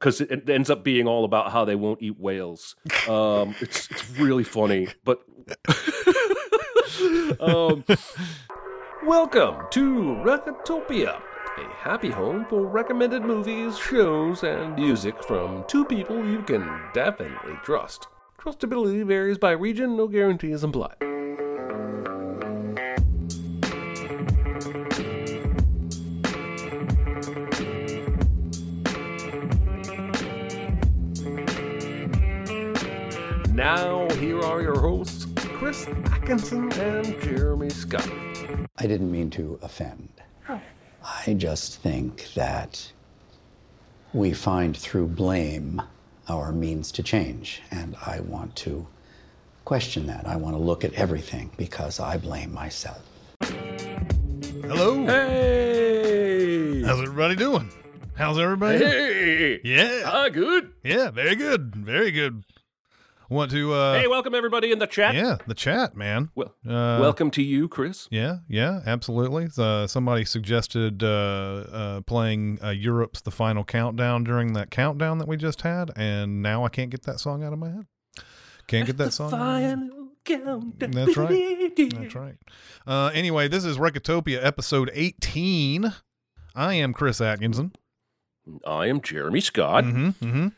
Because 0.00 0.20
it 0.20 0.48
ends 0.48 0.70
up 0.70 0.82
being 0.82 1.06
all 1.06 1.24
about 1.24 1.52
how 1.52 1.64
they 1.64 1.76
won't 1.76 2.02
eat 2.02 2.18
whales. 2.18 2.74
Um, 3.08 3.54
it's 3.60 3.90
it's 3.90 4.10
really 4.18 4.44
funny, 4.44 4.88
but 5.04 5.22
um, 7.40 7.84
welcome 9.04 9.66
to 9.70 9.82
Recotopia, 10.24 11.20
a 11.58 11.64
happy 11.76 12.10
home 12.10 12.46
for 12.48 12.66
recommended 12.66 13.22
movies, 13.22 13.78
shows, 13.78 14.42
and 14.42 14.74
music 14.74 15.22
from 15.22 15.64
two 15.68 15.84
people 15.84 16.24
you 16.24 16.42
can 16.42 16.66
definitely 16.94 17.54
trust. 17.62 18.06
Trustability 18.40 19.04
varies 19.04 19.36
by 19.36 19.50
region, 19.50 19.98
no 19.98 20.08
guarantees 20.08 20.64
implied. 20.64 20.96
Now, 33.60 34.08
here 34.14 34.40
are 34.40 34.62
your 34.62 34.80
hosts, 34.80 35.26
Chris 35.36 35.86
Atkinson 36.06 36.72
and 36.72 37.20
Jeremy 37.20 37.68
Scott. 37.68 38.10
I 38.78 38.86
didn't 38.86 39.12
mean 39.12 39.28
to 39.32 39.58
offend. 39.60 40.08
I 40.48 41.34
just 41.34 41.82
think 41.82 42.32
that 42.32 42.90
we 44.14 44.32
find 44.32 44.74
through 44.74 45.08
blame 45.08 45.82
our 46.26 46.52
means 46.52 46.90
to 46.92 47.02
change. 47.02 47.60
And 47.70 47.96
I 48.06 48.20
want 48.20 48.56
to 48.64 48.86
question 49.66 50.06
that. 50.06 50.26
I 50.26 50.36
want 50.36 50.56
to 50.56 50.62
look 50.62 50.82
at 50.82 50.94
everything 50.94 51.50
because 51.58 52.00
I 52.00 52.16
blame 52.16 52.54
myself. 52.54 53.02
Hello. 53.42 55.04
Hey! 55.04 56.80
How's 56.80 57.02
everybody 57.02 57.36
doing? 57.36 57.70
How's 58.14 58.38
everybody? 58.38 58.78
Hey! 58.78 59.60
Yeah. 59.64 60.04
Ah, 60.06 60.30
good. 60.30 60.72
Yeah, 60.82 61.10
very 61.10 61.36
good. 61.36 61.76
Very 61.76 62.10
good. 62.10 62.42
Want 63.30 63.52
to 63.52 63.72
uh 63.72 63.94
Hey, 64.00 64.08
welcome 64.08 64.34
everybody 64.34 64.72
in 64.72 64.80
the 64.80 64.88
chat. 64.88 65.14
Yeah, 65.14 65.36
the 65.46 65.54
chat, 65.54 65.96
man. 65.96 66.30
Well, 66.34 66.52
Uh, 66.66 66.98
welcome 67.00 67.30
to 67.32 67.42
you, 67.42 67.68
Chris. 67.68 68.08
Yeah, 68.10 68.38
yeah, 68.48 68.80
absolutely. 68.84 69.46
Uh, 69.56 69.86
somebody 69.86 70.24
suggested 70.24 71.04
uh, 71.04 71.06
uh, 71.06 72.00
playing 72.02 72.58
uh, 72.62 72.70
Europe's 72.70 73.20
"The 73.20 73.30
Final 73.30 73.62
Countdown" 73.62 74.24
during 74.24 74.54
that 74.54 74.72
countdown 74.72 75.18
that 75.18 75.28
we 75.28 75.36
just 75.36 75.62
had, 75.62 75.92
and 75.96 76.42
now 76.42 76.64
I 76.64 76.70
can't 76.70 76.90
get 76.90 77.04
that 77.04 77.20
song 77.20 77.44
out 77.44 77.52
of 77.52 77.60
my 77.60 77.70
head. 77.70 77.86
Can't 78.66 78.86
get 78.86 78.96
that 78.98 79.12
song. 79.18 79.32
out 79.32 79.38
of 79.40 79.46
my 79.46 79.60
head. 79.60 79.78
Final 79.78 80.08
countdown. 80.24 80.90
That's 80.90 81.16
right. 81.16 81.72
That's 81.92 82.14
right. 82.16 82.36
Uh, 82.84 83.10
anyway, 83.14 83.46
this 83.46 83.64
is 83.64 83.78
Recotopia 83.78 84.44
episode 84.44 84.90
18. 84.92 85.92
I 86.56 86.74
am 86.74 86.92
Chris 86.92 87.20
Atkinson. 87.20 87.72
I 88.66 88.88
am 88.88 89.00
Jeremy 89.00 89.40
Scott. 89.40 89.84
hmm 89.84 90.08
hmm 90.10 90.48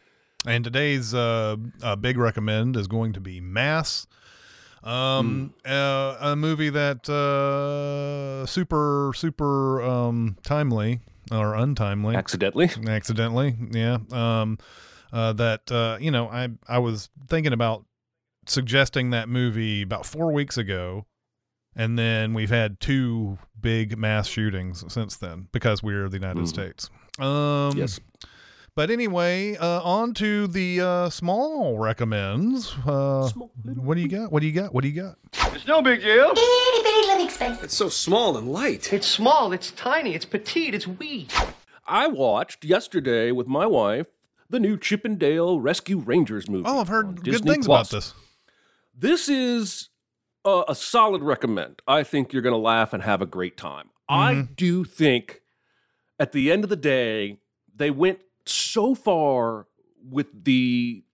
And 0.47 0.65
today's 0.65 1.15
uh, 1.15 1.57
uh, 1.83 1.97
big 1.97 2.17
recommend 2.19 2.77
is 2.77 2.89
going 2.89 3.13
to 3.13 3.21
be 3.21 3.41
Mass, 3.41 4.07
um, 4.83 5.55
uh, 5.65 6.17
a 6.21 6.35
movie 6.37 6.71
that 6.71 7.09
uh, 7.09 8.45
super 8.47 9.13
super 9.15 9.81
um, 9.83 10.37
timely 10.43 10.99
or 11.31 11.55
untimely, 11.55 12.17
Accidentally. 12.17 12.71
accidentally, 12.89 13.55
yeah. 13.71 13.99
Um, 14.11 14.59
uh, 15.13 15.33
that 15.35 15.71
uh, 15.71 15.99
you 16.01 16.11
know, 16.11 16.29
I 16.29 16.49
I 16.69 16.79
was 16.79 17.09
thinking 17.29 17.53
about 17.53 17.85
suggesting 18.47 19.11
that 19.11 19.29
movie 19.29 19.83
about 19.83 20.05
four 20.05 20.33
weeks 20.33 20.59
ago, 20.59 21.07
and 21.77 21.97
then 21.97 22.35
we've 22.35 22.51
had 22.51 22.81
two 22.81 23.39
big 23.61 23.97
mass 23.97 24.27
shootings 24.27 24.85
since 24.93 25.17
then 25.17 25.47
because 25.53 25.85
we're 25.85 26.09
the 26.09 26.17
United 26.17 26.43
Mm. 26.45 26.49
States. 26.49 26.91
Um, 27.21 27.79
Yes. 27.79 28.01
But 28.75 28.91
anyway, 28.91 29.55
uh, 29.57 29.83
on 29.83 30.15
to 30.15 30.47
the 30.47 30.81
uh, 30.81 31.11
small 31.11 31.77
recommends. 31.79 32.75
Uh, 32.87 33.29
what 33.65 33.97
do 33.97 34.01
you 34.01 34.09
got? 34.09 34.33
What 34.33 34.41
do 34.41 34.47
you 34.47 34.53
got? 34.53 34.73
What 34.73 34.81
do 34.83 34.89
you 34.89 35.03
got? 35.03 35.19
It's 35.55 35.67
no 35.67 35.83
big 35.83 36.01
deal. 36.01 36.31
Itty 36.31 36.83
bitty 36.83 37.07
living 37.09 37.29
space. 37.29 37.63
It's 37.63 37.77
so 37.77 37.91
small 37.91 38.39
and 38.39 38.51
light. 38.51 38.91
It's 38.91 39.07
small, 39.07 39.53
it's 39.53 39.73
tiny, 39.73 40.15
it's 40.15 40.25
petite, 40.25 40.75
it's 40.75 40.87
wee. 40.87 41.29
I 41.87 42.07
watched 42.07 42.65
yesterday 42.65 43.31
with 43.31 43.47
my 43.47 43.67
wife 43.67 44.07
the 44.49 44.59
new 44.59 44.79
Chip 44.79 45.05
'n 45.05 45.17
Dale 45.17 45.61
Rescue 45.61 45.99
Rangers 45.99 46.49
movie. 46.49 46.65
Oh, 46.67 46.81
I've 46.81 46.89
heard 46.89 47.17
good 47.17 47.25
Disney 47.33 47.51
things 47.53 47.67
Plus. 47.67 47.91
about 47.91 47.97
this. 47.97 48.15
This 48.97 49.29
is 49.29 49.91
a, 50.47 50.63
a 50.69 50.75
solid 50.75 51.23
recommend. 51.23 51.83
I 51.87 52.05
think 52.05 52.33
you're 52.33 52.41
going 52.43 52.55
to 52.55 52.59
laugh 52.59 52.95
and 52.95 53.03
have 53.03 53.21
a 53.21 53.27
great 53.27 53.59
time. 53.59 53.91
I 54.09 54.33
Mm-hmm. 54.35 54.53
do 54.55 54.85
think 54.85 55.43
at 56.19 56.33
the 56.33 56.51
end 56.51 56.65
of 56.65 56.71
the 56.71 56.77
day, 56.77 57.39
they 57.75 57.91
went 57.91 58.21
so 58.47 58.95
far 58.95 59.67
with 60.09 60.45
the 60.45 61.05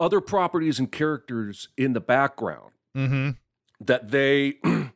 other 0.00 0.20
properties 0.20 0.78
and 0.78 0.90
characters 0.92 1.68
in 1.76 1.92
the 1.92 2.00
background 2.00 2.72
Mm-hmm. 2.96 3.30
that 3.84 4.10
they 4.10 4.54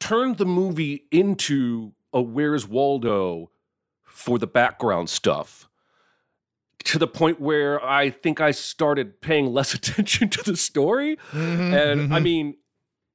turned 0.00 0.38
the 0.38 0.46
movie 0.46 1.04
into 1.10 1.92
a 2.12 2.20
Where's 2.22 2.66
Waldo 2.66 3.50
for 4.02 4.38
the 4.38 4.46
background 4.46 5.10
stuff 5.10 5.68
to 6.84 6.98
the 6.98 7.06
point 7.06 7.40
where 7.40 7.84
I 7.84 8.10
think 8.10 8.40
I 8.40 8.50
started 8.50 9.20
paying 9.20 9.46
less 9.52 9.74
attention 9.78 10.28
to 10.30 10.42
the 10.42 10.56
story. 10.56 11.16
Mm-hmm. 11.32 11.74
And 11.74 12.14
I 12.14 12.20
mean, 12.20 12.56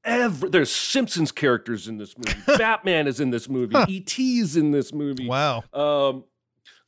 every, 0.03 0.49
there's 0.49 0.71
Simpsons 0.71 1.31
characters 1.31 1.87
in 1.87 1.97
this 1.97 2.15
movie. 2.17 2.39
Batman 2.57 3.07
is 3.07 3.19
in 3.19 3.29
this 3.31 3.49
movie. 3.49 3.75
E.T.'s 3.87 4.55
in 4.57 4.71
this 4.71 4.93
movie. 4.93 5.27
Wow. 5.27 5.63
Um, 5.73 6.23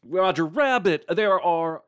Roger 0.04 0.46
Rabbit. 0.46 1.06
There 1.10 1.40
are 1.40 1.84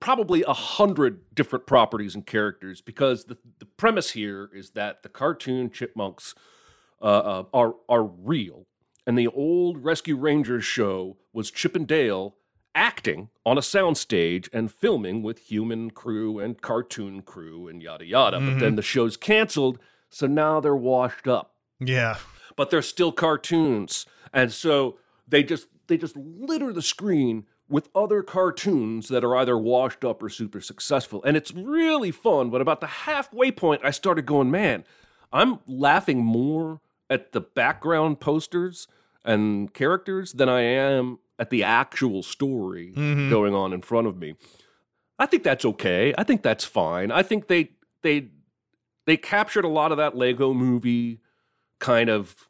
probably 0.00 0.42
a 0.42 0.52
hundred 0.52 1.34
different 1.34 1.66
properties 1.66 2.14
and 2.14 2.26
characters 2.26 2.80
because 2.80 3.24
the, 3.24 3.38
the 3.58 3.64
premise 3.66 4.10
here 4.10 4.50
is 4.54 4.70
that 4.70 5.02
the 5.02 5.08
cartoon 5.08 5.70
chipmunks 5.70 6.34
uh, 7.00 7.04
uh, 7.04 7.44
are 7.52 7.74
are 7.88 8.04
real, 8.04 8.66
and 9.06 9.18
the 9.18 9.26
old 9.28 9.84
Rescue 9.84 10.16
Rangers 10.16 10.64
show 10.64 11.16
was 11.32 11.50
Chip 11.50 11.76
and 11.76 11.86
Dale 11.86 12.36
acting 12.74 13.30
on 13.46 13.56
a 13.56 13.62
soundstage 13.62 14.48
and 14.52 14.70
filming 14.70 15.22
with 15.22 15.38
human 15.50 15.90
crew 15.90 16.38
and 16.38 16.60
cartoon 16.60 17.22
crew 17.22 17.68
and 17.68 17.82
yada 17.82 18.04
yada. 18.04 18.38
But 18.38 18.58
then 18.60 18.76
the 18.76 18.82
show's 18.82 19.16
canceled, 19.16 19.78
so 20.10 20.26
now 20.26 20.60
they're 20.60 20.76
washed 20.76 21.26
up 21.26 21.54
Yeah. 21.80 22.16
but 22.54 22.68
they're 22.70 22.82
still 22.82 23.12
cartoons 23.12 24.04
and 24.32 24.52
so 24.52 24.98
they 25.26 25.42
just 25.42 25.68
they 25.86 25.96
just 25.96 26.16
litter 26.16 26.70
the 26.72 26.82
screen 26.82 27.46
with 27.68 27.88
other 27.94 28.22
cartoons 28.22 29.08
that 29.08 29.24
are 29.24 29.36
either 29.36 29.58
washed 29.58 30.04
up 30.04 30.22
or 30.22 30.28
super 30.28 30.60
successful. 30.60 31.22
And 31.24 31.36
it's 31.36 31.52
really 31.52 32.10
fun 32.10 32.50
but 32.50 32.60
about 32.60 32.80
the 32.80 32.86
halfway 32.86 33.50
point 33.50 33.82
i 33.84 33.90
started 33.90 34.26
going 34.26 34.50
man 34.50 34.84
i'm 35.32 35.58
laughing 35.66 36.24
more 36.24 36.80
at 37.10 37.32
the 37.32 37.40
background 37.40 38.20
posters 38.20 38.88
and 39.24 39.72
characters 39.74 40.32
than 40.32 40.48
i 40.48 40.60
am 40.60 41.18
at 41.38 41.50
the 41.50 41.62
actual 41.62 42.22
story 42.22 42.92
mm-hmm. 42.94 43.30
going 43.30 43.54
on 43.54 43.72
in 43.72 43.82
front 43.82 44.06
of 44.06 44.16
me. 44.16 44.34
I 45.18 45.26
think 45.26 45.42
that's 45.42 45.64
okay. 45.64 46.14
I 46.16 46.24
think 46.24 46.42
that's 46.42 46.64
fine. 46.64 47.10
I 47.10 47.22
think 47.22 47.48
they 47.48 47.70
they 48.02 48.28
they 49.06 49.16
captured 49.16 49.64
a 49.64 49.68
lot 49.68 49.92
of 49.92 49.98
that 49.98 50.16
lego 50.16 50.52
movie 50.52 51.20
kind 51.78 52.10
of 52.10 52.48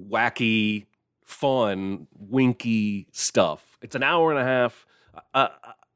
wacky, 0.00 0.86
fun, 1.28 2.06
winky 2.18 3.06
stuff. 3.12 3.78
It's 3.82 3.94
an 3.94 4.02
hour 4.02 4.30
and 4.30 4.40
a 4.40 4.44
half. 4.44 4.86
Uh, 5.34 5.48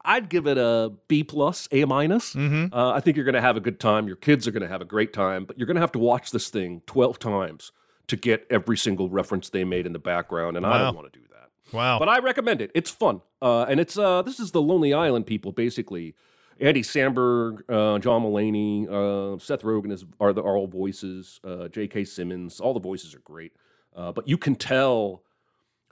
I'd 0.05 0.29
give 0.29 0.47
it 0.47 0.59
a 0.59 0.93
B 1.09 1.25
plus, 1.25 1.69
A 1.73 1.85
minus. 1.87 2.35
Mm-hmm. 2.35 2.75
Uh, 2.75 2.93
I 2.93 3.01
think 3.01 3.17
you're 3.17 3.25
going 3.25 3.35
to 3.35 3.41
have 3.41 3.57
a 3.57 3.61
good 3.61 3.81
time. 3.81 4.07
Your 4.07 4.17
kids 4.17 4.47
are 4.47 4.51
going 4.51 4.63
to 4.63 4.69
have 4.69 4.83
a 4.83 4.87
great 4.87 5.13
time, 5.13 5.45
but 5.45 5.59
you're 5.59 5.67
going 5.67 5.77
to 5.77 5.81
have 5.81 5.93
to 5.93 5.99
watch 5.99 6.33
this 6.33 6.51
thing 6.51 6.83
12 6.87 7.19
times 7.19 7.73
to 8.09 8.17
get 8.17 8.47
every 8.51 8.77
single 8.77 9.09
reference 9.09 9.49
they 9.49 9.65
made 9.65 9.87
in 9.87 9.93
the 9.93 9.99
background, 9.99 10.57
and 10.57 10.67
I 10.67 10.79
don't 10.79 10.95
want 10.95 11.11
to 11.11 11.19
do 11.19 11.25
that. 11.31 11.75
Wow. 11.75 11.99
But 11.99 12.09
I 12.09 12.19
recommend 12.19 12.61
it. 12.61 12.71
It's 12.75 12.91
fun, 12.91 13.23
uh, 13.41 13.63
and 13.63 13.81
it's 13.81 13.97
uh, 13.97 14.21
this 14.23 14.39
is 14.39 14.51
the 14.51 14.61
Lonely 14.61 14.93
Island 14.93 15.27
people 15.27 15.53
basically. 15.53 16.15
Andy 16.61 16.83
Samberg, 16.83 17.63
uh, 17.69 17.99
John 17.99 18.23
Mulaney, 18.23 18.87
uh, 18.87 19.39
Seth 19.39 19.63
Rogen 19.63 19.91
is 19.91 20.05
are 20.21 20.33
the 20.35 20.43
are 20.43 20.57
all 20.57 20.67
voices. 20.67 21.41
Uh, 21.43 21.69
J.K. 21.69 22.05
Simmons, 22.05 22.61
all 22.61 22.75
the 22.75 22.81
voices 22.81 23.15
are 23.15 23.21
great, 23.21 23.53
uh, 23.97 24.13
but 24.13 24.27
you 24.29 24.37
can 24.39 24.55
tell 24.55 25.23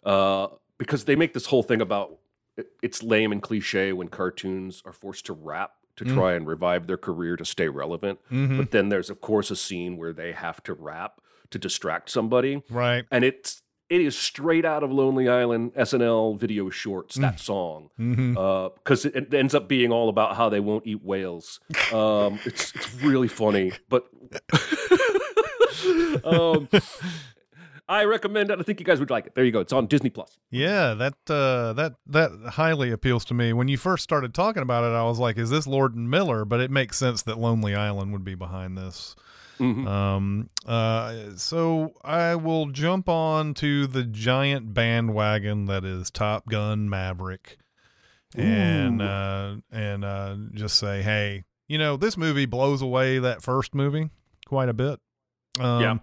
uh, 0.04 0.48
because 0.78 1.04
they 1.04 1.16
make 1.16 1.34
this 1.34 1.46
whole 1.46 1.62
thing 1.62 1.80
about 1.80 2.16
it, 2.56 2.68
it's 2.82 3.02
lame 3.02 3.32
and 3.32 3.42
cliche 3.42 3.92
when 3.92 4.08
cartoons 4.08 4.82
are 4.86 4.92
forced 4.92 5.26
to 5.26 5.32
rap 5.32 5.72
to 5.96 6.04
Mm. 6.04 6.14
try 6.14 6.32
and 6.32 6.46
revive 6.46 6.86
their 6.86 6.96
career 6.96 7.36
to 7.36 7.44
stay 7.44 7.68
relevant. 7.68 8.18
Mhm. 8.30 8.56
But 8.56 8.70
then 8.70 8.88
there's 8.88 9.10
of 9.10 9.20
course 9.20 9.50
a 9.50 9.56
scene 9.56 9.96
where 9.98 10.12
they 10.14 10.32
have 10.32 10.62
to 10.62 10.72
rap 10.72 11.20
to 11.50 11.58
distract 11.58 12.08
somebody 12.10 12.62
right. 12.70 13.04
and 13.10 13.24
it's 13.24 13.62
it 13.90 14.00
is 14.00 14.16
straight 14.16 14.64
out 14.64 14.84
of 14.84 14.92
Lonely 14.92 15.28
Island 15.28 15.72
SNL 15.74 16.38
video 16.38 16.70
shorts. 16.70 17.16
That 17.16 17.40
song 17.40 17.90
Mm-hmm. 17.98 18.34
because 18.82 19.04
it, 19.04 19.16
it 19.16 19.34
ends 19.34 19.52
up 19.54 19.68
being 19.68 19.90
all 19.92 20.08
about 20.08 20.36
how 20.36 20.48
they 20.48 20.60
won't 20.60 20.86
eat 20.86 21.02
whales. 21.04 21.58
Um, 21.92 22.38
it's 22.46 22.72
it's 22.74 22.94
really 23.02 23.28
funny, 23.28 23.72
but 23.90 24.06
um, 26.24 26.68
I 27.90 28.04
recommend 28.04 28.50
it. 28.50 28.58
I 28.58 28.62
think 28.62 28.78
you 28.78 28.86
guys 28.86 29.00
would 29.00 29.10
like 29.10 29.26
it. 29.26 29.34
There 29.34 29.44
you 29.44 29.50
go. 29.50 29.58
It's 29.60 29.72
on 29.72 29.86
Disney 29.86 30.10
Plus. 30.10 30.38
Yeah, 30.50 30.94
that 30.94 31.14
uh, 31.28 31.72
that 31.74 31.94
that 32.06 32.30
highly 32.52 32.92
appeals 32.92 33.24
to 33.26 33.34
me. 33.34 33.52
When 33.52 33.66
you 33.68 33.76
first 33.76 34.04
started 34.04 34.32
talking 34.32 34.62
about 34.62 34.84
it, 34.84 34.94
I 34.94 35.02
was 35.02 35.18
like, 35.18 35.36
"Is 35.36 35.50
this 35.50 35.66
Lord 35.66 35.94
and 35.96 36.08
Miller?" 36.08 36.44
But 36.44 36.60
it 36.60 36.70
makes 36.70 36.96
sense 36.96 37.22
that 37.22 37.38
Lonely 37.38 37.74
Island 37.74 38.12
would 38.12 38.24
be 38.24 38.36
behind 38.36 38.78
this. 38.78 39.16
Mhm. 39.58 39.86
Um, 39.86 40.50
uh, 40.66 41.32
so 41.36 41.92
I 42.04 42.36
will 42.36 42.66
jump 42.66 43.08
on 43.08 43.54
to 43.54 43.86
the 43.88 44.04
giant 44.04 44.72
bandwagon 44.72 45.66
that 45.66 45.84
is 45.84 46.10
Top 46.12 46.48
Gun 46.48 46.88
Maverick, 46.88 47.58
and 48.36 49.02
uh, 49.02 49.56
and 49.72 50.04
uh, 50.04 50.36
just 50.54 50.78
say, 50.78 51.02
hey, 51.02 51.42
you 51.68 51.76
know, 51.78 51.96
this 51.96 52.16
movie 52.16 52.46
blows 52.46 52.82
away 52.82 53.18
that 53.18 53.42
first 53.42 53.74
movie 53.74 54.10
quite 54.46 54.68
a 54.68 54.74
bit. 54.74 55.00
Um, 55.58 55.80
Yeah. 55.82 55.98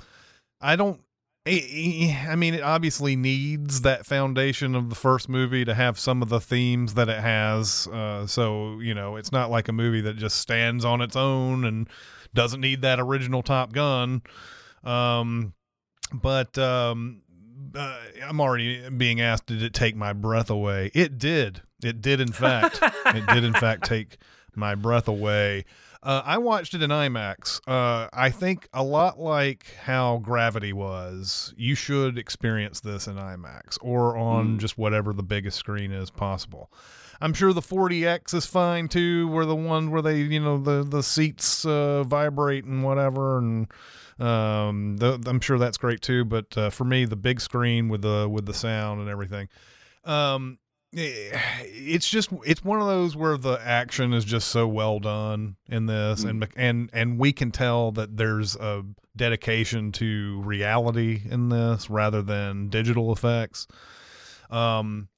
I 0.60 0.76
don't. 0.76 1.00
I 1.48 2.28
I 2.30 2.36
mean, 2.36 2.54
it 2.54 2.62
obviously 2.62 3.16
needs 3.16 3.82
that 3.82 4.06
foundation 4.06 4.76
of 4.76 4.90
the 4.90 4.96
first 4.96 5.30
movie 5.30 5.66
to 5.66 5.74
have 5.74 5.98
some 5.98 6.22
of 6.22 6.30
the 6.30 6.42
themes 6.42 6.96
that 6.96 7.10
it 7.10 7.20
has. 7.20 7.88
Uh, 7.88 8.28
so 8.28 8.80
you 8.80 8.94
know, 8.94 9.16
it's 9.16 9.32
not 9.32 9.50
like 9.50 9.68
a 9.68 9.74
movie 9.74 10.02
that 10.02 10.18
just 10.18 10.38
stands 10.38 10.84
on 10.86 11.02
its 11.02 11.16
own 11.16 11.66
and 11.66 11.90
doesn't 12.34 12.62
need 12.62 12.82
that 12.82 13.00
original 13.00 13.42
Top 13.42 13.72
Gun. 13.72 14.22
Um, 14.84 15.54
but 16.14 16.58
um, 16.58 17.22
uh, 17.76 17.98
I'm 18.26 18.40
already 18.40 18.90
being 18.90 19.22
asked, 19.22 19.48
did 19.48 19.64
it 19.64 19.74
take 19.74 19.96
my 19.96 20.14
breath 20.14 20.50
away? 20.50 20.92
It 20.94 21.18
did. 21.18 21.62
It 21.84 22.02
did, 22.02 22.20
in 22.20 22.32
fact. 22.32 22.80
it 23.08 23.26
did, 23.28 23.44
in 23.44 23.54
fact, 23.54 23.86
take 23.86 24.18
my 24.56 24.76
breath 24.76 25.08
away. 25.08 25.66
Uh, 26.08 26.24
I 26.26 26.38
watched 26.38 26.74
it 26.74 26.82
in 26.82 26.90
IMAX. 26.90 27.60
Uh, 27.68 28.08
I 28.14 28.30
think 28.30 28.70
a 28.72 28.82
lot 28.82 29.20
like 29.20 29.76
how 29.84 30.20
Gravity 30.20 30.72
was, 30.72 31.54
you 31.58 31.76
should 31.76 32.18
experience 32.18 32.80
this 32.80 33.08
in 33.08 33.16
IMAX 33.16 33.78
or 33.82 34.16
on 34.16 34.58
just 34.58 34.78
whatever 34.78 35.12
the 35.12 35.22
biggest 35.22 35.58
screen 35.58 35.92
is 35.92 36.10
possible. 36.10 36.72
I'm 37.20 37.34
sure 37.34 37.52
the 37.52 37.62
4DX 37.62 38.34
is 38.36 38.46
fine 38.46 38.88
too, 38.88 39.28
where 39.28 39.46
the 39.46 39.54
one 39.54 39.92
where 39.92 40.02
they, 40.02 40.22
you 40.22 40.40
know, 40.40 40.58
the 40.58 40.84
the 40.84 41.04
seats 41.04 41.66
uh, 41.66 42.04
vibrate 42.04 42.64
and 42.64 42.86
whatever, 42.86 43.40
and 43.40 43.68
um, 44.18 44.96
the, 44.96 45.22
I'm 45.26 45.42
sure 45.42 45.58
that's 45.58 45.78
great 45.78 46.00
too. 46.00 46.24
But 46.24 46.58
uh, 46.58 46.70
for 46.70 46.86
me, 46.86 47.04
the 47.04 47.18
big 47.18 47.42
screen 47.42 47.90
with 47.90 48.04
the 48.04 48.30
with 48.32 48.46
the 48.46 48.54
sound 48.54 49.02
and 49.02 49.10
everything, 49.10 49.50
um, 50.06 50.58
it's 50.94 52.10
just 52.10 52.30
it's 52.46 52.64
one 52.64 52.80
of 52.80 52.88
those 52.88 53.16
where 53.16 53.38
the 53.38 53.60
action 53.64 54.14
is 54.14 54.24
just 54.24 54.50
so 54.50 54.68
well 54.68 55.00
done 55.00 55.56
in 55.68 55.86
this, 55.86 56.24
and 56.24 56.48
and 56.56 56.90
and 56.94 57.20
we 57.20 57.34
can 57.34 57.52
tell 57.52 57.92
that 57.92 58.18
there's 58.18 58.56
a 58.56 58.84
dedication 59.16 59.92
to 59.94 60.42
reality 60.44 61.22
in 61.30 61.50
this 61.50 61.90
rather 61.90 62.22
than 62.22 62.70
digital 62.70 63.12
effects. 63.12 63.68
Um, 64.50 65.10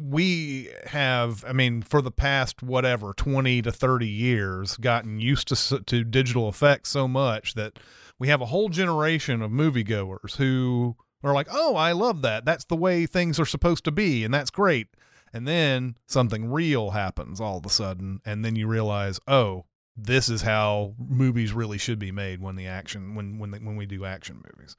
we 0.00 0.70
have 0.86 1.44
i 1.44 1.52
mean 1.52 1.82
for 1.82 2.00
the 2.00 2.10
past 2.10 2.62
whatever 2.62 3.12
20 3.14 3.62
to 3.62 3.72
30 3.72 4.06
years 4.06 4.76
gotten 4.76 5.18
used 5.18 5.48
to 5.48 5.80
to 5.80 6.04
digital 6.04 6.48
effects 6.48 6.88
so 6.88 7.08
much 7.08 7.54
that 7.54 7.80
we 8.16 8.28
have 8.28 8.40
a 8.40 8.46
whole 8.46 8.68
generation 8.68 9.42
of 9.42 9.50
moviegoers 9.50 10.36
who 10.36 10.96
are 11.22 11.34
like 11.34 11.48
oh 11.50 11.74
i 11.76 11.92
love 11.92 12.22
that 12.22 12.44
that's 12.44 12.64
the 12.66 12.76
way 12.76 13.06
things 13.06 13.38
are 13.40 13.46
supposed 13.46 13.84
to 13.84 13.90
be 13.90 14.24
and 14.24 14.32
that's 14.32 14.50
great 14.50 14.88
and 15.32 15.46
then 15.46 15.96
something 16.06 16.50
real 16.50 16.90
happens 16.90 17.40
all 17.40 17.58
of 17.58 17.66
a 17.66 17.70
sudden 17.70 18.20
and 18.24 18.44
then 18.44 18.56
you 18.56 18.66
realize 18.66 19.18
oh 19.28 19.64
this 20.00 20.28
is 20.28 20.42
how 20.42 20.94
movies 20.96 21.52
really 21.52 21.76
should 21.76 21.98
be 21.98 22.12
made 22.12 22.40
when 22.40 22.54
the 22.54 22.68
action 22.68 23.16
when 23.16 23.36
when 23.38 23.50
they, 23.50 23.58
when 23.58 23.74
we 23.74 23.84
do 23.84 24.04
action 24.04 24.36
movies 24.36 24.76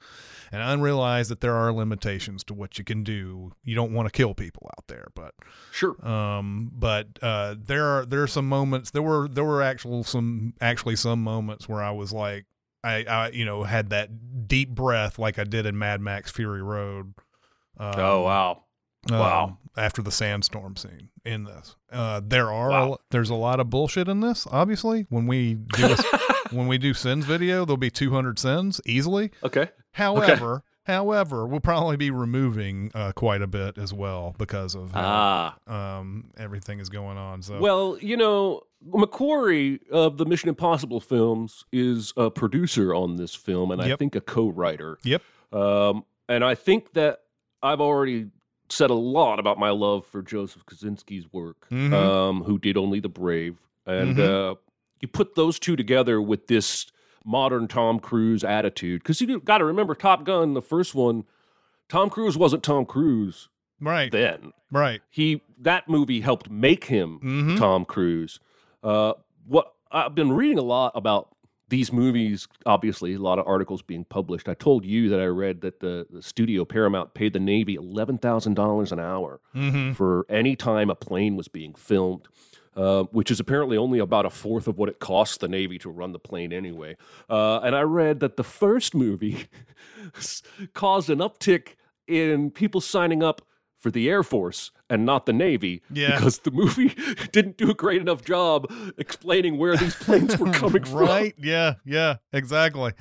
and 0.52 0.64
I 0.64 0.74
realize 0.76 1.28
that 1.30 1.42
there 1.42 1.56
are 1.56 1.72
limitations 1.74 2.44
to 2.46 2.54
what 2.54 2.78
you 2.80 2.84
can 2.84 3.04
do. 3.04 3.52
You 3.64 3.76
don't 3.76 3.94
want 3.94 4.08
to 4.08 4.12
kill 4.12 4.34
people 4.34 4.70
out 4.78 4.88
there, 4.88 5.10
but 5.14 5.36
Sure. 5.72 5.94
um, 6.08 6.72
but 6.74 7.08
uh, 7.22 7.56
there 7.64 7.86
are 7.86 8.06
there 8.06 8.24
are 8.24 8.28
some 8.28 8.48
moments. 8.48 8.92
There 8.92 9.02
were 9.02 9.28
there 9.28 9.44
were 9.44 9.62
actual 9.62 10.04
some 10.04 10.54
actually 10.62 10.96
some 10.96 11.22
moments 11.22 11.68
where 11.70 11.84
I 11.84 11.92
was 11.92 12.12
like, 12.14 12.46
I, 12.84 13.04
I 13.04 13.30
you 13.30 13.46
know 13.46 13.64
had 13.64 13.90
that 13.90 14.48
deep 14.48 14.70
breath 14.70 15.20
like 15.20 15.38
I 15.40 15.44
did 15.44 15.66
in 15.66 15.78
Mad 15.78 16.02
Max 16.02 16.32
Fury 16.32 16.62
Road. 16.62 17.14
Um, 17.78 17.94
oh 17.98 18.22
wow. 18.24 18.64
Wow. 19.10 19.44
um, 19.46 19.58
after 19.78 20.02
the 20.02 20.12
sandstorm 20.12 20.76
scene 20.76 21.08
in 21.24 21.46
this, 21.46 21.78
uh, 21.92 22.20
there 22.24 22.52
are 22.52 22.70
Wow. 22.70 22.98
there's 23.12 23.30
a 23.30 23.36
lot 23.36 23.60
of 23.62 23.70
bullshit 23.70 24.10
in 24.10 24.20
this. 24.20 24.46
Obviously, 24.52 25.06
when 25.10 25.26
we 25.26 25.54
do 25.54 25.86
a, 25.94 25.96
when 26.52 26.68
we 26.68 26.78
do 26.78 26.94
sins 26.94 27.24
video, 27.26 27.64
there'll 27.64 27.78
be 27.78 27.90
200 27.90 28.38
sins 28.38 28.82
easily. 28.86 29.32
Okay. 29.44 29.70
However, 29.94 30.64
however, 30.90 31.46
we'll 31.48 31.60
probably 31.60 31.96
be 31.98 32.12
removing 32.12 32.92
uh, 32.94 33.12
quite 33.14 33.42
a 33.42 33.48
bit 33.48 33.78
as 33.78 33.94
well 33.94 34.36
because 34.38 34.76
of 34.76 34.92
how 34.92 35.56
Ah. 35.68 35.98
um, 36.00 36.32
everything 36.38 36.80
is 36.80 36.90
going 36.90 37.18
on. 37.18 37.42
So 37.42 37.60
Well, 37.60 37.98
you 38.02 38.18
know, 38.18 38.62
McQuarrie 38.88 39.88
of 39.90 40.18
the 40.18 40.26
Mission 40.26 40.50
Impossible 40.50 41.00
films 41.00 41.66
is 41.72 42.14
a 42.18 42.30
producer 42.32 42.94
on 42.94 43.16
this 43.18 43.34
film, 43.36 43.72
and 43.72 43.82
I 43.82 43.96
think 43.96 44.16
a 44.16 44.22
co-writer. 44.22 44.98
yep, 45.04 45.22
Um, 45.52 46.04
and 46.28 46.44
I 46.44 46.56
think 46.56 46.94
that 46.94 47.20
I've 47.64 47.82
already 47.82 48.28
said 48.70 48.90
a 48.92 48.94
lot 48.96 49.40
about 49.40 49.58
my 49.58 49.72
love 49.72 50.06
for 50.06 50.22
Joseph 50.22 50.64
Kosinski's 50.66 51.32
work, 51.34 51.68
Mhm. 51.72 51.92
um, 51.94 52.44
who 52.44 52.60
did 52.60 52.78
Only 52.78 53.00
the 53.00 53.10
Brave. 53.10 53.58
And 53.86 54.16
Mhm. 54.18 54.52
uh, 54.52 54.56
you 55.02 55.08
put 55.08 55.34
those 55.36 55.58
two 55.60 55.76
together 55.76 56.22
with 56.22 56.48
this 56.48 56.86
modern 57.26 57.68
Tom 57.68 58.00
Cruise 58.00 58.44
attitude, 58.44 59.02
because 59.04 59.20
you 59.22 59.40
got 59.40 59.60
to 59.60 59.66
remember 59.66 59.96
Top 59.96 60.24
Gun, 60.24 60.54
the 60.54 60.62
first 60.62 60.94
one, 60.96 61.24
Tom 61.88 62.10
Cruise 62.10 62.38
wasn't 62.38 62.64
Tom 62.64 62.86
Cruise 62.86 63.50
right, 63.80 64.12
then. 64.12 64.54
right, 64.72 65.02
He 65.10 65.42
that 65.60 65.88
movie 65.90 66.22
helped 66.22 66.50
make 66.50 66.86
him 66.86 67.20
Mhm. 67.24 67.58
Tom 67.58 67.86
Cruise. 67.86 68.40
Uh, 68.84 69.14
what 69.48 69.74
I've 69.92 70.14
been 70.16 70.32
reading 70.32 70.60
a 70.60 70.64
lot 70.64 70.92
about 70.96 71.30
these 71.68 71.92
movies. 71.94 72.48
Obviously, 72.66 73.14
a 73.14 73.20
lot 73.20 73.38
of 73.38 73.46
articles 73.48 73.82
being 73.84 74.04
published. 74.06 74.50
I 74.50 74.56
told 74.56 74.86
you 74.86 75.08
that 75.10 75.20
I 75.20 75.26
read 75.26 75.62
that 75.62 75.80
the, 75.82 76.08
the 76.10 76.22
studio 76.24 76.66
Paramount 76.66 77.14
paid 77.14 77.34
the 77.34 77.40
Navy 77.40 77.76
eleven 77.76 78.18
thousand 78.18 78.56
dollars 78.56 78.92
an 78.92 79.00
hour 79.00 79.40
Mhm. 79.56 79.96
for 79.96 80.26
any 80.30 80.56
time 80.56 80.90
a 80.90 80.96
plane 80.96 81.36
was 81.36 81.48
being 81.48 81.74
filmed. 81.76 82.28
Uh, 82.76 83.04
which 83.12 83.30
is 83.32 83.40
apparently 83.40 83.76
only 83.76 84.00
about 84.00 84.26
a 84.26 84.30
fourth 84.30 84.68
of 84.68 84.78
what 84.78 84.88
it 84.88 85.00
costs 85.00 85.38
the 85.38 85.48
Navy 85.48 85.78
to 85.80 85.90
run 85.90 86.12
the 86.14 86.20
plane 86.20 86.54
anyway. 86.54 86.96
Uh, 87.30 87.60
and 87.60 87.76
I 87.76 87.82
read 87.82 88.20
that 88.22 88.38
the 88.38 88.44
first 88.44 88.94
movie 88.96 89.48
caused 90.74 91.10
an 91.10 91.20
uptick 91.20 91.76
in 92.08 92.52
people 92.52 92.80
signing 92.82 93.24
up 93.24 93.42
for 93.78 93.92
the 93.92 94.10
Air 94.10 94.24
Force 94.24 94.72
and 94.90 95.06
not 95.06 95.26
the 95.26 95.34
Navy 95.34 95.82
Yeah. 95.92 96.16
because 96.16 96.40
the 96.40 96.52
movie 96.52 96.96
didn't 97.32 97.58
do 97.58 97.70
a 97.72 97.74
great 97.74 98.02
enough 98.02 98.24
job 98.24 98.72
explaining 98.98 99.58
where 99.58 99.76
these 99.78 99.96
planes 99.96 100.38
were 100.38 100.52
coming 100.52 100.84
from. 100.84 101.00
right, 101.00 101.34
yeah, 101.38 101.76
yeah, 101.86 102.18
exactly, 102.34 102.92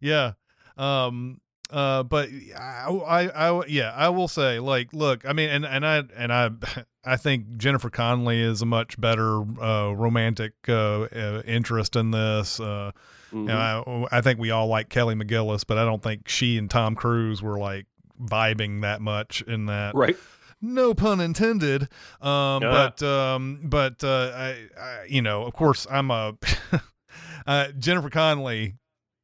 yeah. 0.00 0.32
Um, 0.76 1.40
uh, 1.70 2.02
but 2.02 2.28
I, 2.58 2.86
I, 2.88 3.48
I, 3.50 3.66
yeah, 3.66 3.92
I 3.96 4.08
will 4.10 4.28
say, 4.28 4.58
like, 4.58 4.92
look, 4.92 5.26
I 5.26 5.32
mean, 5.32 5.48
and 5.50 5.64
and 5.64 5.84
I 5.86 6.02
and 6.16 6.32
I, 6.32 6.50
I 7.04 7.16
think 7.16 7.56
Jennifer 7.56 7.90
Connelly 7.90 8.40
is 8.40 8.62
a 8.62 8.66
much 8.66 9.00
better 9.00 9.40
uh, 9.62 9.92
romantic 9.92 10.52
uh, 10.68 11.02
uh, 11.02 11.42
interest 11.46 11.96
in 11.96 12.10
this. 12.10 12.60
Uh, 12.60 12.92
Mhm. 13.32 13.40
you 13.40 13.44
know, 13.46 14.06
I, 14.12 14.18
I 14.18 14.20
think 14.20 14.38
we 14.38 14.52
all 14.52 14.68
like 14.68 14.88
Kelly 14.88 15.16
McGillis, 15.16 15.64
but 15.66 15.76
I 15.76 15.84
don't 15.84 16.00
think 16.02 16.28
she 16.28 16.56
and 16.56 16.70
Tom 16.70 16.94
Cruise 16.94 17.42
were 17.42 17.58
like 17.58 17.86
vibing 18.22 18.82
that 18.82 19.00
much 19.00 19.42
in 19.42 19.66
that. 19.66 19.94
Right. 19.96 20.16
no 20.62 20.94
pun 20.94 21.20
intended. 21.20 21.88
Um, 22.22 22.62
Yeah. 22.62 22.90
But 22.96 23.02
um, 23.02 23.60
but 23.64 24.04
uh, 24.04 24.30
I, 24.36 24.68
I, 24.80 25.04
you 25.08 25.20
know, 25.20 25.42
of 25.42 25.52
course, 25.52 25.84
I'm 25.90 26.10
a 26.12 26.36
uh, 27.46 27.68
Jennifer 27.78 28.10
Connelly. 28.10 28.74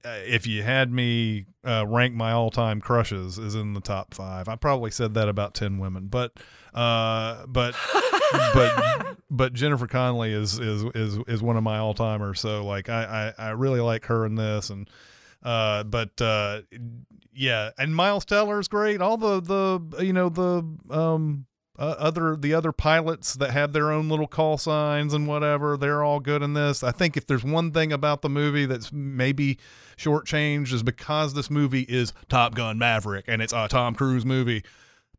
Uh, 0.05 0.19
if 0.27 0.47
you 0.47 0.63
had 0.63 0.91
me 0.91 1.47
uh, 1.65 1.85
rank 1.87 2.15
my 2.15 2.33
all-time 2.33 2.81
crushes, 2.81 3.39
is 3.39 3.55
in 3.55 3.75
the 3.75 3.81
top 3.81 4.15
five. 4.15 4.49
I 4.49 4.57
probably 4.57 4.91
said 4.91 5.15
that 5.15 5.29
about 5.29 5.55
ten 5.55 5.79
women, 5.79 6.07
but 6.07 6.33
uh, 6.75 7.45
but 7.47 7.75
but 8.55 9.17
but 9.31 9.53
Jennifer 9.53 9.87
Connelly 9.87 10.33
is 10.33 10.59
is 10.59 10.85
is 10.95 11.19
is 11.29 11.43
one 11.43 11.57
of 11.57 11.63
my 11.63 11.79
all-timers. 11.79 12.41
So 12.41 12.65
like 12.65 12.89
I 12.89 13.33
I, 13.39 13.49
I 13.49 13.51
really 13.51 13.81
like 13.81 14.07
her 14.07 14.27
in 14.27 14.35
this 14.35 14.71
and. 14.71 14.89
Uh, 15.43 15.83
but 15.85 16.21
uh, 16.21 16.61
yeah, 17.35 17.71
and 17.79 17.97
Miles 17.97 18.27
Teller 18.27 18.61
is 18.61 18.69
great. 18.69 19.01
All 19.01 19.17
the 19.17 19.41
the 19.41 20.05
you 20.05 20.13
know 20.13 20.29
the 20.29 20.63
um 20.91 21.47
uh, 21.79 21.95
other 21.99 22.37
the 22.37 22.53
other 22.53 22.73
pilots 22.73 23.35
that 23.35 23.51
have 23.51 23.73
their 23.73 23.91
own 23.91 24.09
little 24.09 24.27
call 24.27 24.59
signs 24.59 25.15
and 25.15 25.27
whatever, 25.27 25.77
they're 25.77 26.03
all 26.03 26.21
good 26.21 26.43
in 26.43 26.53
this. 26.55 26.83
I 26.83 26.93
think 26.93 27.17
if 27.17 27.27
there's 27.27 27.45
one 27.45 27.73
thing 27.73 27.93
about 27.93 28.23
the 28.23 28.29
movie 28.29 28.67
that's 28.67 28.93
maybe 28.93 29.59
shortchanged 29.97 30.73
is 30.73 30.83
because 30.83 31.35
this 31.35 31.51
movie 31.51 31.83
is 31.89 32.13
Top 32.29 32.55
Gun 32.55 32.79
Maverick 32.79 33.25
and 33.29 33.41
it's 33.43 33.53
a 33.53 33.69
Tom 33.69 33.95
Cruise 33.95 34.25
movie. 34.27 34.63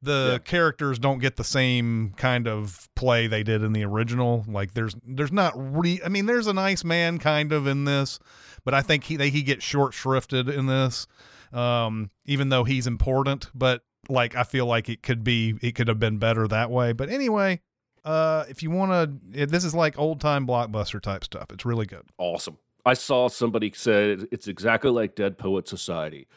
The 0.04 0.30
Yeah. 0.34 0.38
characters 0.40 0.98
don't 0.98 1.20
get 1.20 1.36
the 1.36 1.44
same 1.44 2.14
kind 2.18 2.48
of 2.48 2.90
play 2.96 3.28
they 3.28 3.44
did 3.44 3.62
in 3.64 3.72
the 3.74 3.84
original. 3.86 4.44
Like 4.48 4.74
there's 4.74 4.96
there's 5.06 5.32
not 5.32 5.54
re 5.56 6.00
I 6.04 6.10
mean 6.10 6.26
there's 6.26 6.48
a 6.48 6.54
nice 6.54 6.84
man 6.84 7.18
kind 7.20 7.52
of 7.52 7.68
in 7.68 7.86
this, 7.86 8.20
but 8.66 8.74
I 8.74 8.82
think 8.82 9.04
he 9.06 9.16
they, 9.16 9.30
he 9.30 9.44
gets 9.44 9.64
short 9.64 9.94
shrifted 9.94 10.52
in 10.52 10.66
this. 10.66 11.08
Um, 11.54 12.10
even 12.26 12.50
though 12.50 12.64
he's 12.64 12.88
important, 12.88 13.50
but 13.54 13.84
like 14.10 14.36
I 14.36 14.44
feel 14.44 14.66
like 14.66 14.90
it 14.90 15.04
could 15.04 15.24
be 15.24 15.56
it 15.62 15.76
could 15.76 15.88
have 15.88 16.00
been 16.00 16.18
better 16.18 16.48
that 16.48 16.70
way. 16.72 16.92
But 16.94 17.10
anyway, 17.10 17.62
uh, 18.04 18.46
if 18.50 18.64
you 18.64 18.72
want 18.72 18.92
to, 19.34 19.46
this 19.46 19.64
is 19.64 19.76
like 19.76 19.98
old 19.98 20.20
time 20.22 20.48
blockbuster 20.48 21.02
type 21.02 21.24
stuff. 21.24 21.48
It's 21.52 21.66
really 21.66 21.86
good. 21.86 22.04
awesome. 22.18 22.58
I 22.84 22.96
saw 22.96 23.28
somebody 23.28 23.72
said 23.76 24.28
it's 24.32 24.48
exactly 24.48 24.90
like 24.90 25.14
Dead 25.16 25.38
Poet 25.38 25.68
Society. 25.68 26.28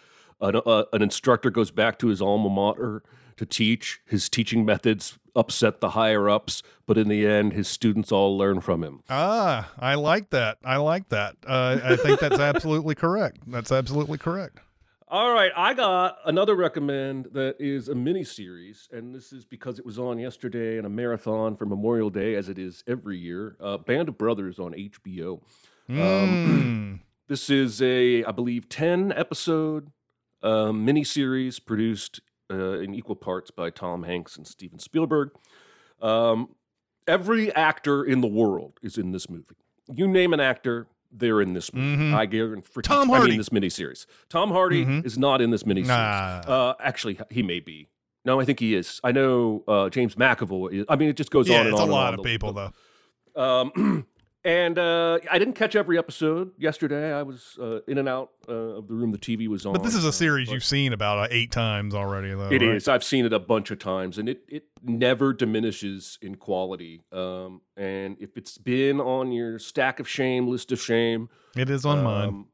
An, 0.42 0.56
uh, 0.66 0.84
an 0.92 1.00
instructor 1.00 1.48
goes 1.48 1.70
back 1.70 1.98
to 2.00 2.08
his 2.08 2.20
alma 2.20 2.50
mater 2.50 3.02
to 3.38 3.46
teach. 3.46 4.00
His 4.04 4.28
teaching 4.28 4.64
methods 4.66 5.18
upset 5.34 5.80
the 5.80 5.90
higher 5.90 6.28
ups, 6.28 6.62
but 6.86 6.98
in 6.98 7.08
the 7.08 7.26
end, 7.26 7.54
his 7.54 7.66
students 7.66 8.12
all 8.12 8.36
learn 8.36 8.60
from 8.60 8.84
him. 8.84 9.00
Ah, 9.08 9.72
I 9.78 9.94
like 9.94 10.30
that. 10.30 10.58
I 10.62 10.76
like 10.76 11.08
that. 11.08 11.36
Uh, 11.46 11.80
I 11.82 11.96
think 11.96 12.20
that's 12.20 12.38
absolutely 12.38 12.94
correct. 12.94 13.38
That's 13.46 13.72
absolutely 13.72 14.18
correct. 14.18 14.58
All 15.14 15.32
right, 15.32 15.52
I 15.56 15.74
got 15.74 16.18
another 16.24 16.56
recommend 16.56 17.28
that 17.34 17.54
is 17.60 17.88
a 17.88 17.94
mini 17.94 18.24
series, 18.24 18.88
and 18.90 19.14
this 19.14 19.32
is 19.32 19.44
because 19.44 19.78
it 19.78 19.86
was 19.86 19.96
on 19.96 20.18
yesterday 20.18 20.76
in 20.76 20.84
a 20.84 20.88
marathon 20.88 21.54
for 21.54 21.66
Memorial 21.66 22.10
Day, 22.10 22.34
as 22.34 22.48
it 22.48 22.58
is 22.58 22.82
every 22.88 23.16
year. 23.16 23.56
Uh, 23.60 23.76
Band 23.76 24.08
of 24.08 24.18
Brothers 24.18 24.58
on 24.58 24.72
HBO. 24.72 25.40
Um, 25.88 26.98
Mm. 26.98 27.00
This 27.28 27.48
is 27.48 27.80
a, 27.80 28.24
I 28.24 28.32
believe, 28.32 28.68
10 28.68 29.12
episode 29.12 29.92
uh, 30.42 30.72
miniseries 30.72 31.64
produced 31.64 32.18
uh, 32.50 32.80
in 32.80 32.92
equal 32.92 33.14
parts 33.14 33.52
by 33.52 33.70
Tom 33.70 34.02
Hanks 34.02 34.36
and 34.36 34.48
Steven 34.48 34.80
Spielberg. 34.80 35.30
Um, 36.02 36.56
every 37.06 37.54
actor 37.54 38.02
in 38.02 38.20
the 38.20 38.26
world 38.26 38.80
is 38.82 38.98
in 38.98 39.12
this 39.12 39.30
movie. 39.30 39.54
You 39.94 40.08
name 40.08 40.32
an 40.32 40.40
actor, 40.40 40.88
they're 41.16 41.40
in 41.40 41.52
this 41.54 41.72
movie. 41.72 42.02
Mhm. 42.02 42.14
I 42.14 42.26
guarantee. 42.26 42.66
For, 42.70 42.82
Tom 42.82 43.10
I 43.10 43.16
Hardy. 43.16 43.30
mean, 43.32 43.38
this 43.38 43.50
miniseries. 43.50 44.06
Tom 44.28 44.50
Hardy 44.50 44.84
Mhm. 44.84 45.04
is 45.06 45.16
not 45.16 45.40
in 45.40 45.50
this 45.50 45.62
miniseries. 45.62 45.86
Nah. 45.86 46.42
Uh, 46.46 46.74
actually, 46.80 47.18
he 47.30 47.42
may 47.42 47.60
be. 47.60 47.88
No, 48.24 48.40
I 48.40 48.44
think 48.44 48.58
he 48.60 48.74
is. 48.74 49.00
I 49.04 49.12
know 49.12 49.62
uh, 49.68 49.90
James 49.90 50.14
McAvoy. 50.14 50.72
Is, 50.72 50.86
I 50.88 50.96
mean, 50.96 51.08
it 51.10 51.16
just 51.16 51.30
goes 51.30 51.48
yeah, 51.48 51.56
on 51.60 51.66
and 51.66 51.72
it's 51.74 51.80
on. 51.80 51.88
a 51.88 51.92
lot 51.92 52.14
on. 52.14 52.18
of 52.20 52.24
people 52.24 52.52
the- 52.52 52.72
though. 53.36 53.42
um, 53.42 54.06
and 54.44 54.78
uh, 54.78 55.18
I 55.30 55.38
didn't 55.38 55.54
catch 55.54 55.74
every 55.74 55.96
episode 55.98 56.52
yesterday. 56.58 57.12
I 57.12 57.22
was 57.22 57.56
uh, 57.60 57.80
in 57.88 57.98
and 57.98 58.08
out 58.08 58.30
uh, 58.48 58.52
of 58.52 58.88
the 58.88 58.94
room 58.94 59.10
the 59.12 59.18
TV 59.18 59.48
was 59.48 59.64
on. 59.64 59.72
But 59.72 59.82
this 59.82 59.94
is 59.94 60.04
uh, 60.04 60.08
a 60.08 60.12
series 60.12 60.48
but 60.48 60.54
you've 60.54 60.64
seen 60.64 60.92
about 60.92 61.18
uh, 61.18 61.28
eight 61.30 61.50
times 61.50 61.94
already, 61.94 62.30
though. 62.34 62.48
It 62.50 62.60
right? 62.62 62.76
is. 62.76 62.88
I've 62.88 63.04
seen 63.04 63.24
it 63.24 63.32
a 63.32 63.38
bunch 63.38 63.70
of 63.70 63.78
times, 63.78 64.18
and 64.18 64.28
it 64.28 64.42
it 64.48 64.64
never 64.82 65.32
diminishes 65.32 66.18
in 66.20 66.34
quality. 66.34 67.02
Um, 67.12 67.62
and 67.76 68.16
if 68.20 68.36
it's 68.36 68.58
been 68.58 69.00
on 69.00 69.32
your 69.32 69.58
stack 69.58 69.98
of 70.00 70.08
shame 70.08 70.46
list 70.48 70.72
of 70.72 70.80
shame, 70.80 71.28
It 71.56 71.70
is 71.70 71.84
on 71.86 72.02
mine. 72.04 72.28
um, 72.28 72.46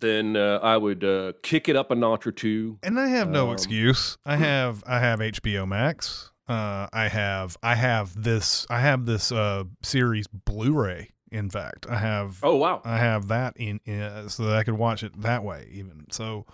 then 0.00 0.34
uh, 0.36 0.58
I 0.62 0.78
would 0.78 1.04
uh, 1.04 1.34
kick 1.42 1.68
it 1.68 1.76
up 1.76 1.90
a 1.90 1.94
notch 1.94 2.26
or 2.26 2.32
two. 2.32 2.78
And 2.82 2.98
I 2.98 3.08
have 3.08 3.28
no 3.28 3.48
Um, 3.48 3.52
excuse. 3.52 4.16
I 4.24 4.36
have 4.36 4.82
I 4.86 4.98
have 4.98 5.20
HBO 5.20 5.68
Max. 5.68 6.30
Uh, 6.48 6.88
I 6.92 7.06
have 7.06 7.56
I 7.62 7.74
have 7.76 8.20
this 8.20 8.66
I 8.70 8.80
have 8.80 9.06
this 9.06 9.30
uh 9.30 9.64
series 9.82 10.26
Blu-ray. 10.26 11.10
In 11.30 11.48
fact, 11.50 11.86
I 11.88 11.96
have 11.96 12.38
Oh 12.42 12.56
wow! 12.56 12.82
I 12.84 12.98
have 12.98 13.28
that 13.28 13.56
in, 13.56 13.80
in 13.84 14.28
so 14.28 14.44
that 14.44 14.56
I 14.56 14.64
could 14.64 14.74
watch 14.74 15.02
it 15.02 15.20
that 15.22 15.44
way 15.44 15.68
even. 15.72 16.06
So 16.10 16.46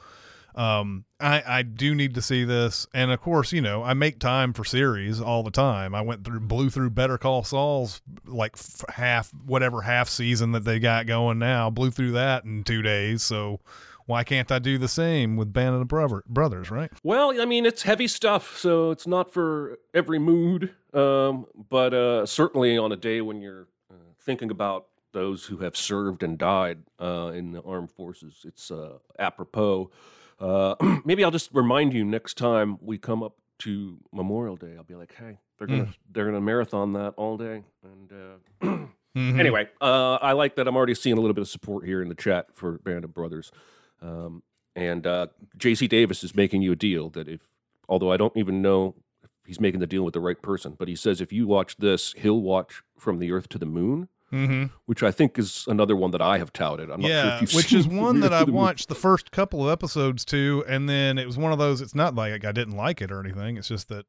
um 0.55 1.05
I 1.21 1.43
I 1.47 1.63
do 1.63 1.95
need 1.95 2.15
to 2.15 2.23
see 2.23 2.45
this 2.45 2.87
and 2.95 3.11
of 3.11 3.21
course, 3.21 3.53
you 3.53 3.61
know, 3.61 3.83
I 3.83 3.95
make 3.95 4.19
time 4.19 4.53
for 4.53 4.65
series 4.65 5.21
all 5.21 5.43
the 5.43 5.51
time. 5.51 5.95
I 5.95 6.01
went 6.01 6.25
through 6.25 6.41
blew 6.41 6.71
through 6.71 6.91
Better 6.91 7.19
Call 7.19 7.43
Saul's 7.45 8.01
like 8.25 8.53
f- 8.55 8.85
half 8.95 9.31
whatever 9.45 9.83
half 9.83 10.09
season 10.09 10.53
that 10.53 10.65
they 10.65 10.79
got 10.79 11.07
going 11.07 11.39
now, 11.39 11.69
blew 11.71 11.91
through 11.91 12.13
that 12.13 12.45
in 12.45 12.65
2 12.65 12.81
days. 12.83 13.23
So 13.23 13.61
why 14.07 14.25
can't 14.25 14.51
I 14.53 14.59
do 14.61 14.79
the 14.79 14.89
same 14.89 15.37
with 15.37 15.53
Band 15.53 15.75
of 15.75 15.81
the 15.81 15.85
Brother- 15.85 16.23
Brothers, 16.29 16.71
right? 16.71 16.93
Well, 17.03 17.41
I 17.41 17.45
mean, 17.45 17.67
it's 17.67 17.83
heavy 17.83 18.07
stuff, 18.07 18.57
so 18.57 18.93
it's 18.93 19.07
not 19.07 19.33
for 19.33 19.79
every 19.93 20.21
mood. 20.21 20.73
Um, 20.95 21.47
but 21.69 21.93
uh, 21.93 22.25
certainly 22.25 22.79
on 22.79 22.93
a 22.93 22.97
day 22.97 23.21
when 23.21 23.43
you're 23.43 23.67
thinking 24.27 24.51
about 24.51 24.87
those 25.13 25.47
who 25.47 25.59
have 25.59 25.77
served 25.77 26.23
and 26.23 26.37
died 26.37 26.81
uh, 27.01 27.33
in 27.35 27.53
the 27.53 27.63
armed 27.63 27.91
forces, 27.91 28.45
it's 28.45 28.71
uh, 28.71 28.99
apropos. 29.19 29.91
Uh, 30.39 30.75
maybe 31.07 31.25
I'll 31.25 31.31
just 31.31 31.49
remind 31.55 31.95
you 31.95 32.05
next 32.05 32.37
time 32.37 32.77
we 32.83 32.99
come 32.99 33.23
up 33.23 33.37
to 33.61 33.99
Memorial 34.13 34.57
Day. 34.57 34.75
I'll 34.77 34.83
be 34.85 34.95
like, 34.97 35.15
hey, 35.15 35.39
they're 35.57 35.67
gonna 35.67 35.95
they're 36.13 36.27
gonna 36.27 36.43
marathon 36.43 36.93
that 36.95 37.15
all 37.17 37.39
day. 37.39 37.63
And 37.83 38.13
uh, 38.13 38.77
Mhm. 39.17 39.41
anyway, 39.41 39.67
uh, 39.81 40.17
I 40.21 40.33
like 40.33 40.57
that. 40.57 40.69
I'm 40.69 40.77
already 40.77 40.95
seeing 40.95 41.17
a 41.17 41.21
little 41.23 41.33
bit 41.33 41.41
of 41.41 41.49
support 41.49 41.87
here 41.87 42.03
in 42.03 42.11
the 42.11 42.15
chat 42.15 42.49
for 42.53 42.73
Band 42.81 43.03
of 43.03 43.15
Brothers. 43.15 43.51
Um, 44.03 44.43
and 44.75 45.07
uh, 45.07 45.29
JC 45.57 45.89
Davis 45.89 46.23
is 46.23 46.35
making 46.37 46.61
you 46.61 46.73
a 46.73 46.77
deal 46.77 47.09
that 47.11 47.27
if, 47.27 47.41
although 47.89 48.13
I 48.13 48.19
don't 48.19 48.37
even 48.37 48.61
know 48.61 48.95
if 49.25 49.31
he's 49.47 49.59
making 49.59 49.81
the 49.81 49.87
deal 49.87 50.03
with 50.03 50.13
the 50.13 50.21
right 50.21 50.43
person, 50.43 50.77
but 50.79 50.87
he 50.87 50.95
says 50.95 51.23
if 51.23 51.33
you 51.33 51.47
watch 51.47 51.79
this, 51.79 52.13
he'll 52.19 52.43
watch 52.43 52.83
From 52.99 53.19
the 53.19 53.33
Earth 53.33 53.49
to 53.49 53.59
the 53.59 53.65
Moon, 53.65 54.11
Mhm. 54.33 54.71
which 54.87 55.03
I 55.05 55.13
think 55.13 55.39
is 55.39 55.65
another 55.69 55.95
one 55.95 56.11
that 56.11 56.21
I 56.21 56.39
have 56.39 56.53
touted. 56.53 56.91
I'm 56.91 57.01
not 57.01 57.07
sure 57.07 57.15
yeah, 57.15 57.41
you've 57.41 57.55
which 57.55 57.73
is 57.73 57.87
one 57.87 58.21
that 58.21 58.33
I 58.33 58.43
watched 58.43 58.89
the 58.89 58.95
first 58.97 59.31
couple 59.31 59.65
of 59.65 59.71
episodes 59.73 60.25
to, 60.27 60.65
and 60.69 60.89
then 60.89 61.17
it 61.17 61.27
was 61.27 61.39
one 61.39 61.53
of 61.53 61.59
those. 61.59 61.81
It's 61.81 61.95
not 61.95 62.15
like 62.17 62.45
I 62.45 62.51
didn't 62.53 62.77
like 62.77 63.01
it 63.01 63.13
or 63.13 63.21
anything. 63.21 63.57
It's 63.57 63.69
just 63.69 63.89
that 63.89 64.05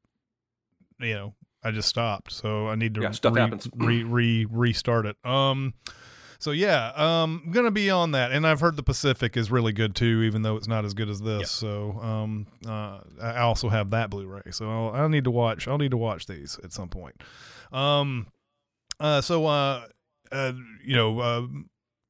you 0.98 1.14
know 1.14 1.34
I 1.62 1.70
just 1.70 1.88
stopped, 1.88 2.32
so 2.32 2.68
I 2.68 2.74
need 2.74 2.94
to 2.96 3.02
Yeah, 3.02 3.12
stuff 3.12 3.34
re, 3.34 3.42
happens. 3.42 3.68
re 3.76 4.02
re 4.02 4.44
restart 4.50 5.06
it. 5.06 5.16
Um, 5.24 5.74
so 6.40 6.50
yeah, 6.50 6.92
um, 6.96 7.42
I'm 7.46 7.52
gonna 7.52 7.70
be 7.70 7.88
on 7.90 8.10
that, 8.12 8.32
and 8.32 8.44
I've 8.46 8.60
heard 8.60 8.76
the 8.76 8.82
Pacific 8.82 9.36
is 9.36 9.50
really 9.52 9.72
good 9.72 9.94
too, 9.94 10.22
even 10.22 10.42
though 10.42 10.56
it's 10.56 10.68
not 10.68 10.84
as 10.84 10.94
good 10.94 11.08
as 11.08 11.20
this. 11.20 11.50
So 11.50 11.92
um, 12.00 12.46
uh, 12.66 13.00
I 13.22 13.38
also 13.38 13.68
have 13.68 13.90
that 13.90 14.10
Blu-ray, 14.10 14.50
so 14.50 14.68
I'll, 14.68 14.94
I'll 15.02 15.08
need 15.08 15.24
to 15.24 15.30
watch. 15.30 15.68
I'll 15.68 15.78
need 15.78 15.92
to 15.92 15.96
watch 15.96 16.26
these 16.26 16.58
at 16.64 16.72
some 16.72 16.88
point. 16.88 17.22
Um, 17.72 18.26
uh, 19.00 19.20
so 19.20 19.46
uh, 19.46 19.86
uh, 20.32 20.52
you 20.84 20.94
know, 20.96 21.20
uh, 21.20 21.46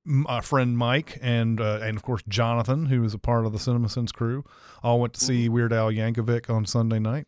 m- 0.06 0.26
our 0.28 0.42
friend 0.42 0.76
Mike 0.78 1.18
and 1.22 1.60
uh, 1.60 1.80
and 1.82 1.96
of 1.96 2.02
course 2.02 2.22
Jonathan, 2.28 2.86
who 2.86 3.02
is 3.04 3.14
a 3.14 3.18
part 3.18 3.46
of 3.46 3.52
the 3.52 3.58
CinemaSins 3.58 4.12
crew, 4.12 4.44
all 4.82 5.00
went 5.00 5.14
to 5.14 5.20
see 5.24 5.48
Weird 5.48 5.72
Al 5.72 5.90
Yankovic 5.92 6.48
on 6.48 6.66
Sunday 6.66 6.98
night. 6.98 7.26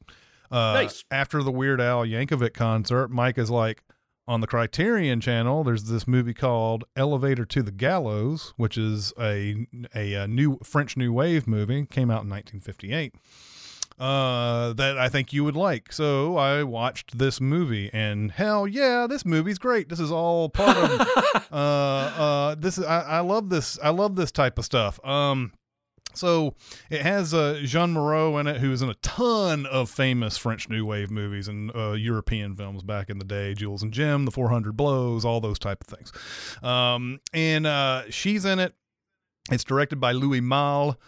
Uh, 0.50 0.72
Nice. 0.74 1.04
After 1.10 1.42
the 1.42 1.52
Weird 1.52 1.80
Al 1.80 2.04
Yankovic 2.04 2.54
concert, 2.54 3.08
Mike 3.10 3.38
is 3.38 3.50
like, 3.50 3.82
on 4.26 4.40
the 4.40 4.46
Criterion 4.46 5.20
Channel, 5.20 5.64
there's 5.64 5.84
this 5.84 6.06
movie 6.08 6.34
called 6.34 6.84
Elevator 6.96 7.44
to 7.46 7.62
the 7.62 7.72
Gallows, 7.72 8.52
which 8.56 8.76
is 8.78 9.12
a 9.18 9.66
a, 9.94 10.14
uh 10.16 10.26
new 10.26 10.58
French 10.62 10.96
New 10.96 11.12
Wave 11.12 11.46
movie. 11.48 11.86
Came 11.86 12.10
out 12.10 12.22
in 12.24 12.30
1958. 12.30 13.14
Uh, 14.00 14.72
that 14.72 14.96
I 14.96 15.10
think 15.10 15.30
you 15.30 15.44
would 15.44 15.56
like. 15.56 15.92
So 15.92 16.38
I 16.38 16.62
watched 16.62 17.18
this 17.18 17.38
movie, 17.38 17.90
and 17.92 18.32
hell 18.32 18.66
yeah, 18.66 19.06
this 19.06 19.26
movie's 19.26 19.58
great. 19.58 19.90
This 19.90 20.00
is 20.00 20.10
all 20.10 20.48
part 20.48 20.74
of. 20.74 20.90
uh, 21.52 21.54
uh, 21.54 22.54
this 22.54 22.78
is 22.78 22.84
I, 22.84 23.00
I 23.02 23.20
love 23.20 23.50
this. 23.50 23.78
I 23.82 23.90
love 23.90 24.16
this 24.16 24.32
type 24.32 24.58
of 24.58 24.64
stuff. 24.64 24.98
Um, 25.04 25.52
so 26.14 26.54
it 26.88 27.02
has 27.02 27.34
uh, 27.34 27.60
Jeanne 27.62 27.92
Moreau 27.92 28.38
in 28.38 28.46
it, 28.46 28.56
who's 28.56 28.80
in 28.80 28.88
a 28.88 28.94
ton 28.94 29.66
of 29.66 29.90
famous 29.90 30.38
French 30.38 30.70
New 30.70 30.86
Wave 30.86 31.10
movies 31.10 31.46
and 31.46 31.70
uh, 31.76 31.92
European 31.92 32.56
films 32.56 32.82
back 32.82 33.10
in 33.10 33.18
the 33.18 33.24
day, 33.24 33.54
Jules 33.54 33.82
and 33.82 33.92
Jim, 33.92 34.24
The 34.24 34.30
400 34.30 34.76
Blows, 34.76 35.26
all 35.26 35.40
those 35.40 35.58
type 35.58 35.84
of 35.86 35.94
things. 35.94 36.12
Um, 36.62 37.20
and 37.32 37.66
uh, 37.66 38.04
she's 38.10 38.44
in 38.44 38.58
it. 38.60 38.74
It's 39.50 39.64
directed 39.64 40.00
by 40.00 40.12
Louis 40.12 40.40
Malle. 40.40 40.98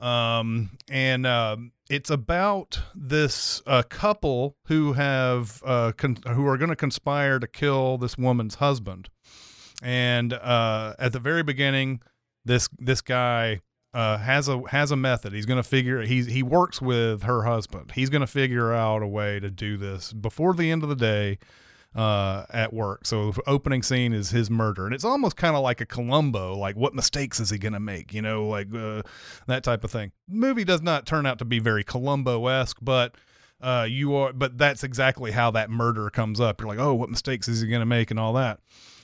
Um, 0.00 0.70
and 0.90 1.26
um, 1.26 1.72
it's 1.92 2.08
about 2.08 2.80
this 2.94 3.60
uh, 3.66 3.82
couple 3.82 4.56
who 4.64 4.94
have 4.94 5.62
uh, 5.62 5.92
con- 5.94 6.16
who 6.26 6.46
are 6.46 6.56
going 6.56 6.70
to 6.70 6.76
conspire 6.76 7.38
to 7.38 7.46
kill 7.46 7.98
this 7.98 8.16
woman's 8.16 8.54
husband. 8.54 9.10
And 9.82 10.32
uh, 10.32 10.94
at 10.98 11.12
the 11.12 11.18
very 11.18 11.42
beginning, 11.42 12.00
this 12.46 12.70
this 12.78 13.02
guy 13.02 13.60
uh, 13.92 14.16
has 14.16 14.48
a 14.48 14.62
has 14.68 14.90
a 14.90 14.96
method. 14.96 15.34
He's 15.34 15.44
going 15.44 15.62
to 15.62 15.68
figure 15.68 16.00
he 16.00 16.22
he 16.22 16.42
works 16.42 16.80
with 16.80 17.24
her 17.24 17.42
husband. 17.42 17.92
He's 17.94 18.08
going 18.08 18.22
to 18.22 18.26
figure 18.26 18.72
out 18.72 19.02
a 19.02 19.06
way 19.06 19.38
to 19.38 19.50
do 19.50 19.76
this 19.76 20.14
before 20.14 20.54
the 20.54 20.70
end 20.70 20.82
of 20.82 20.88
the 20.88 20.96
day 20.96 21.38
uh, 21.94 22.44
at 22.50 22.72
work. 22.72 23.06
So 23.06 23.32
opening 23.46 23.82
scene 23.82 24.12
is 24.12 24.30
his 24.30 24.50
murder, 24.50 24.86
and 24.86 24.94
it's 24.94 25.04
almost 25.04 25.36
kind 25.36 25.56
of 25.56 25.62
like 25.62 25.80
a 25.80 25.86
Columbo. 25.86 26.56
Like, 26.56 26.76
what 26.76 26.94
mistakes 26.94 27.40
is 27.40 27.50
he 27.50 27.58
going 27.58 27.74
to 27.74 27.80
make? 27.80 28.12
You 28.14 28.22
know, 28.22 28.46
like 28.46 28.74
uh, 28.74 29.02
that 29.46 29.62
type 29.62 29.84
of 29.84 29.90
thing. 29.90 30.12
movie 30.28 30.64
does 30.64 30.82
not 30.82 31.06
turn 31.06 31.26
out 31.26 31.38
to 31.38 31.44
be 31.44 31.58
very 31.58 31.84
Columbo 31.84 32.46
esque, 32.46 32.78
but. 32.80 33.16
Uh, 33.60 33.86
you 33.88 34.12
are, 34.16 34.32
but 34.32 34.58
that's 34.58 34.82
exactly 34.82 35.30
how 35.30 35.48
that 35.48 35.70
murder 35.70 36.10
comes 36.10 36.40
up. 36.40 36.60
You're 36.60 36.66
like, 36.66 36.80
oh, 36.80 36.94
what 36.94 37.08
mistakes 37.08 37.46
is 37.46 37.60
he 37.60 37.68
going 37.68 37.78
to 37.78 37.86
make, 37.86 38.10
and 38.10 38.18
all 38.18 38.32
that. 38.32 38.58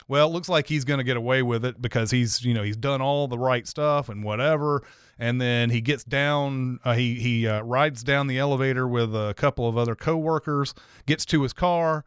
Well, 0.09 0.26
it 0.26 0.33
looks 0.33 0.49
like 0.49 0.66
he's 0.66 0.85
going 0.85 0.99
to 0.99 1.04
get 1.04 1.18
away 1.18 1.42
with 1.42 1.64
it 1.66 1.80
because 1.80 2.11
he's, 2.11 2.42
you 2.42 2.54
know, 2.54 2.62
he's 2.62 2.76
done 2.76 3.02
all 3.02 3.28
the 3.28 3.38
right 3.38 3.68
stuff 3.68 4.09
and 4.09 4.25
whatever. 4.25 4.83
And 5.18 5.40
then 5.40 5.68
he 5.71 5.80
gets 5.83 6.02
down, 6.02 6.80
uh, 6.85 6.95
he 6.95 7.16
he 7.16 7.47
uh, 7.47 7.61
rides 7.61 8.02
down 8.02 8.26
the 8.26 8.38
elevator 8.38 8.88
with 8.88 9.14
a 9.14 9.35
couple 9.37 9.68
of 9.68 9.76
other 9.76 9.95
coworkers, 9.95 10.75
gets 11.07 11.26
to 11.26 11.42
his 11.42 11.52
car, 11.52 12.04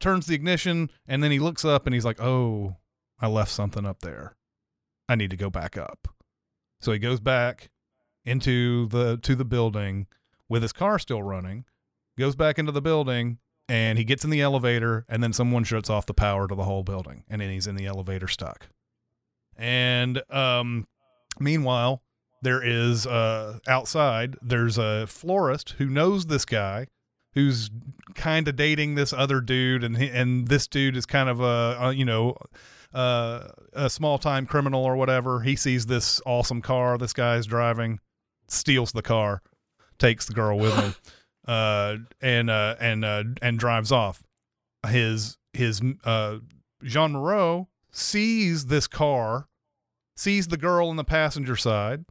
turns 0.00 0.26
the 0.26 0.34
ignition, 0.34 0.90
and 1.06 1.22
then 1.22 1.30
he 1.30 1.38
looks 1.38 1.64
up 1.64 1.86
and 1.86 1.94
he's 1.94 2.04
like, 2.04 2.20
"Oh, 2.20 2.76
I 3.20 3.26
left 3.26 3.50
something 3.50 3.86
up 3.86 4.00
there. 4.00 4.36
I 5.08 5.14
need 5.14 5.30
to 5.30 5.36
go 5.36 5.50
back 5.50 5.76
up." 5.76 6.08
So 6.80 6.92
he 6.92 6.98
goes 6.98 7.20
back 7.20 7.70
into 8.24 8.86
the 8.88 9.16
to 9.18 9.34
the 9.34 9.44
building 9.44 10.06
with 10.48 10.62
his 10.62 10.72
car 10.72 10.98
still 10.98 11.22
running, 11.22 11.64
goes 12.18 12.36
back 12.36 12.58
into 12.58 12.72
the 12.72 12.82
building, 12.82 13.38
and 13.68 13.98
he 13.98 14.04
gets 14.04 14.24
in 14.24 14.30
the 14.30 14.40
elevator, 14.40 15.04
and 15.08 15.22
then 15.22 15.32
someone 15.32 15.64
shuts 15.64 15.90
off 15.90 16.06
the 16.06 16.14
power 16.14 16.48
to 16.48 16.54
the 16.54 16.64
whole 16.64 16.82
building, 16.82 17.24
and 17.28 17.40
then 17.40 17.50
he's 17.50 17.66
in 17.66 17.76
the 17.76 17.86
elevator 17.86 18.28
stuck. 18.28 18.68
And 19.56 20.22
um, 20.30 20.86
meanwhile, 21.38 22.02
there 22.42 22.62
is 22.62 23.06
uh, 23.06 23.58
outside. 23.66 24.36
There's 24.40 24.78
a 24.78 25.06
florist 25.06 25.70
who 25.78 25.86
knows 25.86 26.26
this 26.26 26.44
guy, 26.44 26.86
who's 27.34 27.70
kind 28.14 28.48
of 28.48 28.56
dating 28.56 28.94
this 28.94 29.12
other 29.12 29.40
dude, 29.40 29.84
and 29.84 29.96
and 29.96 30.48
this 30.48 30.66
dude 30.66 30.96
is 30.96 31.06
kind 31.06 31.28
of 31.28 31.40
a, 31.40 31.76
a 31.80 31.92
you 31.92 32.04
know 32.04 32.36
uh, 32.92 33.48
a 33.72 33.90
small 33.90 34.18
time 34.18 34.46
criminal 34.46 34.84
or 34.84 34.96
whatever. 34.96 35.40
He 35.40 35.56
sees 35.56 35.86
this 35.86 36.20
awesome 36.26 36.62
car 36.62 36.98
this 36.98 37.12
guy's 37.12 37.46
driving, 37.46 38.00
steals 38.48 38.92
the 38.92 39.02
car, 39.02 39.42
takes 39.98 40.26
the 40.26 40.34
girl 40.34 40.58
with 40.58 40.74
him, 40.74 40.94
uh, 41.46 41.96
and 42.20 42.50
uh, 42.50 42.76
and 42.80 43.04
uh, 43.04 43.24
and 43.42 43.58
drives 43.58 43.92
off. 43.92 44.22
His 44.86 45.38
his 45.52 45.82
uh, 46.04 46.38
Jeanne 46.82 47.12
Moreau 47.12 47.68
sees 47.92 48.66
this 48.66 48.86
car, 48.86 49.48
sees 50.16 50.48
the 50.48 50.56
girl 50.56 50.90
in 50.90 50.96
the 50.96 51.04
passenger 51.04 51.56
side, 51.56 52.04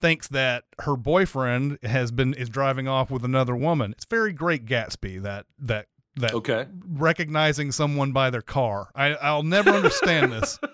thinks 0.00 0.28
that 0.28 0.64
her 0.80 0.96
boyfriend 0.96 1.78
has 1.82 2.10
been 2.10 2.34
is 2.34 2.48
driving 2.48 2.86
off 2.88 3.10
with 3.10 3.24
another 3.24 3.56
woman. 3.56 3.92
It's 3.92 4.04
very 4.04 4.32
great 4.32 4.64
Gatsby 4.66 5.22
that 5.22 5.46
that 5.58 5.86
that 6.16 6.34
Okay. 6.34 6.66
recognizing 6.86 7.72
someone 7.72 8.12
by 8.12 8.30
their 8.30 8.42
car. 8.42 8.90
I 8.94 9.14
I'll 9.14 9.42
never 9.42 9.70
understand 9.70 10.32
this. 10.32 10.58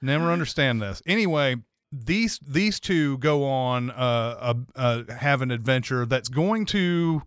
Never 0.00 0.30
understand 0.30 0.80
this. 0.80 1.02
Anyway, 1.06 1.56
these 1.90 2.38
these 2.46 2.78
two 2.78 3.18
go 3.18 3.44
on 3.44 3.90
uh, 3.90 4.54
a, 4.76 4.78
uh 4.78 5.12
have 5.12 5.42
an 5.42 5.50
adventure 5.50 6.06
that's 6.06 6.28
going 6.28 6.66
to 6.66 7.22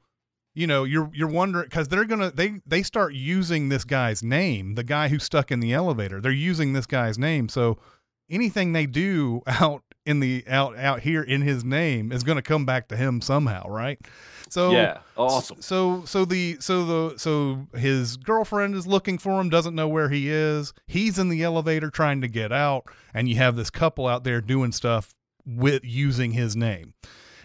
you 0.53 0.67
know 0.67 0.85
you're 0.85 1.09
you're 1.13 1.27
wondering 1.27 1.65
because 1.65 1.89
they're 1.89 2.05
gonna 2.05 2.31
they 2.31 2.61
they 2.65 2.81
start 2.83 3.13
using 3.13 3.67
this 3.69 3.83
guy's 3.83 4.21
name 4.23 4.75
the 4.75 4.83
guy 4.83 5.09
who's 5.09 5.23
stuck 5.23 5.51
in 5.51 5.59
the 5.59 5.73
elevator 5.73 6.21
they're 6.21 6.31
using 6.31 6.73
this 6.73 6.85
guy's 6.85 7.17
name 7.17 7.49
so 7.49 7.77
anything 8.29 8.71
they 8.71 8.85
do 8.85 9.41
out 9.47 9.83
in 10.05 10.19
the 10.19 10.43
out 10.47 10.77
out 10.77 11.01
here 11.01 11.21
in 11.21 11.41
his 11.41 11.63
name 11.63 12.11
is 12.11 12.23
going 12.23 12.37
to 12.37 12.41
come 12.41 12.65
back 12.65 12.87
to 12.87 12.95
him 12.95 13.21
somehow 13.21 13.67
right? 13.67 13.99
So 14.49 14.71
Yeah, 14.71 14.99
awesome. 15.15 15.61
so 15.61 16.03
so 16.05 16.25
the 16.25 16.57
so 16.59 16.85
the 16.85 17.17
so 17.17 17.67
his 17.75 18.17
girlfriend 18.17 18.75
is 18.75 18.85
looking 18.85 19.17
for 19.17 19.39
him 19.39 19.49
doesn't 19.49 19.75
know 19.75 19.87
where 19.87 20.09
he 20.09 20.29
is. 20.29 20.73
He's 20.87 21.17
in 21.19 21.29
the 21.29 21.43
elevator 21.43 21.89
trying 21.89 22.21
to 22.21 22.27
get 22.27 22.51
out 22.51 22.85
and 23.13 23.29
you 23.29 23.35
have 23.35 23.55
this 23.55 23.69
couple 23.69 24.07
out 24.07 24.23
there 24.23 24.41
doing 24.41 24.71
stuff 24.71 25.13
with 25.45 25.83
using 25.85 26.31
his 26.31 26.55
name 26.55 26.93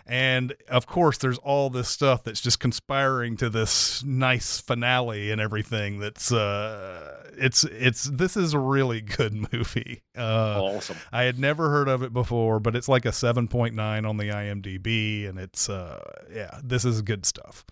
and 0.06 0.54
of 0.68 0.86
course 0.86 1.18
there's 1.18 1.38
all 1.38 1.68
this 1.68 1.88
stuff 1.88 2.22
that's 2.22 2.40
just 2.40 2.60
conspiring 2.60 3.36
to 3.36 3.50
this 3.50 4.04
nice 4.04 4.60
finale 4.60 5.30
and 5.30 5.40
everything 5.40 5.98
that's 5.98 6.30
uh 6.32 7.24
it's 7.36 7.64
it's 7.64 8.04
this 8.04 8.36
is 8.36 8.54
a 8.54 8.58
really 8.58 9.00
good 9.00 9.34
movie 9.52 10.02
uh 10.16 10.62
awesome. 10.62 10.96
I 11.12 11.24
had 11.24 11.38
never 11.38 11.70
heard 11.70 11.88
of 11.88 12.02
it 12.02 12.12
before, 12.12 12.60
but 12.60 12.76
it's 12.76 12.88
like 12.88 13.04
a 13.04 13.10
7.9 13.10 14.08
on 14.08 14.16
the 14.16 14.24
IMDb 14.24 15.28
and 15.28 15.38
it's 15.38 15.68
uh 15.68 16.00
yeah, 16.32 16.58
this 16.62 16.84
is 16.84 17.02
good 17.02 17.26
stuff. 17.26 17.64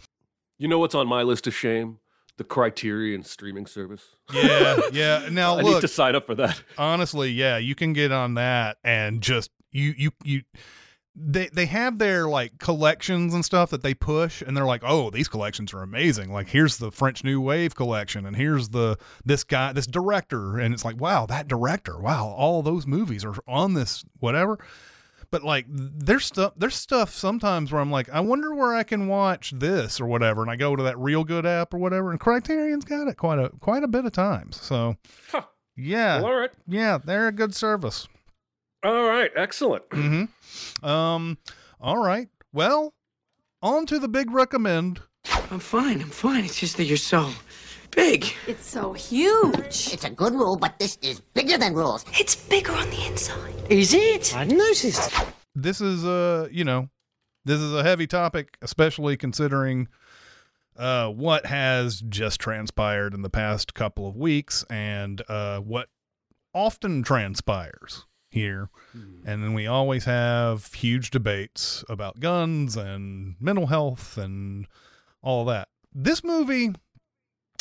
You 0.58 0.68
know 0.68 0.78
what's 0.78 0.94
on 0.94 1.06
my 1.08 1.22
list 1.22 1.46
of 1.46 1.54
shame? 1.54 1.98
The 2.36 2.44
Criterion 2.44 3.22
streaming 3.22 3.66
service. 3.66 4.02
Yeah, 4.32 4.80
yeah. 4.92 5.28
Now 5.30 5.58
I 5.58 5.62
need 5.62 5.80
to 5.80 5.88
sign 5.88 6.16
up 6.16 6.26
for 6.26 6.34
that. 6.34 6.60
honestly, 6.76 7.30
yeah, 7.30 7.58
you 7.58 7.76
can 7.76 7.92
get 7.92 8.10
on 8.10 8.34
that 8.34 8.78
and 8.82 9.20
just 9.20 9.50
you 9.70 9.94
you 9.96 10.10
you 10.24 10.42
they 11.16 11.46
they 11.52 11.66
have 11.66 11.98
their 11.98 12.26
like 12.28 12.58
collections 12.58 13.34
and 13.34 13.44
stuff 13.44 13.70
that 13.70 13.82
they 13.82 13.94
push 13.94 14.42
and 14.42 14.56
they're 14.56 14.64
like 14.64 14.82
oh 14.84 15.10
these 15.10 15.28
collections 15.28 15.72
are 15.72 15.82
amazing. 15.82 16.32
Like 16.32 16.48
here's 16.48 16.78
the 16.78 16.90
french 16.90 17.22
new 17.22 17.40
wave 17.40 17.74
collection 17.76 18.26
and 18.26 18.34
here's 18.36 18.70
the 18.70 18.96
this 19.24 19.44
guy 19.44 19.72
this 19.72 19.86
director. 19.86 20.58
And 20.58 20.74
it's 20.74 20.84
like 20.84 21.00
wow 21.00 21.26
that 21.26 21.46
director. 21.46 21.98
Wow 21.98 22.26
all 22.36 22.62
those 22.62 22.86
movies 22.86 23.24
are 23.24 23.34
on 23.46 23.74
this 23.74 24.04
whatever. 24.18 24.58
But 25.30 25.42
like 25.42 25.66
there's 25.68 26.24
stuff 26.26 26.52
there's 26.56 26.74
stuff 26.76 27.10
sometimes 27.10 27.72
where 27.72 27.80
i'm 27.82 27.90
like 27.90 28.08
i 28.10 28.20
wonder 28.20 28.54
where 28.54 28.72
i 28.74 28.84
can 28.84 29.08
watch 29.08 29.52
this 29.56 30.00
or 30.00 30.06
whatever 30.06 30.42
and 30.42 30.50
i 30.50 30.54
go 30.54 30.76
to 30.76 30.82
that 30.84 30.94
Reelgood 30.94 31.44
app 31.44 31.74
or 31.74 31.78
whatever 31.78 32.12
and 32.12 32.20
criterion's 32.20 32.84
got 32.84 33.08
it 33.08 33.16
quite 33.16 33.40
a 33.40 33.48
quite 33.58 33.82
a 33.82 33.88
bit 33.88 34.04
of 34.04 34.12
times 34.12 34.60
so 34.60 34.94
Huh. 35.32 35.42
yeah. 35.76 36.18
Well, 36.20 36.26
all 36.26 36.38
right. 36.38 36.50
yeah 36.68 36.98
they're 37.04 37.26
a 37.26 37.32
good 37.32 37.52
service 37.52 38.06
All 38.84 39.04
right. 39.04 39.30
Excellent. 39.34 39.84
Mm-hmm. 39.94 40.86
Um. 40.86 41.38
All 41.80 41.96
right. 41.98 42.28
Well, 42.52 42.94
on 43.62 43.86
to 43.86 43.98
the 43.98 44.08
big 44.08 44.30
recommend. 44.30 45.00
I'm 45.50 45.58
fine, 45.58 46.00
I'm 46.02 46.10
fine. 46.10 46.44
It's 46.44 46.58
just 46.58 46.76
that 46.76 46.84
you're 46.84 46.96
so 46.96 47.30
big. 47.90 48.26
It's 48.46 48.68
so 48.68 48.92
huge. 48.92 49.90
It's 49.92 50.04
a 50.04 50.10
good 50.10 50.34
rule, 50.34 50.56
but 50.56 50.78
this 50.78 50.98
is 51.00 51.20
bigger 51.20 51.56
than 51.56 51.74
rules. 51.74 52.04
It's 52.12 52.36
bigger 52.36 52.72
on 52.72 52.90
the 52.90 53.06
inside. 53.06 53.54
Is 53.70 53.94
it? 53.94 54.36
I 54.36 54.44
noticed. 54.44 55.12
This 55.54 55.80
is 55.80 56.04
uh, 56.04 56.48
you 56.50 56.64
know, 56.64 56.90
this 57.44 57.60
is 57.60 57.72
a 57.74 57.82
heavy 57.82 58.06
topic, 58.06 58.56
especially 58.62 59.16
considering 59.16 59.88
uh 60.76 61.08
what 61.08 61.46
has 61.46 62.00
just 62.08 62.40
transpired 62.40 63.14
in 63.14 63.22
the 63.22 63.30
past 63.30 63.74
couple 63.74 64.08
of 64.08 64.16
weeks 64.16 64.64
and 64.68 65.22
uh 65.28 65.60
what 65.60 65.88
often 66.52 67.02
transpires 67.04 68.06
here. 68.34 68.68
And 69.26 69.42
then 69.42 69.54
we 69.54 69.66
always 69.66 70.04
have 70.04 70.72
huge 70.74 71.10
debates 71.10 71.82
about 71.88 72.20
guns 72.20 72.76
and 72.76 73.36
mental 73.40 73.66
health 73.66 74.18
and 74.18 74.66
all 75.22 75.44
that. 75.46 75.68
This 75.92 76.22
movie 76.22 76.72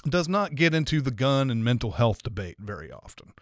does 0.07 0.27
not 0.27 0.55
get 0.55 0.73
into 0.73 0.99
the 0.99 1.11
gun 1.11 1.49
and 1.49 1.63
mental 1.63 1.91
health 1.91 2.23
debate 2.23 2.57
very 2.59 2.91
often. 2.91 3.33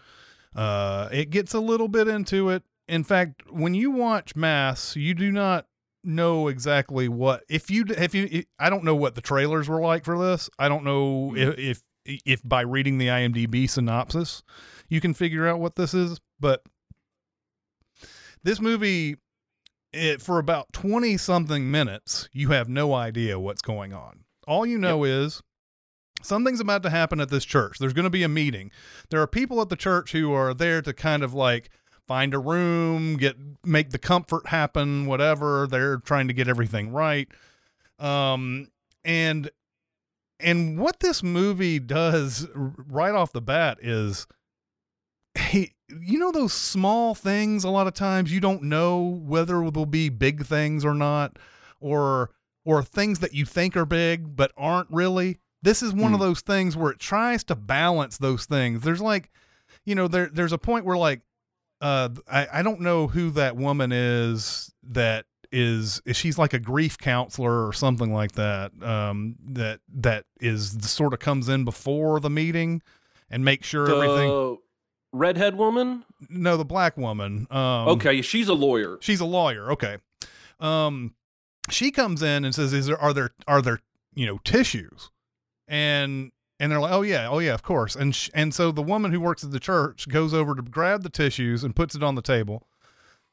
Uh, 0.55 1.09
it 1.11 1.29
gets 1.29 1.53
a 1.53 1.59
little 1.59 1.87
bit 1.87 2.07
into 2.07 2.49
it. 2.49 2.63
In 2.87 3.03
fact, 3.03 3.49
when 3.49 3.73
you 3.73 3.89
watch 3.89 4.35
Mass, 4.35 4.95
you 4.95 5.13
do 5.13 5.31
not 5.31 5.65
know 6.03 6.47
exactly 6.47 7.07
what 7.07 7.43
if 7.47 7.69
you 7.69 7.85
if 7.87 8.15
you 8.15 8.43
I 8.57 8.71
don't 8.71 8.83
know 8.83 8.95
what 8.95 9.13
the 9.13 9.21
trailers 9.21 9.69
were 9.69 9.81
like 9.81 10.03
for 10.03 10.17
this. 10.17 10.49
I 10.59 10.67
don't 10.67 10.83
know 10.83 11.35
if 11.35 11.81
if, 12.05 12.21
if 12.25 12.41
by 12.43 12.61
reading 12.61 12.97
the 12.97 13.07
IMDb 13.07 13.69
synopsis 13.69 14.41
you 14.89 14.99
can 14.99 15.13
figure 15.13 15.47
out 15.47 15.59
what 15.59 15.75
this 15.75 15.93
is, 15.93 16.19
but 16.39 16.63
this 18.43 18.59
movie 18.59 19.17
it, 19.93 20.21
for 20.21 20.39
about 20.39 20.71
20 20.73 21.17
something 21.17 21.69
minutes 21.69 22.29
you 22.31 22.49
have 22.49 22.69
no 22.69 22.93
idea 22.93 23.39
what's 23.39 23.61
going 23.61 23.93
on. 23.93 24.23
All 24.47 24.65
you 24.65 24.77
know 24.77 25.03
is 25.03 25.41
something's 26.23 26.59
about 26.59 26.83
to 26.83 26.89
happen 26.89 27.19
at 27.19 27.29
this 27.29 27.45
church. 27.45 27.77
There's 27.79 27.93
going 27.93 28.03
to 28.03 28.09
be 28.09 28.23
a 28.23 28.29
meeting. 28.29 28.71
There 29.09 29.21
are 29.21 29.27
people 29.27 29.61
at 29.61 29.69
the 29.69 29.75
church 29.75 30.11
who 30.11 30.33
are 30.33 30.53
there 30.53 30.81
to 30.81 30.93
kind 30.93 31.23
of 31.23 31.33
like 31.33 31.69
find 32.07 32.33
a 32.33 32.39
room 32.39 33.17
get 33.17 33.37
make 33.63 33.91
the 33.91 33.99
comfort 33.99 34.47
happen 34.47 35.05
whatever. 35.05 35.67
They're 35.67 35.97
trying 35.97 36.27
to 36.27 36.33
get 36.33 36.47
everything 36.47 36.91
right. 36.91 37.27
Um 37.99 38.69
and 39.03 39.49
and 40.39 40.79
what 40.79 40.99
this 40.99 41.21
movie 41.21 41.79
does 41.79 42.47
right 42.53 43.13
off 43.13 43.31
the 43.31 43.41
bat 43.41 43.77
is 43.81 44.27
he 45.37 45.73
you 46.01 46.17
know 46.19 46.31
those 46.31 46.53
small 46.53 47.13
things 47.15 47.63
a 47.63 47.69
lot 47.69 47.87
of 47.87 47.93
times 47.93 48.31
you 48.31 48.39
don't 48.39 48.63
know 48.63 49.19
whether 49.23 49.69
they'll 49.69 49.85
be 49.85 50.09
big 50.09 50.45
things 50.45 50.85
or 50.85 50.93
not 50.93 51.37
or 51.79 52.31
or 52.63 52.83
things 52.83 53.19
that 53.19 53.33
you 53.33 53.45
think 53.45 53.75
are 53.75 53.85
big 53.85 54.35
but 54.35 54.51
aren't 54.55 54.89
really? 54.91 55.39
This 55.63 55.83
is 55.83 55.93
one 55.93 56.13
of 56.13 56.19
those 56.19 56.41
things 56.41 56.75
where 56.75 56.91
it 56.91 56.99
tries 56.99 57.43
to 57.45 57.55
balance 57.55 58.17
those 58.17 58.45
things. 58.45 58.81
There's 58.81 59.01
like 59.01 59.29
you 59.85 59.95
know 59.95 60.07
there 60.07 60.29
there's 60.31 60.53
a 60.53 60.57
point 60.57 60.85
where 60.85 60.97
like 60.97 61.21
uh 61.81 62.09
I, 62.31 62.47
I 62.53 62.61
don't 62.63 62.81
know 62.81 63.07
who 63.07 63.31
that 63.31 63.55
woman 63.55 63.91
is 63.91 64.73
that 64.83 65.25
is 65.51 66.01
she's 66.13 66.37
like 66.37 66.53
a 66.53 66.59
grief 66.59 66.97
counselor 66.97 67.67
or 67.67 67.73
something 67.73 68.13
like 68.13 68.31
that 68.33 68.71
um 68.81 69.35
that 69.49 69.81
that 69.95 70.25
is 70.39 70.77
sort 70.89 71.13
of 71.13 71.19
comes 71.19 71.49
in 71.49 71.65
before 71.65 72.19
the 72.19 72.29
meeting 72.29 72.81
and 73.29 73.43
make 73.43 73.63
sure 73.63 73.89
everything 73.89 74.29
The 74.29 74.57
redhead 75.13 75.55
woman? 75.57 76.03
no 76.29 76.55
the 76.57 76.65
black 76.65 76.97
woman. 76.97 77.47
Um 77.49 77.87
Okay, 77.89 78.21
she's 78.21 78.47
a 78.47 78.53
lawyer. 78.53 78.97
she's 79.01 79.19
a 79.19 79.25
lawyer 79.25 79.71
okay. 79.71 79.97
Um 80.59 81.13
she 81.69 81.91
comes 81.91 82.21
in 82.21 82.43
and 82.45 82.53
says 82.55 82.73
is 82.73 82.85
there 82.87 82.97
are 82.99 83.13
there 83.13 83.31
are 83.47 83.61
there 83.61 83.79
you 84.13 84.25
know 84.25 84.39
tissues? 84.43 85.09
And 85.67 86.31
and 86.59 86.71
they're 86.71 86.79
like 86.79 86.91
oh 86.93 87.01
yeah 87.01 87.27
oh 87.29 87.39
yeah 87.39 87.53
of 87.53 87.63
course. 87.63 87.95
And 87.95 88.13
sh- 88.15 88.29
and 88.33 88.53
so 88.53 88.71
the 88.71 88.81
woman 88.83 89.11
who 89.11 89.19
works 89.19 89.43
at 89.43 89.51
the 89.51 89.59
church 89.59 90.07
goes 90.07 90.33
over 90.33 90.55
to 90.55 90.61
grab 90.61 91.03
the 91.03 91.09
tissues 91.09 91.63
and 91.63 91.75
puts 91.75 91.95
it 91.95 92.03
on 92.03 92.15
the 92.15 92.21
table. 92.21 92.67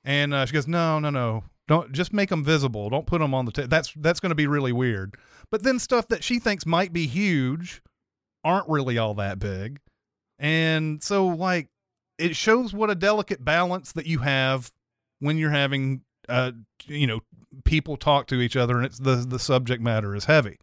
And 0.05 0.33
uh, 0.33 0.47
she 0.47 0.53
goes 0.53 0.67
no 0.69 0.99
no 0.99 1.11
no. 1.11 1.45
Don't 1.67 1.93
just 1.93 2.15
make 2.15 2.31
them 2.31 2.43
visible. 2.43 2.89
Don't 2.89 3.07
put 3.07 3.21
them 3.21 3.35
on 3.35 3.45
the 3.45 3.53
table 3.53 3.69
that's 3.69 3.93
that's 3.97 4.21
going 4.21 4.31
to 4.31 4.35
be 4.37 4.47
really 4.47 4.73
weird. 4.73 5.17
But 5.51 5.63
then 5.63 5.79
stuff 5.79 6.09
that 6.09 6.25
she 6.25 6.39
thinks 6.39 6.65
might 6.65 6.93
be 6.93 7.07
huge 7.07 7.83
aren't 8.45 8.69
really 8.69 8.97
all 8.97 9.15
that 9.15 9.39
big 9.39 9.81
and 10.39 11.03
so 11.03 11.27
like 11.27 11.69
it 12.19 12.35
shows 12.37 12.73
what 12.73 12.91
a 12.91 12.95
delicate 12.95 13.45
balance 13.45 13.93
that 13.93 14.07
you 14.07 14.19
have 14.19 14.71
when 15.21 15.39
you're 15.39 15.51
having 15.51 16.03
uh 16.29 16.53
you 16.87 17.07
know 17.07 17.21
people 17.65 17.97
talk 17.97 18.27
to 18.27 18.41
each 18.41 18.57
other 18.57 18.77
and 18.77 18.87
it's 18.87 18.99
the 18.99 19.17
the 19.17 19.39
subject 19.39 19.83
matter 19.83 20.15
is 20.15 20.27
heavy. 20.27 20.59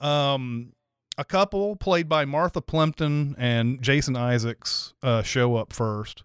Um 0.00 0.72
a 1.18 1.24
couple 1.24 1.76
played 1.76 2.08
by 2.08 2.24
Martha 2.24 2.62
Plimpton 2.62 3.34
and 3.38 3.82
Jason 3.82 4.16
Isaacs 4.16 4.94
uh 5.02 5.22
show 5.22 5.56
up 5.56 5.72
first. 5.72 6.24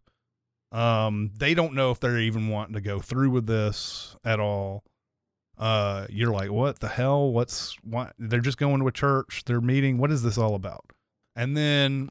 Um 0.72 1.32
they 1.38 1.54
don't 1.54 1.74
know 1.74 1.92
if 1.92 2.00
they're 2.00 2.20
even 2.20 2.48
wanting 2.50 2.76
to 2.76 2.82
go 2.82 3.00
through 3.00 3.32
with 3.32 3.48
this 3.48 4.16
at 4.24 4.40
all. 4.40 4.84
Uh 5.58 6.08
you're 6.10 6.32
like 6.32 6.52
what 6.52 6.80
the 6.80 6.88
hell? 6.88 7.32
What's 7.32 7.76
what 7.84 8.14
they're 8.18 8.40
just 8.40 8.58
going 8.58 8.80
to 8.80 8.88
a 8.88 8.92
church. 8.92 9.44
They're 9.46 9.62
meeting. 9.62 9.98
What 9.98 10.12
is 10.12 10.24
this 10.24 10.38
all 10.38 10.56
about? 10.56 10.86
And 11.36 11.58
then 11.58 12.10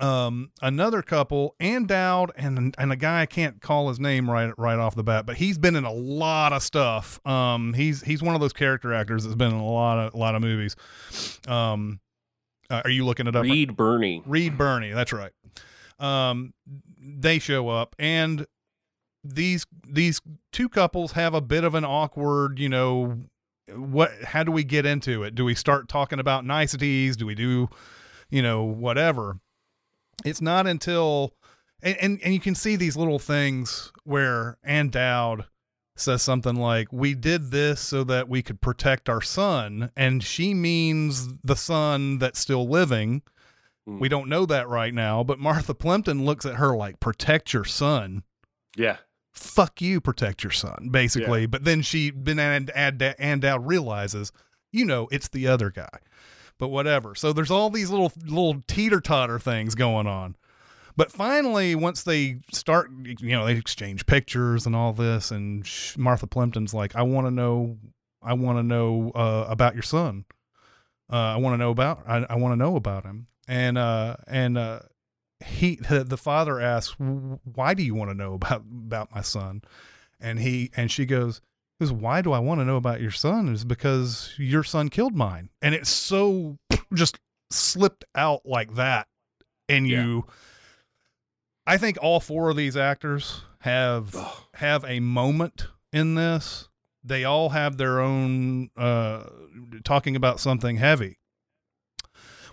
um 0.00 0.50
another 0.60 1.02
couple 1.02 1.54
Ann 1.60 1.86
Dowd 1.86 2.32
and 2.36 2.74
and 2.78 2.92
a 2.92 2.96
guy 2.96 3.22
I 3.22 3.26
can't 3.26 3.60
call 3.60 3.88
his 3.88 3.98
name 3.98 4.30
right 4.30 4.52
right 4.58 4.78
off 4.78 4.94
the 4.94 5.04
bat 5.04 5.26
but 5.26 5.36
he's 5.36 5.58
been 5.58 5.76
in 5.76 5.84
a 5.84 5.92
lot 5.92 6.52
of 6.52 6.62
stuff 6.62 7.20
um 7.26 7.72
he's 7.72 8.02
he's 8.02 8.22
one 8.22 8.34
of 8.34 8.40
those 8.40 8.52
character 8.52 8.92
actors 8.92 9.24
that's 9.24 9.36
been 9.36 9.52
in 9.52 9.56
a 9.56 9.64
lot 9.64 9.98
of 9.98 10.14
a 10.14 10.16
lot 10.16 10.34
of 10.34 10.42
movies 10.42 10.76
um 11.48 12.00
uh, 12.70 12.82
are 12.84 12.90
you 12.90 13.04
looking 13.04 13.26
it 13.26 13.36
up 13.36 13.44
Reed 13.44 13.76
Birney. 13.76 14.22
Reed 14.26 14.58
Birney, 14.58 14.92
that's 14.92 15.12
right. 15.12 15.32
Um, 15.98 16.52
they 17.00 17.38
show 17.38 17.68
up, 17.68 17.94
and 17.98 18.46
these 19.24 19.66
these 19.88 20.20
two 20.52 20.68
couples 20.68 21.12
have 21.12 21.34
a 21.34 21.40
bit 21.40 21.64
of 21.64 21.74
an 21.74 21.84
awkward, 21.84 22.58
you 22.58 22.68
know, 22.68 23.18
what? 23.74 24.10
How 24.24 24.42
do 24.42 24.52
we 24.52 24.64
get 24.64 24.84
into 24.84 25.22
it? 25.22 25.34
Do 25.34 25.44
we 25.44 25.54
start 25.54 25.88
talking 25.88 26.18
about 26.18 26.44
niceties? 26.44 27.16
Do 27.16 27.26
we 27.26 27.34
do, 27.34 27.68
you 28.30 28.42
know, 28.42 28.64
whatever? 28.64 29.38
It's 30.24 30.40
not 30.40 30.66
until 30.66 31.34
and 31.82 31.96
and, 32.00 32.20
and 32.22 32.34
you 32.34 32.40
can 32.40 32.54
see 32.54 32.76
these 32.76 32.96
little 32.96 33.18
things 33.18 33.92
where 34.04 34.58
Ann 34.64 34.90
Dowd 34.90 35.46
says 35.96 36.22
something 36.22 36.56
like, 36.56 36.92
"We 36.92 37.14
did 37.14 37.50
this 37.50 37.80
so 37.80 38.04
that 38.04 38.28
we 38.28 38.42
could 38.42 38.60
protect 38.60 39.08
our 39.08 39.22
son," 39.22 39.90
and 39.96 40.22
she 40.22 40.54
means 40.54 41.28
the 41.42 41.56
son 41.56 42.18
that's 42.18 42.38
still 42.38 42.68
living. 42.68 43.22
Hmm. 43.86 43.98
We 43.98 44.08
don't 44.08 44.28
know 44.28 44.46
that 44.46 44.68
right 44.68 44.92
now, 44.92 45.22
but 45.22 45.38
Martha 45.38 45.74
Plimpton 45.74 46.24
looks 46.24 46.44
at 46.44 46.56
her 46.56 46.76
like, 46.76 47.00
"Protect 47.00 47.52
your 47.52 47.64
son." 47.64 48.24
Yeah. 48.76 48.98
Fuck 49.32 49.82
you, 49.82 50.00
protect 50.00 50.42
your 50.42 50.50
son, 50.50 50.88
basically. 50.90 51.42
Yeah. 51.42 51.46
But 51.46 51.64
then 51.64 51.82
she, 51.82 52.10
then 52.10 52.38
and 52.38 52.70
and 52.70 53.02
Ann 53.02 53.40
Dowd 53.40 53.66
realizes, 53.66 54.32
you 54.72 54.84
know, 54.84 55.08
it's 55.10 55.28
the 55.28 55.46
other 55.46 55.70
guy. 55.70 55.98
But 56.58 56.68
whatever. 56.68 57.14
So 57.14 57.32
there's 57.32 57.50
all 57.50 57.70
these 57.70 57.90
little 57.90 58.12
little 58.24 58.62
teeter 58.66 59.00
totter 59.00 59.38
things 59.38 59.74
going 59.74 60.06
on. 60.06 60.36
But 60.96 61.12
finally, 61.12 61.74
once 61.74 62.02
they 62.02 62.40
start, 62.50 62.90
you 63.04 63.28
know, 63.28 63.44
they 63.44 63.56
exchange 63.56 64.06
pictures 64.06 64.64
and 64.64 64.74
all 64.74 64.94
this, 64.94 65.30
and 65.30 65.68
Martha 65.98 66.26
Plimpton's 66.26 66.72
like, 66.72 66.96
"I 66.96 67.02
want 67.02 67.26
to 67.26 67.30
know, 67.30 67.76
I 68.22 68.32
want 68.32 68.58
to 68.58 68.62
know 68.62 69.12
uh, 69.14 69.44
about 69.48 69.74
your 69.74 69.82
son. 69.82 70.24
Uh, 71.12 71.16
I 71.16 71.36
want 71.36 71.52
to 71.54 71.58
know 71.58 71.70
about, 71.70 72.02
I, 72.08 72.24
I 72.30 72.36
want 72.36 72.52
to 72.52 72.56
know 72.56 72.76
about 72.76 73.04
him." 73.04 73.26
And 73.46 73.76
uh, 73.76 74.16
and 74.26 74.56
uh, 74.56 74.80
he, 75.44 75.76
the, 75.76 76.02
the 76.02 76.16
father 76.16 76.58
asks, 76.58 76.96
"Why 76.98 77.74
do 77.74 77.82
you 77.82 77.94
want 77.94 78.10
to 78.10 78.16
know 78.16 78.32
about 78.32 78.62
about 78.62 79.14
my 79.14 79.20
son?" 79.20 79.60
And 80.18 80.38
he 80.38 80.70
and 80.74 80.90
she 80.90 81.04
goes, 81.04 81.42
"Because 81.78 81.92
why 81.92 82.22
do 82.22 82.32
I 82.32 82.38
want 82.38 82.60
to 82.60 82.64
know 82.64 82.76
about 82.76 83.00
your 83.00 83.10
son? 83.10 83.48
Is 83.48 83.64
because 83.64 84.34
your 84.38 84.64
son 84.64 84.88
killed 84.88 85.14
mine." 85.14 85.50
And 85.62 85.74
it's 85.74 85.90
so 85.90 86.58
just 86.94 87.18
slipped 87.50 88.04
out 88.14 88.42
like 88.44 88.74
that, 88.74 89.08
and 89.68 89.86
you. 89.88 90.26
I 91.68 91.78
think 91.78 91.98
all 92.00 92.20
four 92.20 92.48
of 92.50 92.56
these 92.56 92.76
actors 92.76 93.42
have 93.60 94.14
have 94.54 94.84
a 94.84 95.00
moment 95.00 95.66
in 95.92 96.14
this. 96.14 96.68
They 97.02 97.24
all 97.24 97.50
have 97.50 97.76
their 97.76 98.00
own 98.00 98.70
uh, 98.76 99.24
talking 99.84 100.16
about 100.16 100.40
something 100.40 100.76
heavy. 100.76 101.18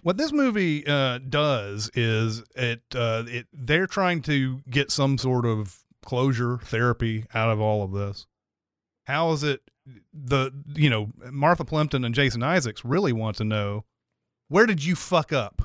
What 0.01 0.17
this 0.17 0.31
movie 0.31 0.85
uh, 0.85 1.19
does 1.19 1.89
is 1.93 2.43
it 2.55 2.81
uh, 2.93 3.23
it 3.27 3.47
they're 3.53 3.87
trying 3.87 4.21
to 4.23 4.61
get 4.69 4.91
some 4.91 5.17
sort 5.17 5.45
of 5.45 5.79
closure 6.03 6.57
therapy 6.57 7.25
out 7.33 7.49
of 7.49 7.61
all 7.61 7.83
of 7.83 7.91
this. 7.93 8.25
How 9.05 9.31
is 9.31 9.43
it 9.43 9.61
the 10.13 10.51
you 10.75 10.89
know 10.89 11.11
Martha 11.31 11.65
Plimpton 11.65 12.05
and 12.05 12.15
Jason 12.15 12.43
Isaacs 12.43 12.85
really 12.85 13.13
want 13.13 13.37
to 13.37 13.43
know 13.43 13.85
where 14.47 14.65
did 14.65 14.83
you 14.83 14.95
fuck 14.95 15.33
up 15.33 15.61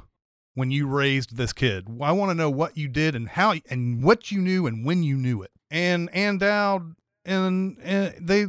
when 0.54 0.70
you 0.70 0.86
raised 0.86 1.36
this 1.36 1.52
kid? 1.52 1.86
I 2.00 2.12
want 2.12 2.30
to 2.30 2.34
know 2.34 2.50
what 2.50 2.76
you 2.76 2.88
did 2.88 3.14
and 3.14 3.28
how 3.28 3.54
and 3.70 4.02
what 4.02 4.32
you 4.32 4.40
knew 4.40 4.66
and 4.66 4.84
when 4.84 5.02
you 5.02 5.16
knew 5.16 5.42
it. 5.42 5.50
And 5.70 6.12
Ann 6.14 6.38
Dowd 6.38 6.94
and, 7.24 7.76
and 7.82 8.14
they 8.20 8.46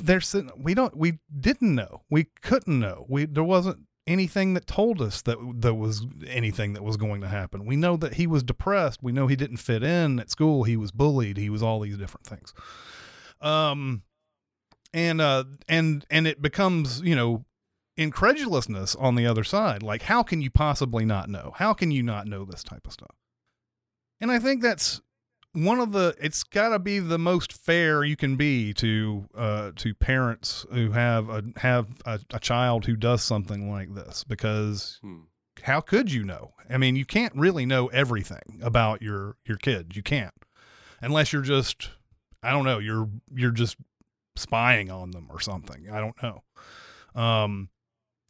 they're 0.00 0.20
sitting. 0.20 0.50
We 0.56 0.74
don't. 0.74 0.96
We 0.96 1.18
didn't 1.38 1.74
know. 1.74 2.02
We 2.10 2.24
couldn't 2.42 2.80
know. 2.80 3.04
We 3.08 3.26
there 3.26 3.44
wasn't 3.44 3.80
anything 4.06 4.54
that 4.54 4.66
told 4.66 5.02
us 5.02 5.20
that 5.22 5.36
there 5.54 5.74
was 5.74 6.06
anything 6.26 6.72
that 6.72 6.82
was 6.82 6.96
going 6.96 7.20
to 7.20 7.28
happen. 7.28 7.66
We 7.66 7.76
know 7.76 7.96
that 7.98 8.14
he 8.14 8.26
was 8.26 8.42
depressed. 8.42 9.02
We 9.02 9.12
know 9.12 9.26
he 9.26 9.36
didn't 9.36 9.58
fit 9.58 9.82
in 9.82 10.18
at 10.18 10.30
school. 10.30 10.64
He 10.64 10.78
was 10.78 10.90
bullied. 10.90 11.36
He 11.36 11.50
was 11.50 11.62
all 11.62 11.80
these 11.80 11.98
different 11.98 12.26
things. 12.26 12.54
Um, 13.42 14.02
and 14.92 15.20
uh, 15.20 15.44
and 15.68 16.04
and 16.10 16.26
it 16.26 16.40
becomes 16.40 17.00
you 17.02 17.14
know 17.14 17.44
incredulousness 17.96 18.94
on 18.94 19.16
the 19.16 19.26
other 19.26 19.44
side. 19.44 19.82
Like, 19.82 20.02
how 20.02 20.22
can 20.22 20.40
you 20.40 20.50
possibly 20.50 21.04
not 21.04 21.28
know? 21.28 21.52
How 21.56 21.72
can 21.74 21.90
you 21.90 22.02
not 22.02 22.26
know 22.26 22.44
this 22.44 22.62
type 22.62 22.86
of 22.86 22.92
stuff? 22.92 23.16
And 24.20 24.30
I 24.30 24.38
think 24.38 24.62
that's 24.62 25.00
one 25.52 25.80
of 25.80 25.92
the. 25.92 26.14
It's 26.20 26.42
got 26.42 26.70
to 26.70 26.78
be 26.78 26.98
the 27.00 27.18
most 27.18 27.52
fair 27.52 28.04
you 28.04 28.16
can 28.16 28.36
be 28.36 28.72
to 28.74 29.28
uh, 29.34 29.70
to 29.76 29.94
parents 29.94 30.64
who 30.72 30.92
have 30.92 31.28
a 31.28 31.42
have 31.56 31.88
a, 32.06 32.20
a 32.32 32.40
child 32.40 32.86
who 32.86 32.96
does 32.96 33.22
something 33.22 33.70
like 33.70 33.94
this 33.94 34.24
because. 34.24 35.00
How 35.64 35.80
could 35.80 36.12
you 36.12 36.22
know? 36.22 36.52
I 36.70 36.78
mean, 36.78 36.94
you 36.94 37.04
can't 37.04 37.34
really 37.34 37.66
know 37.66 37.88
everything 37.88 38.60
about 38.62 39.02
your 39.02 39.34
your 39.44 39.56
kids. 39.56 39.96
You 39.96 40.04
can't, 40.04 40.32
unless 41.00 41.32
you're 41.32 41.42
just, 41.42 41.90
I 42.44 42.52
don't 42.52 42.64
know, 42.64 42.78
you're 42.78 43.08
you're 43.34 43.50
just 43.50 43.76
spying 44.38 44.90
on 44.90 45.10
them 45.10 45.28
or 45.30 45.40
something. 45.40 45.90
I 45.90 46.00
don't 46.00 46.22
know. 46.22 46.42
Um, 47.20 47.68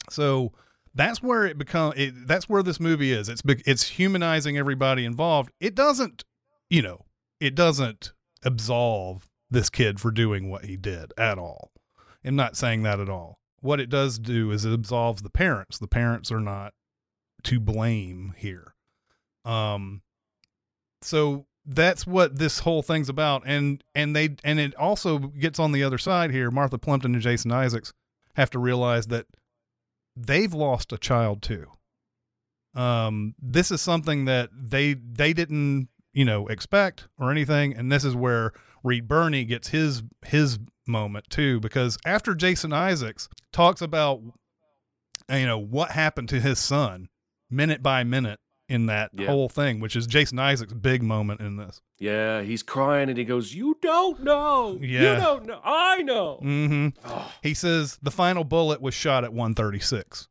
so 0.09 0.53
that's 0.95 1.21
where 1.21 1.45
it 1.45 1.57
become 1.57 1.93
it, 1.95 2.27
that's 2.27 2.49
where 2.49 2.63
this 2.63 2.79
movie 2.79 3.11
is. 3.11 3.29
It's 3.29 3.41
it's 3.45 3.83
humanizing 3.83 4.57
everybody 4.57 5.05
involved. 5.05 5.51
It 5.59 5.75
doesn't 5.75 6.23
you 6.69 6.81
know 6.81 7.05
it 7.39 7.55
doesn't 7.55 8.13
absolve 8.43 9.29
this 9.51 9.69
kid 9.69 9.99
for 9.99 10.11
doing 10.11 10.49
what 10.49 10.65
he 10.65 10.77
did 10.77 11.13
at 11.17 11.37
all. 11.37 11.71
I'm 12.23 12.35
not 12.35 12.57
saying 12.57 12.83
that 12.83 12.99
at 12.99 13.09
all. 13.09 13.39
What 13.61 13.79
it 13.79 13.89
does 13.89 14.19
do 14.19 14.51
is 14.51 14.65
it 14.65 14.73
absolves 14.73 15.21
the 15.21 15.29
parents. 15.29 15.77
The 15.77 15.87
parents 15.87 16.31
are 16.31 16.39
not 16.39 16.73
to 17.43 17.59
blame 17.59 18.33
here. 18.37 18.73
Um 19.45 20.01
so 21.01 21.45
that's 21.69 22.07
what 22.07 22.37
this 22.37 22.59
whole 22.59 22.81
thing's 22.81 23.09
about. 23.09 23.43
And 23.45 23.83
and 23.93 24.15
they 24.15 24.35
and 24.43 24.59
it 24.59 24.75
also 24.75 25.19
gets 25.19 25.59
on 25.59 25.71
the 25.71 25.83
other 25.83 25.99
side 25.99 26.31
here. 26.31 26.49
Martha 26.49 26.79
plimpton 26.79 27.13
and 27.13 27.21
jason 27.21 27.51
isaacs 27.51 27.93
have 28.35 28.49
to 28.51 28.59
realize 28.59 29.07
that 29.07 29.27
they've 30.15 30.53
lost 30.53 30.91
a 30.91 30.97
child 30.97 31.41
too. 31.41 31.67
Um 32.73 33.35
this 33.39 33.69
is 33.71 33.81
something 33.81 34.25
that 34.25 34.49
they 34.53 34.93
they 34.95 35.31
didn't 35.31 35.89
you 36.11 36.25
know 36.25 36.47
expect 36.47 37.07
or 37.19 37.31
anything. 37.31 37.75
And 37.75 37.91
this 37.91 38.03
is 38.03 38.15
where 38.15 38.51
Reed 38.83 39.07
Birney 39.07 39.45
gets 39.45 39.67
his 39.67 40.01
his 40.25 40.57
moment 40.87 41.29
too, 41.29 41.59
because 41.59 41.99
after 42.03 42.33
Jason 42.33 42.73
Isaacs 42.73 43.29
talks 43.53 43.81
about 43.81 44.21
you 45.29 45.45
know 45.45 45.59
what 45.59 45.91
happened 45.91 46.29
to 46.29 46.39
his 46.39 46.57
son 46.57 47.09
minute 47.51 47.83
by 47.83 48.03
minute 48.03 48.39
in 48.69 48.85
that 48.85 49.11
Yeah. 49.13 49.27
whole 49.27 49.49
thing, 49.49 49.79
which 49.79 49.95
is 49.95 50.07
Jason 50.07 50.39
Isaacs' 50.39 50.73
big 50.73 51.01
moment 51.03 51.41
in 51.41 51.57
this. 51.57 51.81
Yeah, 51.97 52.41
he's 52.43 52.63
crying 52.63 53.09
and 53.09 53.17
he 53.17 53.25
goes, 53.25 53.53
"You 53.53 53.77
don't 53.81 54.23
know. 54.23 54.77
Yeah. 54.81 55.15
You 55.15 55.19
don't 55.21 55.45
know. 55.45 55.59
I 55.63 56.01
know." 56.03 56.35
hmm 56.41 56.87
He 57.43 57.53
says 57.53 57.97
the 58.01 58.11
final 58.11 58.43
bullet 58.43 58.81
was 58.81 58.93
shot 58.93 59.23
at 59.23 59.33
136 59.33 60.27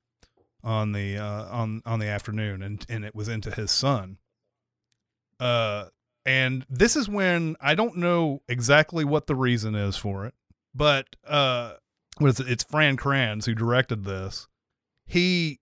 on 0.64 0.92
the 0.92 1.18
uh, 1.18 1.44
on 1.50 1.82
on 1.84 1.98
the 1.98 2.06
afternoon, 2.06 2.62
and 2.62 2.84
and 2.88 3.04
it 3.04 3.14
was 3.14 3.28
into 3.28 3.50
his 3.50 3.70
son. 3.70 4.18
Uh, 5.40 5.86
and 6.26 6.66
this 6.68 6.96
is 6.96 7.08
when 7.08 7.56
I 7.60 7.74
don't 7.74 7.96
know 7.96 8.42
exactly 8.48 9.04
what 9.04 9.26
the 9.26 9.34
reason 9.36 9.74
is 9.74 9.96
for 9.96 10.26
it, 10.26 10.34
but 10.74 11.06
uh, 11.26 11.74
what 12.18 12.28
is 12.28 12.40
it? 12.40 12.48
It's 12.50 12.64
Fran 12.64 12.96
Kranz 12.96 13.46
who 13.46 13.54
directed 13.54 14.04
this. 14.04 14.46
He 15.06 15.60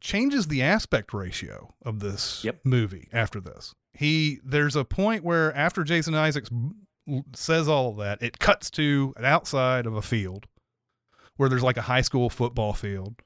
changes 0.00 0.46
the 0.48 0.62
aspect 0.62 1.12
ratio 1.12 1.74
of 1.84 2.00
this 2.00 2.42
Yep. 2.44 2.60
movie 2.64 3.08
after 3.12 3.40
this. 3.40 3.74
He 3.92 4.38
there's 4.44 4.76
a 4.76 4.84
point 4.84 5.24
where 5.24 5.54
after 5.56 5.82
Jason 5.84 6.14
Isaacs 6.14 6.50
says 7.34 7.68
all 7.68 7.90
of 7.90 7.96
that, 7.98 8.22
it 8.22 8.38
cuts 8.38 8.70
to 8.72 9.12
an 9.16 9.24
outside 9.24 9.86
of 9.86 9.94
a 9.94 10.02
field 10.02 10.46
where 11.36 11.48
there's 11.48 11.62
like 11.62 11.76
a 11.76 11.82
high 11.82 12.02
school 12.02 12.28
football 12.30 12.72
field. 12.72 13.16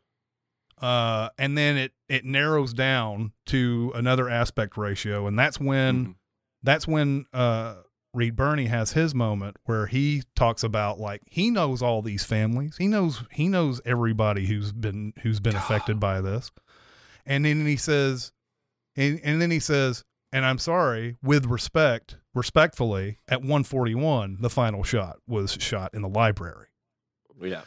Uh, 0.80 1.28
and 1.38 1.56
then 1.56 1.76
it 1.76 1.92
it 2.08 2.24
narrows 2.24 2.72
down 2.74 3.32
to 3.46 3.92
another 3.94 4.28
aspect 4.28 4.76
ratio, 4.76 5.26
and 5.26 5.38
that's 5.38 5.60
when 5.60 6.06
Mhm. 6.06 6.14
that's 6.62 6.88
when 6.88 7.26
uh 7.32 7.76
Reed 8.14 8.36
Birney 8.36 8.66
has 8.66 8.92
his 8.92 9.14
moment 9.14 9.56
where 9.64 9.86
he 9.86 10.22
talks 10.36 10.62
about 10.62 10.98
like 10.98 11.22
he 11.26 11.50
knows 11.50 11.82
all 11.82 12.02
these 12.02 12.24
families. 12.24 12.76
He 12.78 12.88
knows 12.88 13.22
he 13.30 13.48
knows 13.48 13.80
everybody 13.84 14.46
who's 14.46 14.72
been 14.72 15.12
who's 15.22 15.40
been 15.40 15.54
affected 15.56 15.98
by 16.00 16.20
this. 16.20 16.50
And 17.26 17.44
then 17.44 17.64
he 17.66 17.76
says 17.76 18.32
and, 18.96 19.20
and 19.22 19.40
then 19.40 19.50
he 19.50 19.60
says, 19.60 20.04
and 20.32 20.44
I'm 20.44 20.58
sorry, 20.58 21.16
with 21.22 21.46
respect, 21.46 22.16
respectfully, 22.34 23.18
at 23.28 23.40
141, 23.40 24.38
the 24.40 24.50
final 24.50 24.82
shot 24.82 25.18
was 25.26 25.56
shot 25.60 25.92
in 25.94 26.02
the 26.02 26.08
library. 26.08 26.68
Yeah. 27.40 27.62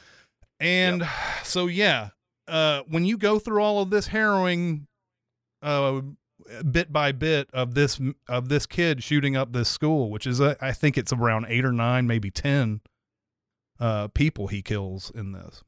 And 0.59 1.07
so 1.43 1.67
yeah, 1.67 2.09
uh 2.47 2.83
when 2.87 3.05
you 3.05 3.17
go 3.17 3.39
through 3.39 3.61
all 3.61 3.81
of 3.81 3.89
this 3.89 4.07
harrowing 4.07 4.87
uh 5.61 6.01
bit 6.69 6.93
by 6.93 7.11
bit 7.11 7.49
of 7.53 7.73
this 7.73 7.99
of 8.29 8.49
this 8.49 8.65
kid 8.65 9.03
shooting 9.03 9.35
up 9.35 9.51
this 9.51 9.67
school, 9.67 10.09
which 10.09 10.25
is 10.25 10.39
uh, 10.39 10.55
I 10.61 10.71
think 10.71 10.97
it's 10.97 11.11
around 11.11 11.47
8 11.49 11.65
or 11.65 11.71
9, 11.71 12.07
maybe 12.07 12.31
10 12.31 12.81
uh 13.79 14.07
people 14.09 14.47
he 14.47 14.61
kills 14.61 15.11
in 15.13 15.33
this. 15.33 15.61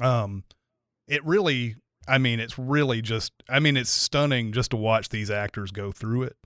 Um 0.00 0.44
it 1.06 1.24
really 1.24 1.76
I 2.08 2.18
mean 2.18 2.40
it's 2.40 2.58
really 2.58 3.02
just 3.02 3.32
I 3.48 3.60
mean 3.60 3.76
it's 3.76 3.90
stunning 3.90 4.52
just 4.52 4.70
to 4.70 4.76
watch 4.76 5.08
these 5.08 5.30
actors 5.30 5.70
go 5.70 5.92
through 5.92 6.24
it. 6.24 6.36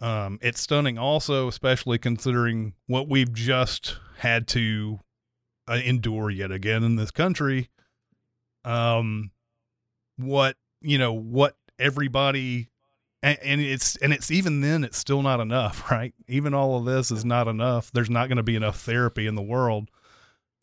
Um 0.00 0.38
it's 0.42 0.60
stunning 0.60 0.98
also 0.98 1.48
especially 1.48 1.98
considering 1.98 2.74
what 2.86 3.08
we've 3.08 3.32
just 3.32 3.98
had 4.18 4.46
to 4.48 5.00
uh, 5.68 5.80
endure 5.84 6.30
yet 6.30 6.50
again 6.50 6.82
in 6.82 6.96
this 6.96 7.10
country. 7.10 7.68
Um 8.64 9.30
what 10.16 10.56
you 10.80 10.98
know 10.98 11.12
what 11.12 11.56
everybody 11.78 12.70
and, 13.22 13.38
and 13.42 13.60
it's 13.60 13.96
and 13.96 14.12
it's 14.12 14.30
even 14.30 14.60
then 14.60 14.84
it's 14.84 14.98
still 14.98 15.22
not 15.22 15.40
enough 15.40 15.90
right? 15.90 16.14
Even 16.28 16.54
all 16.54 16.78
of 16.78 16.84
this 16.84 17.10
is 17.10 17.24
not 17.24 17.48
enough. 17.48 17.90
There's 17.92 18.10
not 18.10 18.28
going 18.28 18.36
to 18.36 18.42
be 18.42 18.56
enough 18.56 18.80
therapy 18.80 19.26
in 19.26 19.34
the 19.34 19.42
world 19.42 19.90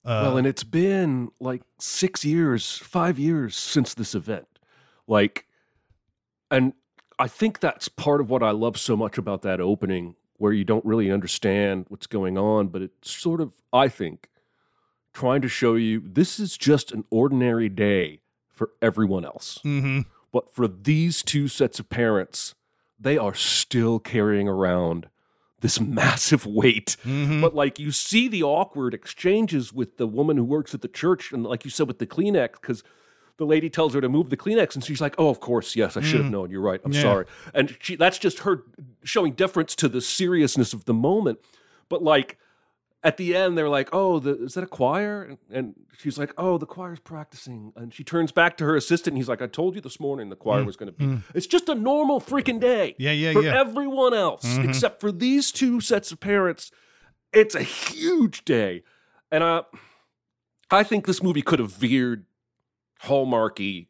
uh, 0.06 0.22
well, 0.24 0.38
and 0.38 0.46
it's 0.48 0.64
been 0.64 1.32
like 1.40 1.62
six 1.80 2.26
years, 2.26 2.78
five 2.78 3.18
years 3.18 3.56
since 3.56 3.94
this 3.94 4.14
event. 4.16 4.48
Like, 5.08 5.48
and 6.52 6.74
I 7.20 7.28
think 7.28 7.60
that's 7.60 7.88
part 7.88 8.22
of 8.22 8.30
what 8.30 8.44
I 8.44 8.52
love 8.52 8.78
so 8.78 8.98
much 8.98 9.18
about 9.18 9.42
that 9.44 9.60
opening, 9.62 10.16
where 10.38 10.52
you 10.52 10.64
don't 10.64 10.84
really 10.86 11.12
understand 11.12 11.86
what's 11.90 12.08
going 12.08 12.38
on, 12.38 12.68
but 12.68 12.82
it's 12.82 13.12
sort 13.12 13.40
of, 13.40 13.54
I 13.72 13.88
think, 13.88 14.30
trying 15.14 15.42
to 15.42 15.48
show 15.48 15.76
you 15.76 16.02
this 16.06 16.40
is 16.40 16.58
just 16.58 16.92
an 16.92 17.06
ordinary 17.10 17.70
day 17.70 18.22
for 18.52 18.72
everyone 18.82 19.26
else. 19.26 19.60
mhm. 19.64 20.06
But 20.32 20.54
for 20.54 20.68
these 20.68 21.22
two 21.22 21.48
sets 21.48 21.80
of 21.80 21.90
parents, 21.90 22.56
they 23.00 23.18
are 23.18 23.36
still 23.36 24.00
carrying 24.00 24.48
around 24.48 25.08
this 25.64 25.80
massive 25.80 26.46
weight. 26.46 26.96
Mhm. 27.04 27.42
But 27.42 27.56
like 27.56 27.80
you 27.80 27.92
see 27.92 28.28
the 28.28 28.44
awkward 28.44 28.94
exchanges 28.94 29.74
with 29.74 29.98
the 29.98 30.06
woman 30.06 30.38
who 30.38 30.44
works 30.44 30.76
at 30.76 30.82
the 30.84 30.88
church, 30.88 31.32
and 31.32 31.44
like 31.44 31.66
you 31.66 31.72
said 31.72 31.88
with 31.88 31.98
the 31.98 32.06
Kleenex, 32.06 32.52
because 32.62 32.84
the 33.38 33.46
lady 33.46 33.68
tells 33.70 33.96
her 33.96 34.02
to 34.02 34.10
move 34.10 34.30
the 34.30 34.38
Kleenex, 34.38 34.76
and 34.76 34.84
she's 34.84 35.02
like, 35.02 35.16
"Oh, 35.18 35.30
of 35.30 35.40
course, 35.40 35.76
yes, 35.76 35.98
I 35.98 36.02
should 36.02 36.22
have 36.22 36.30
known. 36.30 36.52
You're 36.52 36.62
right. 36.62 36.80
I'm 36.86 36.92
Mm. 36.92 36.96
Yeah. 36.96 37.02
sorry." 37.02 37.26
And 37.56 37.76
she 37.80 37.96
that's 37.96 38.20
just 38.20 38.40
her 38.40 38.64
showing 39.04 39.34
deference 39.34 39.76
to 39.78 39.88
the 39.88 40.02
seriousness 40.02 40.72
of 40.74 40.86
the 40.86 40.94
moment. 40.94 41.40
But 41.90 42.04
like 42.04 42.38
at 43.04 43.18
the 43.18 43.36
end, 43.36 43.58
they're 43.58 43.70
like, 43.70 43.90
"Oh, 43.92 44.20
the, 44.20 44.44
is 44.46 44.54
that 44.54 44.64
a 44.64 44.68
choir?" 44.68 45.24
And, 45.24 45.38
and 45.52 45.76
she's 45.98 46.18
like, 46.18 46.34
"Oh, 46.38 46.58
the 46.58 46.66
choir's 46.66 47.00
practicing." 47.00 47.74
And 47.76 47.94
she 47.94 48.04
turns 48.04 48.32
back 48.32 48.56
to 48.58 48.64
her 48.66 48.76
assistant, 48.76 49.14
and 49.14 49.18
he's 49.18 49.28
like, 49.28 49.42
"I 49.42 49.48
told 49.48 49.76
you 49.76 49.82
this 49.82 50.00
morning 50.00 50.30
the 50.30 50.36
choir 50.36 50.64
was 50.64 50.76
going 50.78 50.94
to 50.94 50.98
be." 50.98 51.22
It's 51.34 51.48
just 51.48 51.68
a 51.70 51.76
normal 51.76 52.22
freaking 52.22 52.60
day. 52.60 52.92
Mm. 52.92 52.96
Yeah, 53.00 53.12
yeah, 53.12 53.34
for 53.34 53.42
yeah. 53.44 53.60
everyone 53.60 54.14
else, 54.14 54.46
Mhm. 54.46 54.70
except 54.70 55.02
for 55.02 55.12
these 55.12 55.52
two 55.52 55.82
sets 55.82 56.12
of 56.12 56.20
parents. 56.20 56.72
It's 57.34 57.56
a 57.56 57.64
huge 57.64 58.46
day, 58.46 58.84
and 59.32 59.44
I, 59.44 59.64
I 60.72 60.84
think 60.84 61.06
this 61.08 61.22
movie 61.24 61.42
could 61.42 61.60
have 61.60 61.72
veered 61.74 62.26
hallmarky 63.04 63.88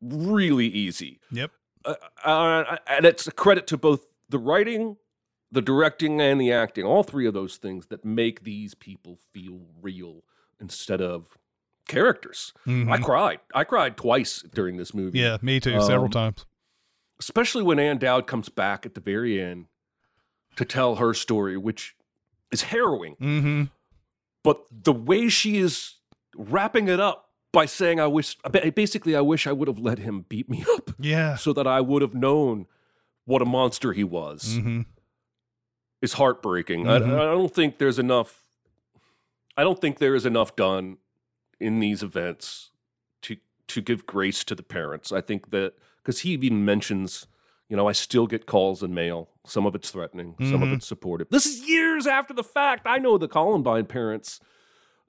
really 0.00 0.66
easy. 0.68 1.20
yep 1.30 1.50
Uh, 1.84 1.94
uh, 2.24 2.76
and 2.86 3.04
it's 3.04 3.26
a 3.26 3.32
credit 3.32 3.66
to 3.66 3.76
both 3.76 4.06
the 4.30 4.38
writing, 4.38 4.96
the 5.54 5.62
directing, 5.62 6.20
and 6.20 6.40
the 6.40 6.52
acting. 6.52 6.84
All 6.84 7.02
three 7.02 7.26
of 7.26 7.34
those 7.34 7.56
things 7.56 7.86
that 7.86 8.04
make 8.04 8.44
these 8.44 8.74
people 8.74 9.18
feel 9.32 9.60
real 9.80 10.22
instead 10.60 11.00
of 11.00 11.36
characters. 11.88 12.52
I 12.66 12.70
Mhm. 12.70 13.02
cried. 13.04 13.40
I 13.54 13.64
cried 13.64 13.96
twice 13.96 14.42
during 14.42 14.76
this 14.76 14.92
movie. 14.94 15.18
yeah 15.20 15.38
me 15.42 15.60
too 15.60 15.80
several 15.80 16.04
Um, 16.06 16.10
times 16.10 16.46
especially 17.20 17.62
when 17.62 17.78
Ann 17.78 17.98
Dowd 17.98 18.26
comes 18.26 18.48
back 18.48 18.84
at 18.84 18.94
the 18.94 19.00
very 19.00 19.40
end 19.40 19.66
to 20.56 20.64
tell 20.64 20.96
her 20.96 21.14
story, 21.14 21.56
which 21.56 21.94
is 22.50 22.62
harrowing. 22.62 23.14
mm-hmm. 23.16 23.62
But 24.42 24.64
the 24.70 24.92
way 24.92 25.28
she 25.28 25.58
is 25.58 25.94
wrapping 26.36 26.88
it 26.88 27.00
up 27.00 27.30
by 27.52 27.66
saying, 27.66 28.00
"I 28.00 28.06
wish," 28.08 28.36
basically, 28.74 29.14
I 29.16 29.20
wish 29.20 29.46
I 29.46 29.52
would 29.52 29.68
have 29.68 29.78
let 29.78 29.98
him 29.98 30.22
beat 30.28 30.48
me 30.50 30.64
up 30.74 30.90
yeah 30.98 31.36
so 31.36 31.52
that 31.52 31.66
I 31.66 31.80
would 31.80 32.02
have 32.02 32.14
known 32.14 32.66
what 33.26 33.40
a 33.40 33.46
monster 33.46 33.92
he 33.92 34.04
was. 34.04 34.56
mm-hmm. 34.58 34.82
Is 36.04 36.12
heartbreaking. 36.14 36.86
I, 36.86 36.96
I 36.96 37.00
Mhm. 37.00 37.16
don't 37.34 37.54
think 37.54 37.78
there's 37.78 37.98
enough. 37.98 38.44
I 39.56 39.62
don't 39.64 39.80
think 39.80 39.98
there 39.98 40.14
is 40.14 40.26
enough 40.26 40.54
done 40.54 40.98
in 41.58 41.80
these 41.80 42.02
events 42.02 42.70
to 43.22 43.38
to 43.68 43.80
give 43.80 44.04
grace 44.04 44.44
to 44.44 44.54
the 44.54 44.62
parents. 44.62 45.10
I 45.12 45.22
think 45.22 45.50
that 45.50 45.72
because 46.02 46.20
he 46.20 46.32
even 46.32 46.62
mentions, 46.62 47.26
you 47.70 47.76
know, 47.76 47.88
I 47.88 47.92
still 47.92 48.26
get 48.26 48.44
calls 48.44 48.82
and 48.82 48.94
mail. 48.94 49.30
Some 49.46 49.64
of 49.64 49.74
it's 49.74 49.90
threatening, 49.90 50.36
some 50.50 50.62
of 50.62 50.68
Mhm. 50.68 50.74
it's 50.74 50.86
supportive. 50.86 51.28
This 51.30 51.46
is 51.46 51.66
years 51.66 52.06
after 52.06 52.34
the 52.34 52.44
fact. 52.44 52.82
I 52.86 52.98
know 52.98 53.16
the 53.16 53.28
Columbine 53.28 53.86
parents 53.86 54.40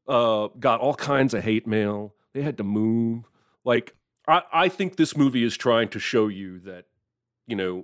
uh, 0.08 0.48
got 0.60 0.80
all 0.80 0.94
kinds 0.96 1.34
of 1.34 1.44
hate 1.44 1.66
mail. 1.68 2.14
They 2.34 2.44
had 2.44 2.56
to 2.58 2.64
move. 2.64 3.26
Like 3.66 3.96
I, 4.30 4.44
I 4.54 4.70
think 4.70 4.96
this 4.96 5.18
movie 5.18 5.44
is 5.44 5.58
trying 5.58 5.90
to 5.90 6.00
show 6.00 6.28
you 6.30 6.60
that, 6.60 6.86
you 7.48 7.56
know, 7.58 7.84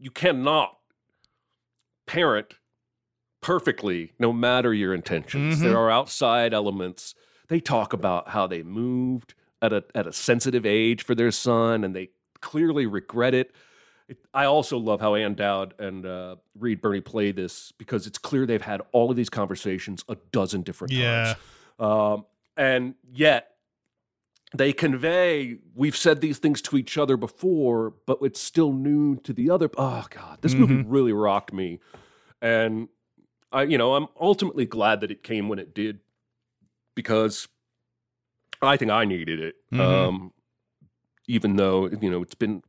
you 0.00 0.10
cannot 0.10 0.78
parent 2.10 2.54
perfectly 3.40 4.12
no 4.18 4.32
matter 4.32 4.74
your 4.74 4.92
intentions. 4.92 5.58
Mhm. 5.58 5.62
There 5.62 5.78
are 5.78 5.90
outside 5.90 6.52
elements. 6.52 7.14
They 7.48 7.60
talk 7.60 7.92
about 7.92 8.30
how 8.30 8.48
they 8.48 8.62
moved 8.64 9.34
at 9.62 9.72
a 9.72 9.84
at 9.94 10.06
a 10.08 10.12
sensitive 10.12 10.66
age 10.66 11.04
for 11.04 11.14
their 11.14 11.30
son 11.30 11.84
and 11.84 11.94
they 11.94 12.10
clearly 12.40 12.84
regret 12.86 13.32
it. 13.34 13.54
it 14.08 14.18
I 14.34 14.44
also 14.46 14.76
love 14.76 15.00
how 15.00 15.14
Ann 15.14 15.34
Dowd 15.34 15.74
and 15.78 16.04
uh, 16.04 16.36
Reed 16.58 16.80
Birney 16.80 17.00
play 17.00 17.30
this 17.30 17.70
because 17.78 18.06
it's 18.08 18.18
clear 18.18 18.44
they've 18.44 18.60
had 18.60 18.82
all 18.92 19.08
of 19.10 19.16
these 19.16 19.30
conversations 19.30 20.04
a 20.08 20.16
dozen 20.32 20.62
different 20.62 20.92
Yeah. 20.92 21.34
times. 21.34 21.38
Um, 21.78 22.26
and 22.56 22.94
yet 23.08 23.46
they 24.52 24.72
convey 24.72 25.58
we've 25.76 25.96
said 25.96 26.20
these 26.20 26.38
things 26.38 26.60
to 26.62 26.76
each 26.76 26.98
other 26.98 27.16
before, 27.16 27.94
but 28.06 28.18
it's 28.22 28.40
still 28.40 28.72
new 28.72 29.14
to 29.18 29.32
the 29.32 29.48
other. 29.48 29.70
Oh 29.78 30.04
God, 30.10 30.38
this 30.42 30.54
movie 30.54 30.82
really 30.82 31.12
rocked 31.12 31.52
me, 31.52 31.78
and 32.40 32.88
I, 33.52 33.64
you 33.64 33.78
know, 33.78 33.94
I'm 33.94 34.06
ultimately 34.20 34.64
glad 34.66 35.00
that 35.00 35.10
it 35.10 35.22
came 35.22 35.48
when 35.48 35.58
it 35.58 35.74
did 35.74 36.00
because 36.94 37.48
I 38.62 38.76
think 38.76 38.90
I 38.90 39.04
needed 39.04 39.40
it. 39.40 39.56
Mhm. 39.72 39.80
Um, 39.80 40.32
even 41.26 41.56
though 41.56 41.88
you 41.88 42.10
know 42.10 42.22
it's 42.22 42.34
been 42.34 42.62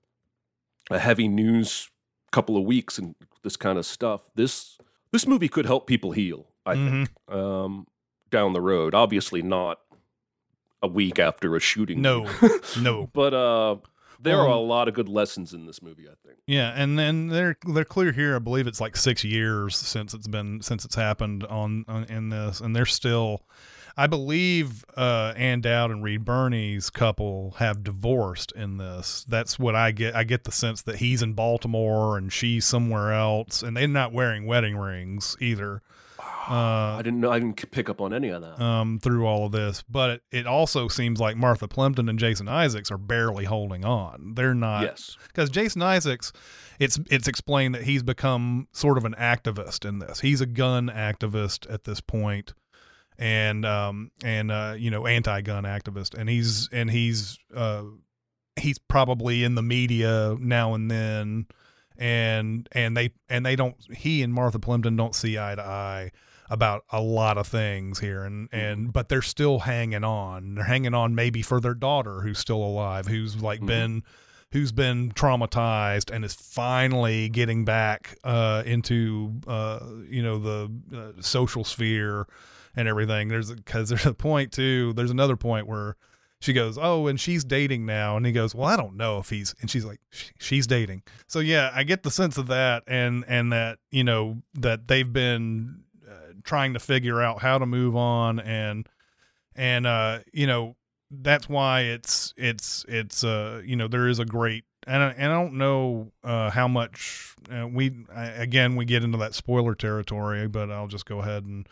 a 0.90 1.00
heavy 1.00 1.28
news 1.28 1.90
couple 2.32 2.56
of 2.58 2.64
weeks 2.64 2.98
and 2.98 3.16
this 3.44 3.58
kind 3.58 3.78
of 3.78 3.86
stuff, 3.86 4.30
this 4.36 4.78
this 5.12 5.28
movie 5.28 5.50
could 5.50 5.66
help 5.66 5.88
people 5.88 6.12
heal. 6.12 6.48
I 6.66 6.76
think 6.76 7.10
um, 7.28 7.88
down 8.30 8.54
the 8.54 8.62
road. 8.62 8.94
Obviously, 8.94 9.42
not 9.42 9.80
a 10.82 10.88
week 10.88 11.20
after 11.20 11.56
a 11.56 11.60
shooting. 11.60 12.02
No, 12.02 12.28
no. 12.82 13.10
But 13.14 13.34
uh, 13.34 13.78
there 14.24 14.38
are 14.38 14.48
a 14.48 14.60
Um, 14.60 14.68
lot 14.68 14.88
of 14.88 14.94
good 14.94 15.10
lessons 15.10 15.54
in 15.54 15.66
this 15.66 15.82
movie. 15.82 16.08
I 16.08 16.14
think. 16.26 16.40
Yeah, 16.48 16.72
and 16.76 16.98
then 16.98 17.28
they're 17.28 17.58
they're 17.74 17.86
clear 17.86 18.12
here. 18.12 18.36
I 18.36 18.40
believe 18.40 18.68
it's 18.68 18.82
like 18.82 18.96
six 18.98 19.24
years 19.24 19.76
since 19.76 20.14
it's 20.14 20.28
been 20.28 20.62
since 20.62 20.86
it's 20.86 20.96
happened 20.96 21.44
on, 21.46 21.86
on 21.88 22.04
in 22.06 22.30
this, 22.30 22.60
and 22.60 22.76
they're 22.76 22.86
still. 22.86 23.44
I 23.98 24.08
believe 24.08 24.86
uh, 24.96 25.34
Ann 25.36 25.60
Dowd 25.60 25.92
and 25.92 26.02
Reed 26.02 26.24
Birney's 26.24 26.90
couple 26.90 27.56
have 27.60 27.84
divorced 27.84 28.54
in 28.54 28.78
this. 28.78 29.26
That's 29.28 29.60
what 29.60 29.76
I 29.76 29.92
get. 29.92 30.16
I 30.16 30.24
get 30.24 30.46
the 30.46 30.52
sense 30.52 30.82
that 30.84 30.96
he's 30.96 31.22
in 31.22 31.34
Baltimore 31.34 32.18
and 32.18 32.32
she's 32.32 32.64
somewhere 32.64 33.12
else, 33.12 33.62
and 33.62 33.76
they're 33.76 33.90
not 33.90 34.14
wearing 34.14 34.46
wedding 34.46 34.78
rings 34.78 35.36
either. 35.42 35.82
Uh, 36.50 36.98
I 36.98 37.02
didn't 37.04 37.20
know. 37.20 37.32
I 37.32 37.40
didn't 37.40 37.70
pick 37.72 37.90
up 37.90 38.02
on 38.02 38.14
any 38.14 38.30
of 38.30 38.42
that. 38.42 38.60
um, 38.62 39.00
through 39.00 39.26
all 39.26 39.46
of 39.46 39.52
this. 39.52 39.84
But 39.88 40.10
it, 40.10 40.22
it 40.32 40.48
also 40.48 40.88
seems 40.88 41.20
like 41.20 41.38
Martha 41.38 41.68
Plimpton 41.68 42.10
and 42.10 42.18
Jason 42.18 42.48
Isaacs 42.48 42.90
are 42.90 42.98
barely 42.98 43.46
holding 43.46 43.86
on. 43.86 44.34
They're 44.36 44.54
not. 44.56 44.82
Yes. 44.84 45.18
Because 45.28 45.50
Jason 45.50 45.82
Isaacs, 45.82 46.34
it's 46.80 47.00
it's 47.10 47.28
explained 47.28 47.76
that 47.76 47.84
he's 47.84 48.04
become 48.04 48.68
sort 48.72 48.98
of 48.98 49.06
an 49.06 49.14
activist 49.20 49.88
in 49.88 50.00
this. 50.00 50.20
He's 50.22 50.42
a 50.42 50.46
gun 50.48 50.90
activist 50.90 51.72
at 51.72 51.84
this 51.84 52.02
point, 52.02 52.54
and 53.20 53.66
um 53.66 54.12
and 54.24 54.52
uh 54.52 54.74
you 54.78 54.90
know 54.90 55.06
anti-gun 55.06 55.64
activist, 55.64 56.16
and 56.18 56.28
he's 56.30 56.70
and 56.72 56.90
he's 56.90 57.38
uh 57.56 57.84
he's 58.56 58.80
probably 58.80 59.44
in 59.44 59.56
the 59.56 59.62
media 59.62 60.36
now 60.40 60.74
and 60.74 60.90
then 60.90 61.46
and 61.98 62.68
and 62.72 62.98
they 62.98 63.12
and 63.30 63.46
they 63.46 63.56
don't 63.56 63.76
he 63.96 64.24
and 64.24 64.34
Martha 64.34 64.60
Plimpton 64.60 64.96
don't 64.96 65.14
see 65.14 65.38
eye 65.38 65.56
to 65.56 65.62
eye 65.62 66.12
about 66.52 66.84
a 66.92 67.02
lot 67.02 67.38
of 67.38 67.48
things 67.48 67.98
here 67.98 68.26
and 68.26 68.50
and 68.52 68.92
but 68.92 69.08
they're 69.08 69.22
still 69.22 69.60
hanging 69.60 70.04
on. 70.04 70.56
They're 70.56 70.66
hanging 70.66 70.94
on 70.94 71.16
maybe 71.16 71.42
for 71.42 71.62
their 71.62 71.74
daughter 71.74 72.20
who's 72.22 72.40
still 72.40 72.62
alive 72.62 73.08
who's 73.08 73.42
like 73.42 73.66
been 73.66 74.04
who's 74.52 74.74
been 74.74 75.14
traumatized 75.14 76.14
and 76.14 76.26
is 76.26 76.34
finally 76.34 77.30
getting 77.30 77.64
back 77.64 78.18
uh 78.26 78.64
into 78.66 79.34
uh 79.48 79.80
you 80.10 80.22
know 80.22 80.38
the 80.38 80.72
uh, 80.94 81.22
social 81.22 81.64
sphere 81.64 82.28
and 82.76 82.88
everything. 82.88 83.30
There's 83.30 83.50
because 83.50 83.88
there's 83.90 84.06
a 84.06 84.14
point 84.14 84.52
too 84.52 84.92
there's 84.94 85.12
another 85.12 85.38
point 85.38 85.68
where 85.68 85.96
she 86.42 86.52
goes 86.52 86.78
oh 86.78 87.08
and 87.08 87.18
she's 87.18 87.46
dating 87.46 87.86
now. 87.86 88.18
And 88.18 88.26
he 88.26 88.34
goes 88.34 88.54
well 88.54 88.68
i 88.68 88.76
don't 88.76 88.98
know 88.98 89.20
if 89.20 89.30
he's 89.30 89.56
and 89.62 89.72
she's 89.72 89.86
like 89.86 90.02
she's 90.38 90.68
dating. 90.68 91.04
So 91.28 91.40
yeah 91.40 91.72
i 91.74 91.84
get 91.84 92.04
the 92.04 92.12
sense 92.12 92.38
of 92.38 92.48
that 92.48 92.84
and 92.88 93.24
and 93.30 93.54
that 93.54 93.80
you 93.90 94.04
know 94.04 94.42
that 94.56 94.90
they've 94.90 95.14
been 95.14 95.86
trying 96.44 96.74
to 96.74 96.80
figure 96.80 97.22
out 97.22 97.42
how 97.42 97.58
to 97.58 97.66
move 97.66 97.96
on 97.96 98.40
and 98.40 98.88
and 99.56 99.86
uh 99.86 100.20
you 100.34 100.48
know 100.48 100.76
that's 101.10 101.50
why 101.50 101.82
it's 101.82 102.34
it's 102.38 102.86
it's 102.88 103.24
uh 103.24 103.62
you 103.66 103.76
know 103.76 103.88
there 103.88 104.08
is 104.08 104.20
a 104.20 104.26
great 104.26 104.64
and 104.88 105.04
I, 105.04 105.10
and 105.12 105.32
I 105.32 105.36
don't 105.42 105.58
know 105.58 106.12
uh 106.24 106.50
how 106.50 106.68
much 106.68 107.36
uh, 107.52 107.68
we 107.68 108.06
I, 108.14 108.28
again 108.28 108.76
we 108.76 108.86
get 108.86 109.04
into 109.04 109.18
that 109.20 109.36
spoiler 109.36 109.76
territory 109.76 110.48
but 110.48 110.72
I'll 110.72 110.88
just 110.88 111.06
go 111.06 111.20
ahead 111.20 111.44
and 111.44 111.68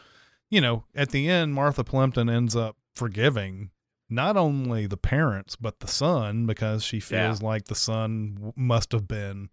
you 0.50 0.62
know 0.62 0.84
at 0.94 1.10
the 1.12 1.30
end 1.30 1.54
Martha 1.54 1.84
Plimpton 1.84 2.30
ends 2.30 2.56
up 2.56 2.76
forgiving 2.96 3.70
not 4.10 4.36
only 4.36 4.88
the 4.88 4.98
parents 4.98 5.56
but 5.56 5.80
the 5.80 5.88
son 5.88 6.46
because 6.46 6.84
she 6.84 7.00
feels 7.00 7.42
like 7.42 7.66
the 7.66 7.76
son 7.76 8.52
must 8.56 8.92
have 8.92 9.08
been 9.08 9.50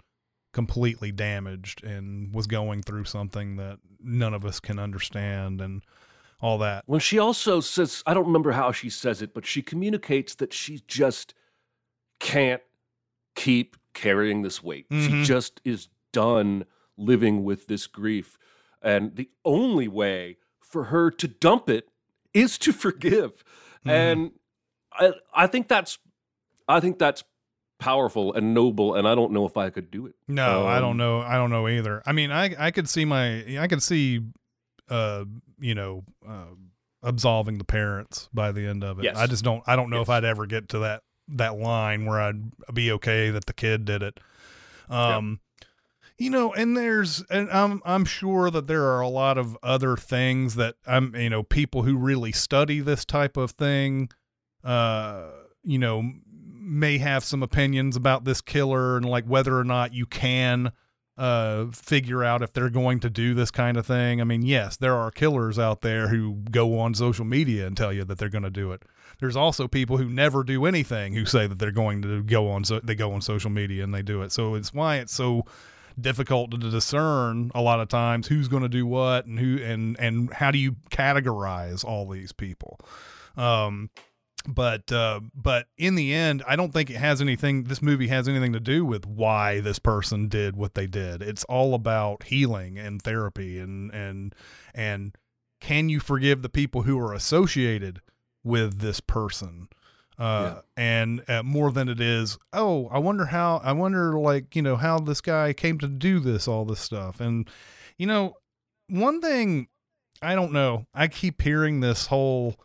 completely 0.57 1.13
damaged 1.13 1.85
and 1.85 2.35
was 2.35 2.47
going 2.47 2.81
through 2.81 3.05
something 3.05 3.57
that 3.57 3.79
none 4.03 4.33
of 4.33 4.43
us 4.43 4.59
can 4.59 4.79
understand 4.79 5.61
and 5.61 5.83
all 6.41 6.57
that 6.57 6.83
When 6.87 6.99
she 6.99 7.19
also 7.19 7.61
says, 7.61 8.03
I 8.07 8.15
don't 8.15 8.25
remember 8.25 8.53
how 8.53 8.73
she 8.73 8.89
says 8.89 9.21
it, 9.21 9.35
but 9.35 9.45
she 9.45 9.61
communicates 9.61 10.35
that 10.37 10.55
she 10.55 10.81
just 10.89 11.35
can't 12.21 12.63
keep 13.35 13.77
carrying 13.93 14.41
this 14.41 14.63
weight. 14.63 14.87
She 14.91 14.97
Mhm. 14.97 15.25
just 15.27 15.61
is 15.63 15.89
done 16.13 16.65
living 16.97 17.45
with 17.45 17.67
this 17.67 17.87
grief. 17.87 18.39
And 18.81 19.15
the 19.15 19.29
only 19.45 19.89
way 19.89 20.39
for 20.61 20.85
her 20.85 21.11
to 21.11 21.29
dump 21.29 21.69
it 21.69 21.91
is 22.33 22.57
to 22.59 22.73
forgive. 22.73 23.45
Mhm. 23.85 23.91
And 23.91 24.31
I 24.93 25.13
I 25.35 25.47
think 25.49 25.69
that's 25.69 25.99
I 26.67 26.81
think 26.81 26.99
that's 26.99 27.25
powerful 27.79 28.33
and 28.35 28.55
noble 28.55 28.95
and 28.95 29.07
I 29.07 29.15
don't 29.15 29.33
know 29.33 29.47
if 29.47 29.57
I 29.57 29.71
could 29.71 29.91
do 29.91 30.07
it. 30.07 30.15
No, 30.29 30.67
I 30.67 30.81
don't 30.81 30.93
Um, 30.93 30.97
know. 30.97 31.21
I 31.21 31.35
don't 31.37 31.51
know 31.51 31.69
either. 31.69 32.03
I 32.07 32.13
mean, 32.13 32.31
I 32.31 32.55
I 32.59 32.71
could 32.71 32.89
see 32.89 33.05
my 33.05 33.59
I 33.59 33.67
could 33.69 33.83
see, 33.83 34.21
uh, 34.89 35.25
you 35.59 35.75
know, 35.75 36.05
uh, 36.27 36.47
absolving 37.03 37.59
the 37.59 37.65
parents 37.65 38.29
by 38.33 38.53
the 38.53 38.67
end 38.67 38.83
of 38.83 38.99
it. 38.99 39.05
Yes. 39.05 39.17
I 39.17 39.27
just 39.27 39.45
don't. 39.45 39.63
I 39.67 39.77
don't 39.77 39.91
know 39.91 40.01
if 40.01 40.09
I'd 40.09 40.25
ever 40.25 40.47
get 40.47 40.69
to 40.71 40.79
that 40.81 41.03
that 41.29 41.59
line 41.59 42.07
where 42.07 42.21
I'd 42.21 42.51
be 42.73 42.93
okay 42.93 43.31
that 43.31 43.47
the 43.47 43.53
kid 43.53 43.85
did 43.85 44.03
it. 44.03 44.19
Um, 44.89 45.41
you 46.19 46.31
know, 46.31 46.55
and 46.55 46.77
there's 46.77 47.23
and 47.29 47.51
I'm 47.51 47.83
I'm 47.85 48.05
sure 48.07 48.51
that 48.51 48.69
there 48.69 48.85
are 48.85 49.01
a 49.01 49.09
lot 49.09 49.37
of 49.37 49.57
other 49.63 49.97
things 49.97 50.55
that 50.55 50.77
I'm 50.87 51.15
you 51.15 51.29
know 51.29 51.43
people 51.43 51.83
who 51.83 51.97
really 51.97 52.33
study 52.33 52.81
this 52.81 53.05
type 53.05 53.37
of 53.37 53.51
thing, 53.51 54.09
uh, 54.65 55.27
you 55.63 55.79
know, 55.79 56.11
may 56.67 56.99
have 56.99 57.25
some 57.25 57.43
opinions 57.43 57.97
about 57.97 58.25
this 58.25 58.41
killer 58.41 58.97
and 58.97 59.07
like 59.07 59.25
whether 59.25 59.57
or 59.57 59.65
not 59.65 59.95
you 59.95 60.05
can 60.05 60.73
uh 61.17 61.67
figure 61.73 62.23
out 62.23 62.43
if 62.43 62.53
they're 62.53 62.69
going 62.69 63.01
to 63.01 63.09
do 63.09 63.33
this 63.33 63.51
kind 63.51 63.77
of 63.77 63.87
thing. 63.87 64.21
I 64.21 64.25
mean, 64.25 64.43
yes, 64.43 64.77
there 64.77 64.95
are 64.95 65.11
killers 65.11 65.59
out 65.59 65.81
there 65.81 66.09
who 66.09 66.35
go 66.51 66.79
on 66.79 66.93
social 66.95 67.25
media 67.25 67.67
and 67.67 67.77
tell 67.77 67.93
you 67.93 68.05
that 68.05 68.19
they're 68.19 68.29
going 68.29 68.45
to 68.45 68.51
do 68.51 68.73
it. 68.73 68.83
There's 69.21 69.37
also 69.37 69.67
people 69.67 69.97
who 69.97 70.11
never 70.11 70.45
do 70.45 70.67
anything 70.67 71.15
who 71.15 71.25
say 71.25 71.47
that 71.47 71.59
they're 71.59 71.71
going 71.71 72.03
to 72.03 72.23
go 72.23 72.51
on 72.51 72.65
so 72.65 72.81
they 72.81 72.95
go 72.95 73.13
on 73.13 73.23
social 73.23 73.51
media 73.51 73.83
and 73.83 73.95
they 73.95 74.03
do 74.03 74.23
it. 74.23 74.33
So 74.33 74.57
it's 74.57 74.75
why 74.75 74.97
it's 74.97 75.15
so 75.15 75.45
difficult 75.99 76.51
to 76.51 76.59
discern 76.59 77.51
a 77.55 77.63
lot 77.63 77.81
of 77.81 77.89
times 77.89 78.27
who's 78.27 78.49
going 78.49 78.63
to 78.63 78.69
do 78.69 78.87
what 78.87 79.25
and 79.25 79.39
who 79.39 79.63
and 79.63 79.99
and 79.99 80.33
how 80.33 80.51
do 80.51 80.59
you 80.59 80.73
categorize 80.91 81.85
all 81.85 82.09
these 82.09 82.33
people. 82.33 82.79
Um 83.37 83.89
but 84.47 84.91
uh, 84.93 85.21
but 85.35 85.67
in 85.77 85.95
the 85.95 86.15
end, 86.15 86.43
I 86.47 86.57
don't 86.57 86.73
think 86.73 86.91
it 86.91 86.97
has 86.97 87.21
anything. 87.21 87.65
This 87.65 87.83
movie 87.83 88.09
has 88.09 88.29
anything 88.29 88.53
to 88.53 88.61
do 88.61 88.85
with 88.85 89.07
why 89.07 89.61
this 89.61 89.79
person 89.79 90.29
did 90.29 90.57
what 90.57 90.75
they 90.75 90.87
did. 90.87 91.23
It's 91.23 91.45
all 91.45 91.75
about 91.75 92.25
healing 92.25 92.79
and 92.79 93.01
therapy 93.03 93.59
and 93.59 93.93
and 93.93 94.35
and 94.75 95.17
can 95.61 95.89
you 95.89 96.01
forgive 96.01 96.43
the 96.43 96.49
people 96.49 96.83
who 96.83 96.99
are 96.99 97.13
associated 97.13 98.01
with 98.45 98.79
this 98.81 99.01
person? 99.01 99.69
Uh, 100.19 100.61
and 100.79 101.23
uh, 101.29 101.43
more 101.43 101.71
than 101.71 101.91
it 101.91 102.01
is, 102.01 102.39
oh, 102.55 102.89
I 102.89 102.99
wonder 102.99 103.27
how. 103.27 103.61
I 103.63 103.73
wonder, 103.73 104.19
like 104.19 104.57
you 104.57 104.63
know, 104.63 104.77
how 104.77 104.99
this 104.99 105.21
guy 105.21 105.53
came 105.53 105.79
to 105.79 105.89
do 105.89 106.21
this, 106.21 106.49
all 106.49 106.65
this 106.65 106.81
stuff, 106.81 107.21
and 107.21 107.49
you 107.99 108.07
know, 108.07 108.37
one 108.89 109.21
thing 109.21 109.69
I 110.23 110.35
don't 110.35 110.53
know. 110.53 110.87
I 110.95 111.09
keep 111.09 111.43
hearing 111.43 111.81
this 111.81 112.07
whole 112.07 112.57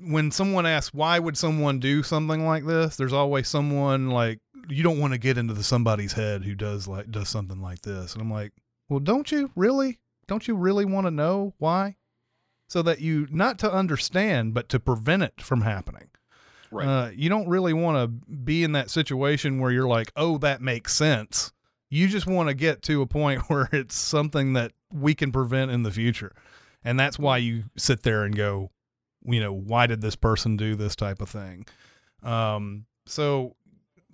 when 0.00 0.30
someone 0.30 0.66
asks 0.66 0.94
why 0.94 1.18
would 1.18 1.36
someone 1.36 1.78
do 1.78 2.02
something 2.02 2.46
like 2.46 2.64
this? 2.66 2.96
there's 2.96 3.12
always 3.12 3.48
someone 3.48 4.10
like 4.10 4.40
you 4.68 4.82
don't 4.82 4.98
want 4.98 5.12
to 5.12 5.18
get 5.18 5.38
into 5.38 5.54
the 5.54 5.62
somebody's 5.62 6.12
head 6.12 6.44
who 6.44 6.54
does 6.54 6.86
like 6.86 7.10
does 7.10 7.28
something 7.28 7.60
like 7.60 7.82
this. 7.82 8.12
And 8.12 8.22
i'm 8.22 8.30
like 8.30 8.52
well 8.88 9.00
don't 9.00 9.30
you 9.30 9.50
really 9.56 9.98
don't 10.26 10.46
you 10.46 10.54
really 10.54 10.84
want 10.84 11.06
to 11.06 11.10
know 11.10 11.54
why? 11.58 11.96
So 12.68 12.82
that 12.82 13.00
you 13.00 13.26
not 13.30 13.58
to 13.60 13.72
understand 13.72 14.54
but 14.54 14.68
to 14.70 14.80
prevent 14.80 15.22
it 15.22 15.40
from 15.40 15.62
happening. 15.62 16.08
Right. 16.70 16.86
uh, 16.86 17.10
you 17.14 17.30
don't 17.30 17.48
really 17.48 17.72
want 17.72 17.96
to 17.96 18.34
be 18.34 18.62
in 18.62 18.72
that 18.72 18.90
situation 18.90 19.58
where 19.58 19.70
you're 19.70 19.88
like 19.88 20.12
oh 20.16 20.38
that 20.38 20.60
makes 20.60 20.94
sense. 20.94 21.52
You 21.90 22.08
just 22.08 22.26
want 22.26 22.50
to 22.50 22.54
get 22.54 22.82
to 22.82 23.00
a 23.00 23.06
point 23.06 23.42
where 23.48 23.68
it's 23.72 23.96
something 23.96 24.52
that 24.54 24.72
we 24.92 25.14
can 25.14 25.32
prevent 25.32 25.70
in 25.70 25.82
the 25.82 25.90
future. 25.90 26.34
And 26.84 26.98
that's 26.98 27.18
why 27.18 27.38
you 27.38 27.64
sit 27.76 28.02
there 28.02 28.24
and 28.24 28.36
go 28.36 28.70
you 29.28 29.40
know 29.40 29.52
why 29.52 29.86
did 29.86 30.00
this 30.00 30.16
person 30.16 30.56
do 30.56 30.74
this 30.74 30.96
type 30.96 31.20
of 31.20 31.28
thing 31.28 31.66
um 32.22 32.84
so 33.06 33.54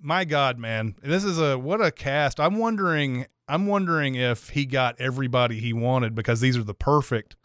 my 0.01 0.23
god 0.25 0.57
man 0.59 0.95
this 1.01 1.23
is 1.23 1.39
a 1.39 1.57
what 1.57 1.83
a 1.83 1.91
cast 1.91 2.39
i'm 2.39 2.57
wondering 2.57 3.25
i'm 3.47 3.65
wondering 3.67 4.15
if 4.15 4.49
he 4.49 4.65
got 4.65 4.95
everybody 4.99 5.59
he 5.59 5.73
wanted 5.73 6.13
because 6.15 6.41
these 6.41 6.57
are 6.57 6.63
the 6.63 6.73
perfect 6.73 7.35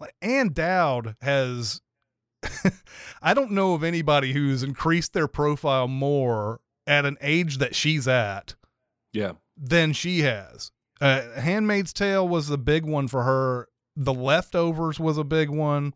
like 0.00 0.14
Ann 0.20 0.52
Dowd 0.52 1.14
has 1.20 1.80
I 3.22 3.34
don't 3.34 3.52
know 3.52 3.74
of 3.74 3.84
anybody 3.84 4.32
who's 4.32 4.62
increased 4.64 5.12
their 5.12 5.28
profile 5.28 5.86
more 5.86 6.60
at 6.88 7.04
an 7.04 7.16
age 7.20 7.58
that 7.58 7.76
she's 7.76 8.08
at 8.08 8.56
Yeah. 9.12 9.32
than 9.56 9.92
she 9.92 10.20
has. 10.22 10.72
Uh, 11.00 11.22
Handmaid's 11.40 11.92
Tale 11.92 12.26
was 12.26 12.48
the 12.48 12.58
big 12.58 12.84
one 12.84 13.06
for 13.06 13.22
her. 13.22 13.68
The 13.94 14.12
Leftovers 14.14 14.98
was 14.98 15.18
a 15.18 15.24
big 15.24 15.50
one. 15.50 15.92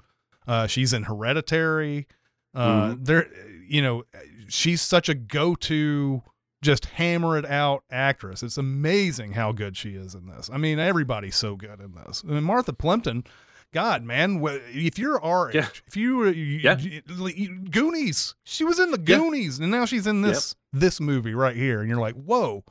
Uh, 0.46 0.66
she's 0.66 0.92
in 0.92 1.04
Hereditary. 1.04 2.06
Uh, 2.54 2.94
There, 2.98 3.28
you 3.68 3.82
know, 3.82 4.04
she's 4.48 4.80
such 4.80 5.08
a 5.08 5.14
go-to 5.14 6.22
just 6.62 6.86
hammer 6.86 7.36
it 7.38 7.44
out 7.44 7.84
actress. 7.90 8.42
It's 8.42 8.56
amazing 8.58 9.32
how 9.32 9.52
good 9.52 9.76
she 9.76 9.90
is 9.90 10.14
in 10.14 10.26
this. 10.26 10.48
I 10.52 10.56
mean, 10.56 10.78
everybody's 10.78 11.36
so 11.36 11.54
good 11.56 11.80
in 11.80 11.94
this. 11.94 12.22
I 12.26 12.32
mean, 12.32 12.44
Martha 12.44 12.72
Plimpton, 12.72 13.24
God, 13.72 14.02
man, 14.04 14.40
if 14.72 14.98
you're 14.98 15.22
our 15.22 15.50
age, 15.50 15.54
Yeah. 15.56 15.68
if 15.86 15.96
you 15.96 16.16
were 16.16 16.30
you, 16.30 16.58
Yeah. 16.62 16.78
you- 16.78 17.58
Goonies, 17.70 18.34
she 18.44 18.64
was 18.64 18.78
in 18.78 18.90
the 18.90 18.98
Yeah. 18.98 19.18
Goonies, 19.18 19.58
and 19.58 19.70
now 19.70 19.84
she's 19.84 20.06
in 20.06 20.22
this 20.22 20.54
this 20.72 21.00
movie 21.00 21.34
right 21.34 21.56
here, 21.56 21.80
and 21.80 21.88
you're 21.90 22.00
like, 22.00 22.14
whoa. 22.14 22.64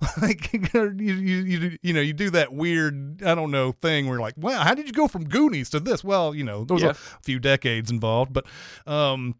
Like 0.22 0.52
you, 0.52 0.94
you 0.98 1.14
you 1.14 1.78
you 1.82 1.92
know 1.92 2.00
you 2.00 2.12
do 2.12 2.30
that 2.30 2.52
weird 2.52 3.22
I 3.22 3.34
don't 3.34 3.50
know 3.50 3.72
thing 3.72 4.06
where 4.06 4.14
you're 4.14 4.20
like 4.22 4.34
wow 4.36 4.62
how 4.62 4.74
did 4.74 4.86
you 4.86 4.92
go 4.92 5.08
from 5.08 5.24
Goonies 5.24 5.70
to 5.70 5.80
this 5.80 6.02
well 6.02 6.34
you 6.34 6.44
know 6.44 6.64
there 6.64 6.74
was 6.74 6.82
Yeah. 6.82 6.90
a 6.90 7.22
few 7.22 7.38
decades 7.38 7.90
involved 7.90 8.32
but 8.32 8.46
um 8.86 9.34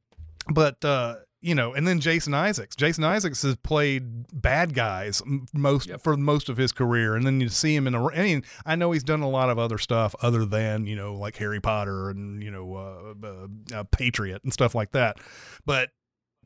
but 0.52 0.84
uh 0.84 1.16
you 1.40 1.54
know 1.54 1.72
and 1.72 1.88
then 1.88 1.98
Jason 2.00 2.34
Isaacs 2.34 2.76
Jason 2.76 3.04
Isaacs 3.04 3.40
has 3.42 3.56
played 3.56 4.04
bad 4.42 4.74
guys 4.74 5.22
most 5.54 5.88
Yep. 5.88 6.02
for 6.02 6.16
most 6.18 6.50
of 6.50 6.58
his 6.58 6.72
career 6.72 7.16
and 7.16 7.26
then 7.26 7.40
you 7.40 7.48
see 7.48 7.74
him 7.74 7.86
in 7.86 7.94
a 7.94 8.06
I 8.08 8.22
mean 8.22 8.44
I 8.66 8.76
know 8.76 8.92
he's 8.92 9.04
done 9.04 9.22
a 9.22 9.30
lot 9.30 9.48
of 9.48 9.58
other 9.58 9.78
stuff 9.78 10.14
other 10.20 10.44
than 10.44 10.86
you 10.86 10.96
know 10.96 11.14
like 11.14 11.36
Harry 11.36 11.60
Potter 11.60 12.10
and 12.10 12.42
you 12.42 12.50
know 12.50 12.74
uh, 12.74 13.26
uh, 13.26 13.78
uh, 13.80 13.84
Patriot 13.84 14.42
and 14.44 14.52
stuff 14.52 14.74
like 14.74 14.92
that 14.92 15.16
but 15.64 15.88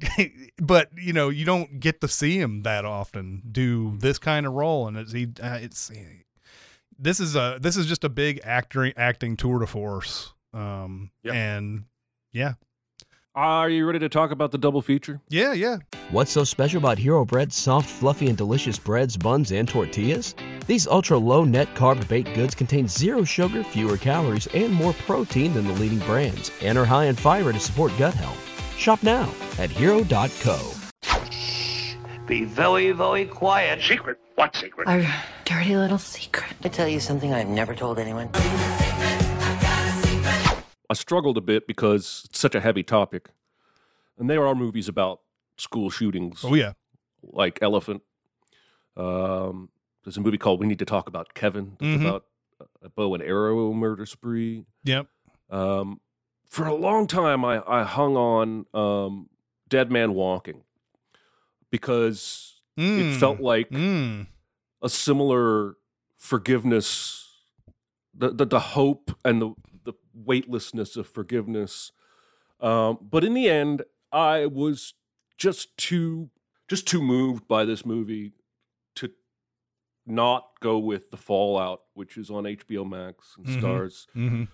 but 0.61 0.91
you 0.97 1.13
know 1.13 1.29
you 1.29 1.45
don't 1.45 1.79
get 1.81 2.01
to 2.01 2.09
see 2.09 2.37
him 2.39 2.63
that 2.63 2.85
often 2.85 3.43
do 3.51 3.97
this 3.99 4.19
kind 4.19 4.45
of 4.47 4.53
role 4.53 4.89
and 4.89 4.97
it's 4.97 5.13
he 5.13 5.29
uh, 5.43 5.59
it's 5.61 5.91
this 6.99 7.21
is 7.21 7.37
a 7.37 7.59
this 7.61 7.77
is 7.77 7.87
just 7.87 8.05
a 8.05 8.09
big 8.09 8.41
acting 8.45 8.93
acting 8.97 9.37
tour 9.37 9.59
de 9.61 9.67
force 9.67 10.33
um 10.53 11.11
Yep. 11.23 11.35
and 11.35 11.85
yeah 12.33 12.55
Are 13.37 13.69
you 13.71 13.87
ready 13.87 13.99
to 14.01 14.09
talk 14.09 14.31
about 14.33 14.51
the 14.53 14.59
double 14.59 14.83
feature? 14.83 15.21
yeah 15.29 15.53
yeah 15.53 15.79
What's 16.11 16.31
so 16.33 16.45
special 16.45 16.79
about 16.79 16.99
Hero 16.99 17.25
Bread's 17.25 17.57
soft, 17.57 17.89
fluffy, 17.89 18.29
and 18.29 18.37
delicious 18.37 18.79
breads, 18.79 19.17
buns, 19.17 19.53
and 19.53 19.67
tortillas? 19.67 20.35
These 20.67 20.87
ultra 20.87 21.17
low 21.17 21.45
net 21.45 21.75
carb 21.75 22.07
baked 22.09 22.35
goods 22.35 22.55
contain 22.55 22.87
zero 22.87 23.25
sugar, 23.25 23.65
fewer 23.65 23.97
calories, 23.97 24.47
and 24.49 24.71
more 24.73 24.93
protein 24.93 25.55
than 25.55 25.67
the 25.67 25.73
leading 25.73 25.99
brands, 26.01 26.53
and 26.63 26.77
are 26.77 26.85
high 26.85 27.07
in 27.07 27.17
fiber 27.17 27.53
to 27.55 27.59
support 27.59 27.91
gut 27.99 28.13
health. 28.15 28.44
Shop 28.77 29.03
now 29.03 29.33
at 29.59 29.71
hero.co. 29.71 30.73
Be 32.27 32.45
very, 32.45 32.91
very 32.93 33.27
quiet. 33.27 33.83
Secret? 33.83 34.19
What 34.35 34.57
secret? 34.57 34.89
Our 34.89 35.05
dirty 35.45 35.77
little 35.77 35.99
secret. 35.99 36.53
I 36.65 36.69
tell 36.69 36.89
you 36.89 36.99
something 37.01 37.33
I've 37.35 37.49
never 37.49 37.75
told 37.75 37.99
anyone. 37.99 38.31
I 40.91 40.95
struggled 40.95 41.37
a 41.39 41.41
bit 41.41 41.67
because 41.67 42.23
it's 42.29 42.39
such 42.39 42.55
a 42.55 42.61
heavy 42.61 42.83
topic. 42.83 43.29
And 44.19 44.29
there 44.31 44.47
are 44.47 44.55
movies 44.55 44.89
about 44.89 45.21
school 45.57 45.91
shootings, 45.91 46.41
oh 46.45 46.55
yeah 46.55 46.73
like 47.23 47.59
Elephant. 47.63 48.03
Um, 48.97 49.71
there's 50.05 50.17
a 50.17 50.21
movie 50.21 50.37
called 50.37 50.61
We 50.61 50.67
Need 50.67 50.79
to 50.81 50.85
Talk 50.85 51.09
About 51.09 51.33
Kevin 51.35 51.77
that's 51.81 52.03
Mhm. 52.03 52.07
about 52.09 52.25
a 52.83 52.89
bow 52.91 53.15
and 53.15 53.23
arrow 53.23 53.73
murder 53.73 54.05
spree. 54.07 54.65
yep 54.83 55.07
Um, 55.51 56.01
for 56.49 56.67
a 56.67 56.75
long 56.75 57.07
time, 57.07 57.45
I, 57.45 57.63
I 57.67 57.83
hung 57.85 58.17
on 58.17 58.67
um, 58.75 59.29
Dead 59.69 59.91
Man 59.91 60.15
Walking 60.15 60.63
because 61.71 62.61
it 62.77 63.19
felt 63.19 63.41
like 63.41 63.71
mm. 63.71 64.27
a 64.83 64.89
similar 64.89 65.77
forgiveness, 66.19 67.29
the, 68.13 68.31
the, 68.31 68.45
the 68.45 68.61
hope 68.61 69.17
and 69.25 69.41
the, 69.43 69.55
the 69.85 69.93
weightlessness 70.15 70.97
of 70.97 71.09
forgiveness. 71.09 71.93
Um, 72.61 72.99
but 73.01 73.25
in 73.25 73.35
the 73.35 73.49
end, 73.49 73.83
I 74.13 74.47
was 74.47 74.95
just 75.37 75.77
too 75.77 76.31
just 76.69 76.87
too 76.87 77.03
moved 77.03 77.47
by 77.47 77.65
this 77.65 77.85
movie 77.85 78.33
to 78.95 79.11
not 80.07 80.49
go 80.61 80.79
with 80.79 81.11
the 81.11 81.17
Fallout, 81.17 81.83
which 81.93 82.17
is 82.17 82.31
on 82.31 82.45
HBO 82.45 82.89
Max 82.89 83.35
and 83.37 83.47
Mhm. 83.47 83.59
stars 83.59 84.07
hmm 84.15 84.45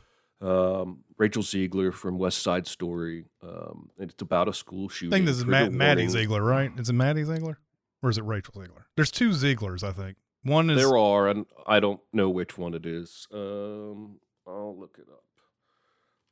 um, 0.40 1.00
Rachel 1.18 1.42
Ziegler 1.42 1.92
from 1.92 2.18
West 2.18 2.42
Side 2.42 2.66
Story. 2.66 3.26
Um, 3.42 3.90
and 3.98 4.10
it's 4.10 4.22
about 4.22 4.48
a 4.48 4.52
school 4.54 4.88
shooting. 4.88 5.12
I 5.12 5.16
think 5.16 5.26
this 5.26 5.36
is 5.38 5.44
Matt, 5.46 5.72
Maddie. 5.72 6.08
Ziegler 6.08 6.42
right 6.42 6.70
is 6.78 6.88
it 6.88 6.94
Maddie 6.94 7.24
Ziegler 7.24 7.58
or 8.02 8.10
is 8.10 8.16
it 8.18 8.24
Rachel 8.24 8.54
Ziegler 8.60 8.86
there's 8.96 9.10
two 9.10 9.30
Zieglers 9.30 9.82
I 9.82 9.92
think 9.92 10.16
one 10.42 10.70
is 10.70 10.78
There 10.78 10.96
are, 10.96 11.28
and 11.28 11.44
I 11.66 11.80
don't 11.80 12.00
know 12.14 12.30
which 12.30 12.56
one 12.56 12.72
it 12.72 12.86
is. 12.86 13.28
Um, 13.30 14.16
I'll 14.46 14.74
look 14.78 14.96
it 14.98 15.06
up. 15.12 15.22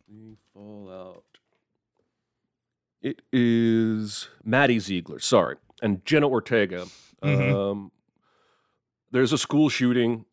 The 0.09 0.35
Fallout. 0.55 1.25
It 3.03 3.21
is 3.33 4.29
Maddie 4.43 4.79
Ziegler, 4.79 5.19
sorry, 5.19 5.57
and 5.83 6.03
Jenna 6.07 6.27
Ortega. 6.29 6.87
Mhm. 7.23 7.55
Um, 7.55 7.93
there's 9.11 9.33
a 9.35 9.39
school 9.39 9.69
shooting. 9.69 10.25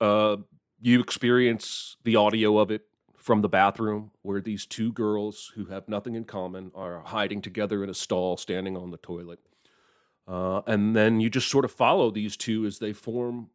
Uh, 0.00 0.36
you 0.80 1.00
experience 1.00 1.96
the 2.04 2.14
audio 2.16 2.58
of 2.58 2.70
it 2.70 2.82
from 3.28 3.42
the 3.42 3.48
bathroom 3.48 4.10
where 4.22 4.40
these 4.40 4.64
two 4.64 4.90
girls 4.90 5.52
who 5.54 5.66
have 5.66 5.86
nothing 5.86 6.14
in 6.14 6.24
common 6.24 6.72
are 6.74 7.00
hiding 7.00 7.42
together 7.42 7.84
in 7.84 7.90
a 7.90 7.94
stall, 7.94 8.38
standing 8.38 8.74
on 8.74 8.90
the 8.90 8.96
toilet. 8.96 9.38
Uh, 10.26 10.62
and 10.66 10.96
then 10.96 11.20
you 11.20 11.28
just 11.28 11.50
sort 11.50 11.66
of 11.66 11.70
follow 11.70 12.10
these 12.10 12.38
two 12.38 12.64
as 12.64 12.78
they 12.78 12.94
form 12.94 13.50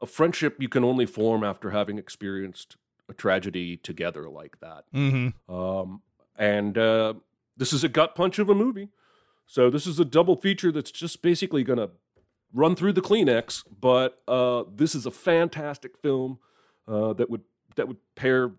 a 0.00 0.06
friendship 0.06 0.56
you 0.58 0.68
can 0.68 0.82
only 0.82 1.06
form 1.06 1.44
after 1.44 1.70
having 1.70 1.98
experienced 1.98 2.76
a 3.08 3.14
tragedy 3.14 3.76
together 3.76 4.28
like 4.28 4.58
that. 4.58 4.86
hmm 4.92 5.28
Um, 5.48 6.02
and 6.36 6.76
uh, 6.76 7.14
this 7.56 7.72
is 7.72 7.84
a 7.84 7.88
gut 7.88 8.16
punch 8.16 8.40
of 8.40 8.50
a 8.50 8.56
movie. 8.56 8.88
So 9.46 9.70
this 9.70 9.86
is 9.86 10.00
a 10.00 10.04
double 10.04 10.34
feature 10.34 10.72
that's 10.72 10.90
just 10.90 11.22
basically 11.22 11.62
going 11.62 11.78
to 11.78 11.90
run 12.52 12.74
through 12.74 12.94
the 12.94 13.00
Kleenex. 13.00 13.62
But 13.80 14.20
uh, 14.26 14.64
this 14.74 14.96
is 14.96 15.06
a 15.06 15.12
fantastic 15.12 15.96
film 15.96 16.40
uh, 16.88 17.12
that 17.12 17.30
would 17.30 17.42
that 17.76 17.86
would 17.86 17.98
pair 18.16 18.50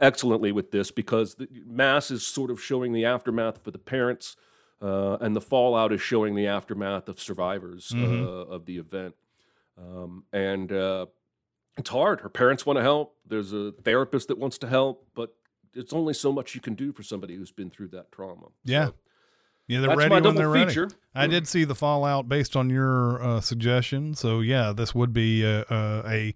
excellently 0.00 0.52
with 0.52 0.70
this 0.70 0.90
because 0.90 1.34
the 1.36 1.48
Mass 1.66 2.10
is 2.10 2.26
sort 2.26 2.50
of 2.50 2.60
showing 2.62 2.92
the 2.92 3.04
aftermath 3.04 3.62
for 3.62 3.70
the 3.70 3.78
parents, 3.78 4.36
uh, 4.82 5.18
and 5.20 5.36
the 5.36 5.40
fallout 5.40 5.92
is 5.92 6.00
showing 6.00 6.34
the 6.34 6.46
aftermath 6.46 7.08
of 7.08 7.20
survivors 7.20 7.90
Mhm. 7.94 8.24
uh, 8.24 8.28
of 8.52 8.64
the 8.66 8.78
event. 8.78 9.14
Um, 9.78 10.24
and 10.32 10.72
uh, 10.72 11.06
it's 11.76 11.90
hard. 11.90 12.20
Her 12.22 12.28
parents 12.28 12.64
want 12.66 12.78
to 12.78 12.82
help. 12.82 13.16
There's 13.26 13.52
a 13.52 13.72
therapist 13.72 14.28
that 14.28 14.38
wants 14.38 14.58
to 14.58 14.66
help, 14.66 15.06
but 15.14 15.34
it's 15.74 15.92
only 15.92 16.14
so 16.14 16.32
much 16.32 16.54
you 16.54 16.60
can 16.60 16.74
do 16.74 16.92
for 16.92 17.02
somebody 17.02 17.36
who's 17.36 17.52
been 17.52 17.70
through 17.70 17.88
that 17.88 18.10
trauma. 18.10 18.48
Yeah. 18.64 18.86
So 18.86 18.94
Yeah, 19.68 19.80
they're 19.80 19.96
ready 19.96 20.20
when 20.20 20.34
they're 20.34 20.48
ready. 20.50 20.86
I 21.14 21.26
did 21.28 21.46
see 21.46 21.62
the 21.64 21.76
Fallout 21.76 22.28
based 22.28 22.56
on 22.56 22.70
your 22.70 23.22
uh, 23.22 23.40
suggestion, 23.40 24.14
so 24.14 24.40
yeah, 24.40 24.72
this 24.72 24.94
would 24.94 25.12
be 25.12 25.44
a 25.44 26.34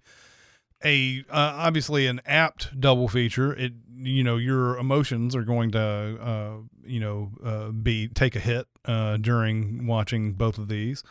a, 0.85 1.20
uh, 1.30 1.53
obviously 1.57 2.07
an 2.07 2.20
apt 2.26 2.78
double 2.78 3.09
feature. 3.09 3.53
It 3.55 3.72
you 3.97 4.22
know 4.24 4.37
your 4.37 4.76
emotions 4.78 5.35
are 5.35 5.45
going 5.45 5.70
to 5.72 5.80
uh, 5.80 6.57
you 6.85 7.01
know 7.01 7.32
uh, 7.45 7.68
be 7.70 8.09
take 8.09 8.37
a 8.37 8.41
hit 8.41 8.66
uh, 8.85 9.16
during 9.16 9.87
watching 9.87 10.32
both 10.35 10.59
of 10.59 10.68
these, 10.68 11.03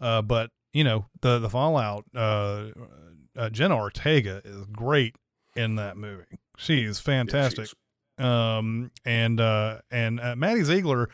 uh, 0.00 0.22
but 0.22 0.50
you 0.72 0.84
know 0.84 1.06
the 1.20 1.38
the 1.38 1.50
Fallout. 1.50 2.04
Uh, 2.14 2.66
uh, 3.36 3.48
Jenna 3.50 3.76
Ortega 3.76 4.42
is 4.44 4.66
great 4.66 5.14
in 5.54 5.76
that 5.76 5.96
movie. 5.96 6.38
She's 6.56 6.98
fantastic 6.98 7.66
she's- 7.66 7.74
um 8.18 8.90
and 9.06 9.40
uh 9.40 9.78
and 9.90 10.20
uh, 10.20 10.36
Maddie 10.36 10.62
Ziegler 10.64 11.08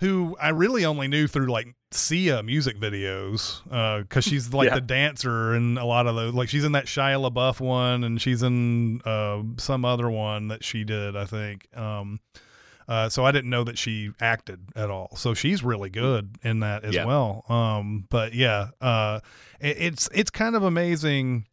who 0.00 0.36
I 0.40 0.50
really 0.50 0.84
only 0.84 1.08
knew 1.08 1.26
through 1.26 1.46
like 1.48 1.74
Sia 1.90 2.42
music 2.42 2.78
videos 2.78 3.60
uh 3.72 4.04
cuz 4.08 4.24
she's 4.24 4.52
like 4.54 4.68
Yeah. 4.68 4.74
the 4.76 4.80
dancer 4.82 5.54
in 5.54 5.78
a 5.78 5.84
lot 5.86 6.06
of 6.06 6.14
those 6.16 6.34
like 6.34 6.48
she's 6.48 6.64
in 6.64 6.72
that 6.72 6.84
Shia 6.86 7.30
LaBeouf 7.30 7.60
one 7.60 8.04
and 8.04 8.20
she's 8.20 8.42
in 8.42 9.00
uh 9.04 9.42
some 9.56 9.84
other 9.84 10.10
one 10.10 10.48
that 10.48 10.62
she 10.64 10.84
did 10.84 11.16
I 11.16 11.24
think 11.24 11.66
um 11.76 12.20
uh, 12.86 13.06
so 13.10 13.22
I 13.22 13.32
didn't 13.32 13.50
know 13.50 13.64
that 13.64 13.76
she 13.76 14.12
acted 14.18 14.60
at 14.74 14.88
all. 14.88 15.14
So 15.14 15.34
she's 15.34 15.62
really 15.62 15.90
good 15.90 16.36
in 16.42 16.60
that 16.60 16.84
as 16.86 16.94
Yeah. 16.94 17.04
well. 17.04 17.44
Um, 17.50 18.06
but 18.08 18.32
yeah, 18.32 18.68
uh, 18.80 19.20
it, 19.60 19.76
it's 19.78 20.08
it's 20.14 20.30
kind 20.30 20.56
of 20.56 20.62
amazing 20.62 21.44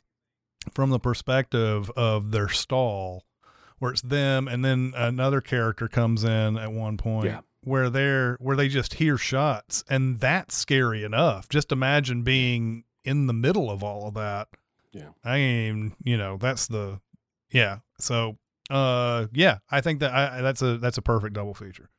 from 0.73 0.91
the 0.91 0.99
perspective 0.99 1.91
of 1.97 2.31
their 2.31 2.47
stall, 2.47 3.25
where 3.79 3.91
it's 3.91 4.01
them 4.01 4.47
and 4.47 4.63
then 4.63 4.93
another 4.95 5.41
character 5.41 5.89
comes 5.89 6.23
in 6.23 6.57
at 6.57 6.71
one 6.71 6.95
point 6.95 7.25
Yeah. 7.25 7.41
Where 7.65 7.89
they're 7.89 8.37
where 8.39 8.55
they 8.55 8.67
just 8.67 8.95
hear 8.95 9.17
shots, 9.17 9.83
and 9.89 10.19
that's 10.19 10.55
scary 10.55 11.03
enough. 11.03 11.49
Just 11.49 11.71
imagine 11.71 12.23
being 12.23 12.85
in 13.03 13.27
the 13.27 13.33
middle 13.33 13.69
of 13.69 13.83
all 13.83 14.07
of 14.07 14.13
that. 14.13 14.47
Yeah. 14.91 15.09
I 15.23 15.37
mean, 15.37 15.95
you 16.03 16.17
know, 16.17 16.37
that's 16.37 16.67
the 16.67 17.01
yeah. 17.51 17.79
So 17.99 18.37
uh 18.69 19.27
yeah, 19.33 19.57
I 19.69 19.81
think 19.81 19.99
that 19.99 20.13
I, 20.13 20.41
that's 20.41 20.61
a 20.61 20.77
that's 20.77 20.97
a 20.97 21.01
perfect 21.01 21.33
double 21.33 21.53
feature. 21.53 21.89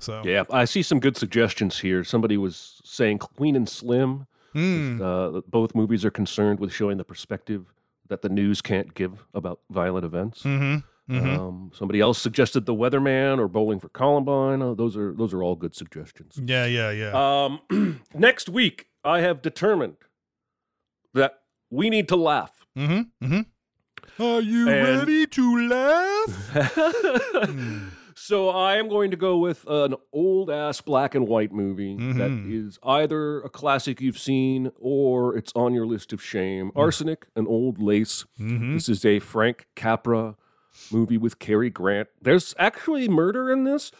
So 0.00 0.22
Yeah, 0.24 0.44
I 0.50 0.64
see 0.64 0.82
some 0.82 1.00
good 1.00 1.16
suggestions 1.16 1.78
here. 1.80 2.02
Somebody 2.04 2.36
was 2.36 2.80
saying 2.84 3.18
Queen 3.18 3.56
and 3.56 3.68
Slim. 3.68 4.26
Hmm. 4.52 5.02
Uh, 5.02 5.40
both 5.48 5.74
movies 5.74 6.04
are 6.04 6.10
concerned 6.10 6.60
with 6.60 6.72
showing 6.72 6.96
the 6.96 7.04
perspective 7.04 7.66
that 8.08 8.22
the 8.22 8.28
news 8.28 8.60
can't 8.62 8.94
give 8.94 9.24
about 9.34 9.60
violent 9.70 10.04
events. 10.04 10.42
hmm 10.42 10.76
Mhm. 11.10 11.38
Um, 11.38 11.70
somebody 11.74 12.00
else 12.00 12.18
suggested 12.18 12.64
The 12.66 12.74
Weatherman 12.74 13.38
or 13.38 13.46
Bowling 13.48 13.78
for 13.80 13.88
Columbine. 13.90 14.62
Oh, 14.62 14.74
those 14.74 14.96
are 14.96 15.12
those 15.12 15.34
are 15.34 15.42
all 15.42 15.54
good 15.54 15.74
suggestions. 15.74 16.40
Yeah, 16.42 16.64
yeah, 16.64 16.90
yeah. 16.90 17.44
Um, 17.44 18.00
next 18.14 18.48
week, 18.48 18.86
I 19.04 19.20
have 19.20 19.42
determined 19.42 19.96
that 21.12 21.40
we 21.70 21.90
need 21.90 22.08
to 22.08 22.16
laugh. 22.16 22.64
mm-hmm. 22.76 23.02
Mm-hmm. 23.26 24.22
Are 24.22 24.40
you 24.40 24.68
And- 24.68 24.98
ready 24.98 25.26
to 25.26 25.68
laugh? 25.68 27.90
So 28.16 28.48
I 28.48 28.76
am 28.76 28.88
going 28.88 29.10
to 29.10 29.16
go 29.16 29.38
with 29.38 29.64
an 29.66 29.96
old 30.12 30.48
ass 30.48 30.80
black 30.80 31.16
and 31.16 31.26
white 31.26 31.52
movie 31.52 31.96
that 31.96 32.30
Mhm. 32.30 32.48
is 32.68 32.78
either 32.84 33.40
a 33.40 33.48
classic 33.50 34.00
you've 34.00 34.20
seen 34.20 34.70
or 34.76 35.36
it's 35.36 35.52
on 35.56 35.74
your 35.74 35.84
list 35.84 36.12
of 36.12 36.22
shame. 36.22 36.70
Arsenic, 36.76 37.26
an 37.34 37.48
old 37.48 37.82
lace. 37.82 38.24
Mhm. 38.40 38.74
This 38.74 38.88
is 38.88 39.04
a 39.04 39.18
Frank 39.18 39.66
Capra 39.74 40.36
movie 40.90 41.18
with 41.18 41.38
Cary 41.38 41.70
Grant. 41.70 42.08
There's 42.22 42.54
actually 42.58 43.08
murder 43.08 43.50
in 43.52 43.64
this, 43.64 43.90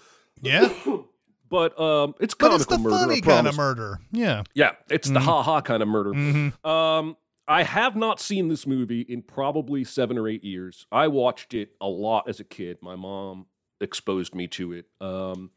Yeah. 0.41 0.73
but 1.49 1.79
um, 1.81 2.15
it's 2.21 2.35
But 2.35 2.51
comical 2.51 2.57
it's 2.57 2.67
the 2.67 2.79
murder. 2.79 2.97
Funny 2.97 3.21
kind 3.21 3.47
of 3.47 3.57
murder. 3.57 4.01
Yeah. 4.13 4.43
Yeah, 4.55 4.73
it's 4.91 5.09
the 5.09 5.21
Mhm. 5.21 5.25
ha 5.25 5.43
ha 5.43 5.61
kind 5.61 5.83
of 5.83 5.89
murder. 5.89 6.11
Mhm. 6.13 6.65
Um, 6.67 7.17
I 7.47 7.63
have 7.63 7.95
not 7.95 8.21
seen 8.21 8.49
this 8.49 8.67
movie 8.67 9.03
in 9.03 9.21
probably 9.23 9.85
seven 9.85 10.17
or 10.17 10.27
eight 10.29 10.45
years. 10.45 10.87
I 10.91 11.09
watched 11.09 11.53
it 11.55 11.71
a 11.81 11.87
lot 11.89 12.29
as 12.29 12.41
a 12.41 12.45
kid. 12.45 12.79
My 12.81 12.97
mom 12.97 13.47
exposed 13.81 14.35
me 14.35 14.47
to 14.49 14.73
it. 14.73 14.87
Um, 15.01 15.51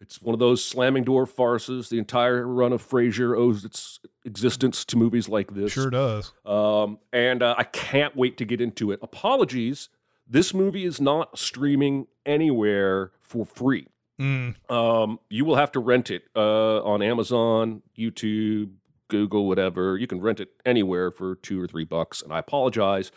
it's 0.00 0.20
one 0.20 0.32
of 0.34 0.40
those 0.40 0.64
slamming 0.64 1.04
door 1.04 1.26
farces. 1.26 1.88
The 1.90 1.98
entire 1.98 2.44
run 2.48 2.72
of 2.72 2.82
Frasier 2.82 3.36
owes 3.36 3.64
its 3.64 4.00
existence 4.24 4.84
to 4.86 4.96
movies 4.96 5.28
like 5.28 5.54
this. 5.54 5.72
Sure 5.72 5.90
does. 5.90 6.32
Um, 6.44 6.98
and 7.12 7.42
uh, 7.42 7.54
I 7.56 7.64
can't 7.64 8.16
wait 8.16 8.36
to 8.38 8.44
get 8.44 8.60
into 8.60 8.90
it. 8.90 8.98
Apologies, 9.02 9.88
this 10.30 10.54
movie 10.54 10.84
is 10.84 11.00
not 11.00 11.38
streaming 11.38 12.06
anywhere 12.24 13.10
for 13.20 13.44
free. 13.44 13.88
Mm. 14.20 14.54
Um, 14.70 15.18
you 15.28 15.44
will 15.44 15.56
have 15.56 15.72
to 15.72 15.80
rent 15.80 16.10
it 16.10 16.22
uh, 16.36 16.82
on 16.84 17.02
Amazon, 17.02 17.82
YouTube, 17.98 18.70
Google, 19.08 19.48
whatever. 19.48 19.96
You 19.98 20.06
can 20.06 20.20
rent 20.20 20.38
it 20.38 20.50
anywhere 20.64 21.10
for 21.10 21.34
two 21.34 21.60
or 21.60 21.66
three 21.66 21.84
bucks. 21.84 22.22
And 22.22 22.32
I 22.32 22.38
apologize, 22.38 23.10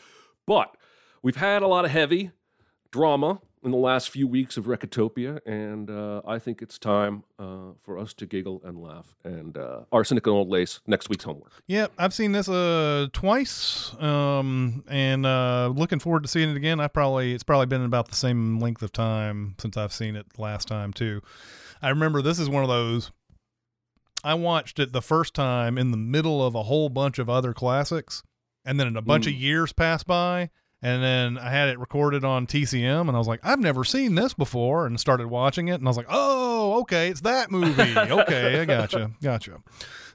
but 0.48 0.76
we've 1.22 1.36
had 1.36 1.62
a 1.62 1.68
lot 1.68 1.86
of 1.86 1.92
heavy 1.92 2.32
drama 2.90 3.42
in 3.64 3.72
the 3.72 3.78
last 3.78 4.10
few 4.10 4.28
weeks 4.28 4.58
of 4.58 4.66
Recotopia, 4.66 5.40
and 5.46 5.90
uh, 5.90 6.22
I 6.28 6.38
think 6.40 6.62
it's 6.62 6.78
time 6.78 7.24
uh, 7.40 7.74
for 7.82 7.98
us 7.98 8.14
to 8.16 8.26
giggle 8.26 8.62
and 8.66 8.78
laugh. 8.82 9.16
And 9.24 9.58
uh, 9.58 9.82
Arsenic 9.92 10.26
and 10.28 10.36
Old 10.36 10.50
Lace, 10.50 10.82
next 10.88 11.10
week's 11.10 11.24
homework. 11.24 11.52
Yeah, 11.68 11.88
I've 11.98 12.14
seen 12.14 12.32
this 12.34 12.50
uh 12.50 13.08
twice, 13.14 13.94
um, 14.02 14.84
and 14.88 15.26
uh, 15.26 15.72
looking 15.76 16.00
forward 16.00 16.24
to 16.24 16.30
seeing 16.30 16.50
it 16.50 16.58
again. 16.58 16.80
I 16.80 16.88
probably 16.88 17.34
it's 17.34 17.44
probably 17.44 17.68
been 17.68 17.86
about 17.86 18.10
the 18.10 18.16
same 18.16 18.60
length 18.60 18.82
of 18.84 18.92
time 18.92 19.56
since 19.60 19.78
I've 19.78 19.94
seen 19.94 20.16
it 20.16 20.26
last 20.38 20.68
time 20.68 20.92
too. 20.94 21.22
I 21.82 21.90
remember 21.90 22.22
this 22.22 22.40
is 22.40 22.50
one 22.50 22.64
of 22.64 22.70
those. 22.70 23.12
I 24.24 24.36
watched 24.36 24.80
it 24.80 24.94
the 24.94 25.02
first 25.02 25.34
time 25.34 25.78
in 25.78 25.92
the 25.92 25.98
middle 25.98 26.46
of 26.46 26.56
a 26.56 26.64
whole 26.64 26.88
bunch 26.90 27.20
of 27.20 27.30
other 27.30 27.54
classics, 27.54 28.24
and 28.64 28.80
then 28.80 28.96
a 28.96 29.02
bunch 29.02 29.28
of 29.28 29.34
Mm. 29.34 29.40
years 29.42 29.74
passed 29.74 30.08
by, 30.08 30.50
and 30.84 31.02
then 31.02 31.38
I 31.38 31.50
had 31.50 31.70
it 31.70 31.80
recorded 31.80 32.26
on 32.26 32.46
TCM, 32.46 33.08
and 33.08 33.12
I 33.12 33.18
was 33.18 33.28
like, 33.28 33.40
I've 33.42 33.60
never 33.60 33.86
seen 33.86 34.16
this 34.16 34.34
before, 34.34 34.86
and 34.86 35.00
started 35.00 35.28
watching 35.28 35.70
it, 35.70 35.76
and 35.76 35.88
I 35.88 35.90
was 35.90 35.98
like, 35.98 36.08
oh, 36.10 36.82
okay, 36.82 37.08
it's 37.08 37.22
that 37.22 37.50
movie. 37.50 37.98
okay, 37.98 38.60
I 38.60 38.66
gotcha, 38.66 39.12
gotcha. 39.24 39.64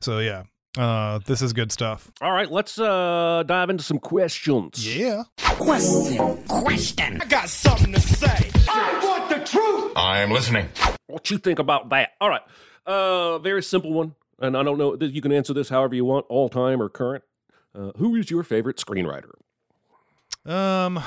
So 0.00 0.18
yeah, 0.18 0.44
uh, 0.76 1.20
this 1.24 1.40
is 1.40 1.54
good 1.54 1.72
stuff. 1.72 2.10
All 2.20 2.32
right, 2.32 2.50
let's 2.50 2.78
uh, 2.78 3.42
dive 3.46 3.70
into 3.70 3.82
some 3.82 3.98
questions. 3.98 4.96
Yeah. 4.96 5.24
Question. 5.38 6.36
Question. 6.46 7.22
I 7.22 7.24
got 7.24 7.48
something 7.48 7.92
to 7.94 8.00
say. 8.00 8.50
I 8.68 9.00
want 9.02 9.30
the 9.30 9.44
truth. 9.44 9.92
I 9.96 10.20
am 10.20 10.30
listening. 10.30 10.68
What 11.06 11.30
you 11.30 11.38
think 11.38 11.58
about 11.58 11.88
that? 11.88 12.10
All 12.20 12.28
right. 12.28 12.42
Uh, 12.86 13.38
very 13.38 13.62
simple 13.62 13.92
one, 13.92 14.14
and 14.38 14.54
I 14.54 14.62
don't 14.62 14.76
know. 14.76 14.96
You 15.00 15.22
can 15.22 15.32
answer 15.32 15.54
this 15.54 15.70
however 15.70 15.94
you 15.94 16.04
want, 16.04 16.26
all 16.28 16.50
time 16.50 16.82
or 16.82 16.90
current. 16.90 17.24
Uh, 17.74 17.92
who 17.96 18.14
is 18.16 18.30
your 18.30 18.42
favorite 18.42 18.76
screenwriter? 18.76 19.30
Um, 20.44 21.02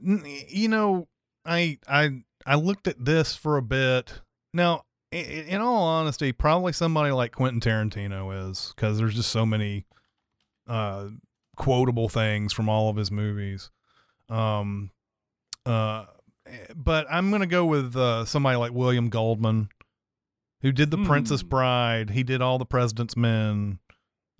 you 0.00 0.68
know, 0.68 1.08
I 1.44 1.78
I 1.88 2.22
I 2.44 2.56
looked 2.56 2.86
at 2.88 3.04
this 3.04 3.34
for 3.34 3.56
a 3.56 3.62
bit. 3.62 4.20
Now, 4.52 4.82
in 5.12 5.60
all 5.60 5.84
honesty, 5.84 6.32
probably 6.32 6.72
somebody 6.72 7.12
like 7.12 7.32
Quentin 7.32 7.60
Tarantino 7.60 8.50
is 8.50 8.72
because 8.74 8.98
there's 8.98 9.14
just 9.14 9.30
so 9.30 9.46
many 9.46 9.84
uh 10.66 11.08
quotable 11.56 12.08
things 12.08 12.52
from 12.52 12.68
all 12.68 12.88
of 12.88 12.96
his 12.96 13.10
movies. 13.10 13.70
Um, 14.28 14.90
uh, 15.64 16.06
but 16.74 17.06
I'm 17.10 17.30
gonna 17.30 17.46
go 17.46 17.64
with 17.64 17.96
uh, 17.96 18.24
somebody 18.24 18.56
like 18.56 18.72
William 18.72 19.08
Goldman, 19.08 19.68
who 20.62 20.72
did 20.72 20.90
The 20.90 20.98
Princess 21.04 21.42
Bride. 21.42 22.10
He 22.10 22.22
did 22.22 22.42
all 22.42 22.58
the 22.58 22.66
President's 22.66 23.16
Men, 23.16 23.78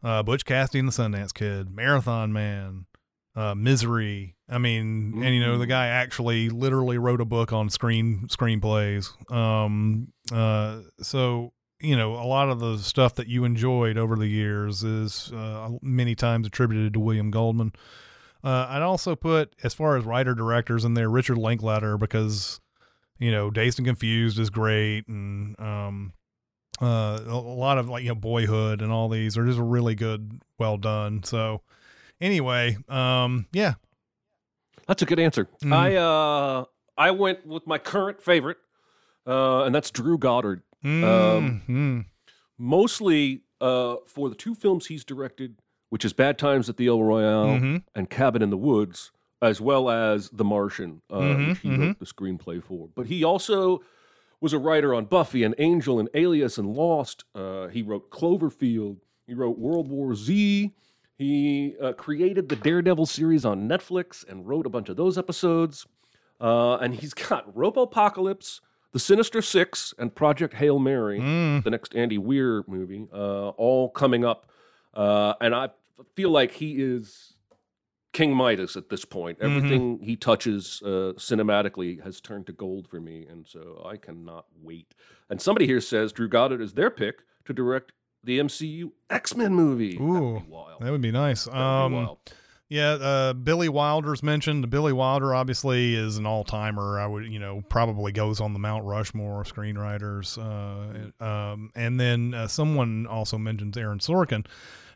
uh, 0.02 0.22
Butch 0.22 0.44
Cassidy 0.44 0.80
and 0.80 0.88
the 0.88 0.92
Sundance 0.92 1.32
Kid, 1.34 1.70
Marathon 1.70 2.32
Man, 2.32 2.86
uh, 3.36 3.54
Misery. 3.54 4.34
I 4.48 4.58
mean, 4.58 5.22
and 5.22 5.34
you 5.34 5.40
know, 5.40 5.58
the 5.58 5.66
guy 5.66 5.88
actually 5.88 6.48
literally 6.48 6.98
wrote 6.98 7.20
a 7.20 7.24
book 7.24 7.52
on 7.52 7.68
screen 7.70 8.26
screenplays. 8.28 9.10
Um, 9.30 10.12
uh, 10.32 10.80
so 11.00 11.52
you 11.80 11.96
know, 11.96 12.14
a 12.14 12.24
lot 12.24 12.48
of 12.48 12.58
the 12.58 12.78
stuff 12.78 13.14
that 13.16 13.28
you 13.28 13.44
enjoyed 13.44 13.98
over 13.98 14.16
the 14.16 14.26
years 14.26 14.82
is 14.82 15.30
uh, 15.32 15.70
many 15.82 16.14
times 16.14 16.46
attributed 16.46 16.94
to 16.94 17.00
William 17.00 17.30
Goldman. 17.30 17.72
Uh, 18.42 18.66
I'd 18.70 18.82
also 18.82 19.16
put, 19.16 19.54
as 19.62 19.74
far 19.74 19.96
as 19.96 20.04
writer 20.04 20.34
directors 20.34 20.84
in 20.84 20.94
there, 20.94 21.10
Richard 21.10 21.36
Linklater 21.36 21.98
because 21.98 22.60
you 23.18 23.30
know, 23.30 23.50
Dazed 23.50 23.78
and 23.78 23.86
Confused 23.86 24.38
is 24.38 24.50
great, 24.50 25.08
and 25.08 25.58
um, 25.58 26.12
uh, 26.80 27.20
a 27.26 27.30
a 27.30 27.56
lot 27.56 27.78
of 27.78 27.88
like 27.88 28.02
you 28.02 28.10
know, 28.10 28.14
Boyhood 28.14 28.82
and 28.82 28.92
all 28.92 29.08
these 29.08 29.38
are 29.38 29.46
just 29.46 29.58
really 29.58 29.94
good, 29.94 30.40
well 30.58 30.76
done. 30.76 31.22
So, 31.22 31.62
anyway, 32.20 32.76
um, 32.88 33.46
yeah, 33.52 33.74
That's 34.86 35.02
a 35.02 35.06
good 35.06 35.18
answer. 35.18 35.48
Mhm. 35.62 35.72
I 35.72 35.96
uh, 35.96 36.64
I 36.96 37.10
went 37.10 37.44
with 37.46 37.66
my 37.66 37.76
current 37.78 38.22
favorite, 38.22 38.58
uh, 39.26 39.64
and 39.64 39.74
that's 39.74 39.90
Drew 39.90 40.16
Goddard. 40.18 40.62
Um, 40.84 41.62
Mhm. 41.68 42.04
mostly 42.58 43.42
uh, 43.60 43.96
for 44.06 44.28
the 44.28 44.34
two 44.36 44.54
films 44.54 44.86
he's 44.86 45.02
directed, 45.04 45.56
which 45.88 46.04
is 46.04 46.12
Bad 46.12 46.38
Times 46.38 46.68
at 46.68 46.76
the 46.76 46.86
El 46.88 47.02
Royale 47.02 47.58
Mhm. 47.58 47.82
and 47.94 48.10
Cabin 48.10 48.42
in 48.42 48.50
the 48.50 48.56
Woods, 48.56 49.10
as 49.40 49.60
well 49.62 49.88
as 49.90 50.28
The 50.30 50.44
Martian, 50.44 51.00
uh, 51.10 51.18
Mhm, 51.20 51.48
which 51.48 51.58
he 51.60 51.68
mhm. 51.70 51.78
wrote 51.78 51.98
the 51.98 52.04
screenplay 52.04 52.62
for. 52.62 52.88
But 52.94 53.06
he 53.06 53.24
also 53.24 53.80
was 54.42 54.52
a 54.52 54.58
writer 54.58 54.94
on 54.94 55.06
Buffy 55.06 55.42
and 55.42 55.54
Angel 55.58 55.98
and 55.98 56.08
Alias 56.14 56.58
and 56.58 56.74
Lost. 56.74 57.24
Uh, 57.34 57.68
he 57.68 57.80
wrote 57.82 58.10
Cloverfield. 58.10 58.98
He 59.26 59.32
wrote 59.34 59.58
World 59.58 59.88
War 59.88 60.14
Z. 60.14 60.72
He 61.18 61.74
uh, 61.80 61.92
created 61.94 62.48
the 62.48 62.56
Daredevil 62.56 63.06
series 63.06 63.44
on 63.44 63.68
Netflix 63.68 64.26
and 64.28 64.46
wrote 64.46 64.66
a 64.66 64.68
bunch 64.68 64.88
of 64.88 64.96
those 64.96 65.16
episodes. 65.16 65.86
Uh, 66.40 66.76
and 66.76 66.94
he's 66.94 67.14
got 67.14 67.52
Robopocalypse, 67.54 68.60
The 68.92 68.98
Sinister 68.98 69.40
Six, 69.40 69.94
and 69.98 70.14
Project 70.14 70.54
Hail 70.54 70.78
Mary, 70.78 71.18
Mm. 71.20 71.64
the 71.64 71.70
next 71.70 71.94
Andy 71.96 72.18
Weir 72.18 72.64
movie, 72.66 73.06
uh, 73.12 73.48
all 73.50 73.88
coming 73.88 74.24
up. 74.24 74.50
Uh, 74.92 75.34
and 75.40 75.54
I 75.54 75.70
feel 76.14 76.28
like 76.30 76.52
he 76.52 76.72
is 76.82 77.32
King 78.12 78.34
Midas 78.36 78.76
at 78.76 78.88
this 78.90 79.04
point. 79.06 79.38
Mhm. 79.38 79.44
Everything 79.44 79.98
he 80.00 80.16
touches 80.16 80.82
uh, 80.84 81.12
cinematically 81.16 82.02
has 82.02 82.20
turned 82.20 82.46
to 82.46 82.52
gold 82.52 82.88
for 82.88 83.00
me, 83.00 83.26
and 83.26 83.46
so 83.46 83.82
I 83.86 83.96
cannot 83.96 84.46
wait. 84.62 84.94
And 85.30 85.40
somebody 85.40 85.66
here 85.66 85.80
says 85.80 86.12
Drew 86.12 86.28
Goddard 86.28 86.60
is 86.60 86.74
their 86.74 86.90
pick 86.90 87.22
to 87.46 87.52
direct 87.54 87.92
the 88.26 88.38
MCU 88.40 88.90
X 89.08 89.34
Men 89.34 89.54
movie. 89.54 89.96
Ooh, 89.96 90.42
that 90.80 90.90
would 90.90 91.00
be 91.00 91.10
nice. 91.12 91.46
Be 91.46 91.52
Um, 91.52 91.92
wild. 91.94 92.18
yeah, 92.68 92.90
uh, 92.92 93.32
Billy 93.32 93.68
Wilder's 93.70 94.22
mentioned. 94.22 94.68
Billy 94.68 94.92
Wilder 94.92 95.34
obviously 95.34 95.94
is 95.94 96.18
an 96.18 96.26
all 96.26 96.44
timer. 96.44 96.98
I 97.00 97.06
would, 97.06 97.24
you 97.32 97.38
know, 97.38 97.62
probably 97.68 98.12
goes 98.12 98.40
on 98.40 98.52
the 98.52 98.58
Mount 98.58 98.84
Rushmore 98.84 99.40
of 99.40 99.46
screenwriters. 99.46 100.36
Uh, 100.38 101.24
um, 101.24 101.70
and 101.74 101.98
then 101.98 102.34
uh, 102.34 102.46
someone 102.48 103.06
also 103.06 103.38
mentions 103.38 103.76
Aaron 103.78 103.98
Sorkin. 104.00 104.44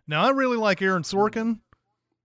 Now, 0.06 0.24
I 0.24 0.30
really 0.30 0.56
like 0.58 0.82
Aaron 0.82 1.02
Sorkin. 1.04 1.60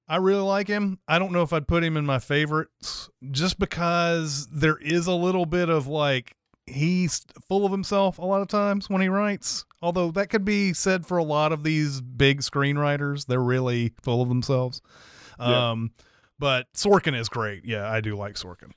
I 0.08 0.18
really 0.18 0.41
like 0.41 0.68
him. 0.68 0.99
I 1.08 1.18
don't 1.20 1.32
know 1.32 1.41
if 1.41 1.51
I'd 1.53 1.68
put 1.68 1.84
him 1.84 1.97
in 1.97 2.06
my 2.06 2.20
favorites 2.20 3.10
just 3.32 3.58
because 3.58 4.47
there 4.51 4.78
is 4.78 5.08
a 5.08 5.14
little 5.14 5.45
bit 5.47 5.68
of 5.70 5.88
like 5.88 6.36
he's 6.68 7.26
full 7.47 7.66
of 7.66 7.72
himself 7.72 8.18
a 8.20 8.26
lot 8.26 8.41
of 8.41 8.47
times 8.47 8.89
when 8.89 9.01
he 9.01 9.08
writes. 9.10 9.66
Although 9.86 10.10
that 10.12 10.30
could 10.32 10.44
be 10.44 10.74
said 10.74 11.06
for 11.06 11.20
a 11.20 11.24
lot 11.24 11.52
of 11.52 11.64
these 11.64 12.02
big 12.02 12.40
screenwriters, 12.42 13.28
they're 13.28 13.40
really 13.40 13.94
full 14.02 14.22
of 14.24 14.30
themselves. 14.30 14.82
Yeah. 15.40 15.70
Um, 15.72 15.92
but 16.40 16.66
Sorkin 16.74 17.16
is 17.16 17.30
great. 17.30 17.66
Yeah, 17.66 17.88
I 17.90 18.02
do 18.02 18.16
like 18.16 18.34
Sorkin. 18.34 18.72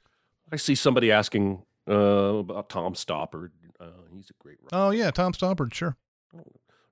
I 0.52 0.56
see 0.56 0.74
somebody 0.74 1.10
asking 1.10 1.62
uh, 1.88 1.94
about 1.94 2.68
Tom 2.68 2.92
Stoppard. 2.92 3.52
Uh, 3.80 3.86
he's 4.14 4.28
a 4.28 4.34
great 4.42 4.58
writer. 4.60 4.68
Oh 4.84 4.90
yeah, 4.90 5.10
Tom 5.10 5.32
Stoppard, 5.32 5.72
sure. 5.72 5.96
I 6.34 6.40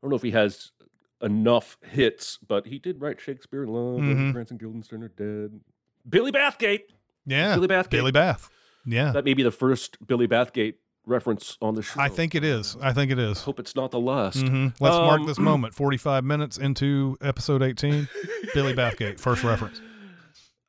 don't 0.00 0.10
know 0.10 0.16
if 0.16 0.22
he 0.22 0.30
has 0.30 0.72
enough 1.20 1.76
hits, 1.82 2.38
but 2.46 2.66
he 2.66 2.78
did 2.78 3.00
write 3.02 3.20
Shakespeare 3.20 3.64
in 3.64 3.68
Love, 3.68 4.00
Mhm. 4.00 4.08
Rosencrantz 4.16 4.50
and 4.50 4.58
Guildenstern 4.60 5.02
are 5.02 5.08
dead. 5.08 5.60
Billy 6.08 6.32
Bathgate. 6.32 6.84
Yeah, 7.26 7.54
Billy 7.54 7.68
Bathgate. 7.68 7.90
Billy 7.90 8.12
Bath. 8.12 8.48
Yeah, 8.86 9.12
That 9.12 9.24
may 9.26 9.34
be 9.34 9.42
the 9.42 9.50
first 9.50 9.98
Billy 10.06 10.26
Bathgate 10.28 10.74
reference 11.06 11.56
on 11.62 11.74
the 11.74 11.82
show. 11.82 12.00
I 12.00 12.08
think 12.08 12.34
it 12.34 12.44
is. 12.44 12.76
I 12.82 12.92
think 12.92 13.10
it 13.10 13.18
is. 13.18 13.42
Hope 13.42 13.58
it's 13.60 13.74
not 13.76 13.90
the 13.92 14.00
last. 14.00 14.38
Mhm. 14.44 14.74
Let's 14.80 14.96
mark 14.96 15.20
Um, 15.20 15.26
this 15.26 15.38
moment. 15.38 15.74
Forty-five 15.74 16.24
minutes 16.24 16.58
into 16.58 17.16
episode 17.20 17.62
eighteen. 17.62 18.08
Billy 18.54 18.74
Bathgate, 18.74 19.18
first 19.20 19.42
reference. 19.44 19.80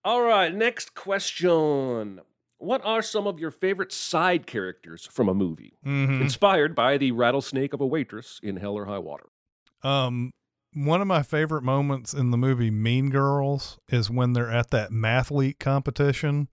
All 0.06 0.22
right, 0.22 0.54
next 0.54 0.94
question. 0.96 2.22
What 2.60 2.82
are 2.86 3.02
some 3.02 3.28
of 3.28 3.40
your 3.40 3.52
favorite 3.52 3.92
side 3.92 4.48
characters 4.48 5.06
from 5.12 5.28
a 5.30 5.34
movie? 5.34 5.74
Mhm. 5.86 6.22
Inspired 6.22 6.76
by 6.76 6.98
the 6.98 7.12
rattlesnake 7.12 7.74
of 7.74 7.82
a 7.82 7.86
waitress 7.86 8.40
in 8.42 8.58
Hell 8.58 8.74
or 8.74 8.86
High 8.86 8.98
Water. 9.00 9.26
Um, 9.84 10.32
one 10.74 11.02
of 11.02 11.08
my 11.08 11.22
favorite 11.24 11.64
moments 11.64 12.14
in 12.14 12.32
the 12.32 12.38
movie 12.38 12.72
Mean 12.72 13.10
Girls 13.10 13.78
is 13.90 14.10
when 14.10 14.34
they're 14.34 14.50
at 14.52 14.72
that 14.72 14.92
mathlete 14.92 15.60
competition. 15.60 16.48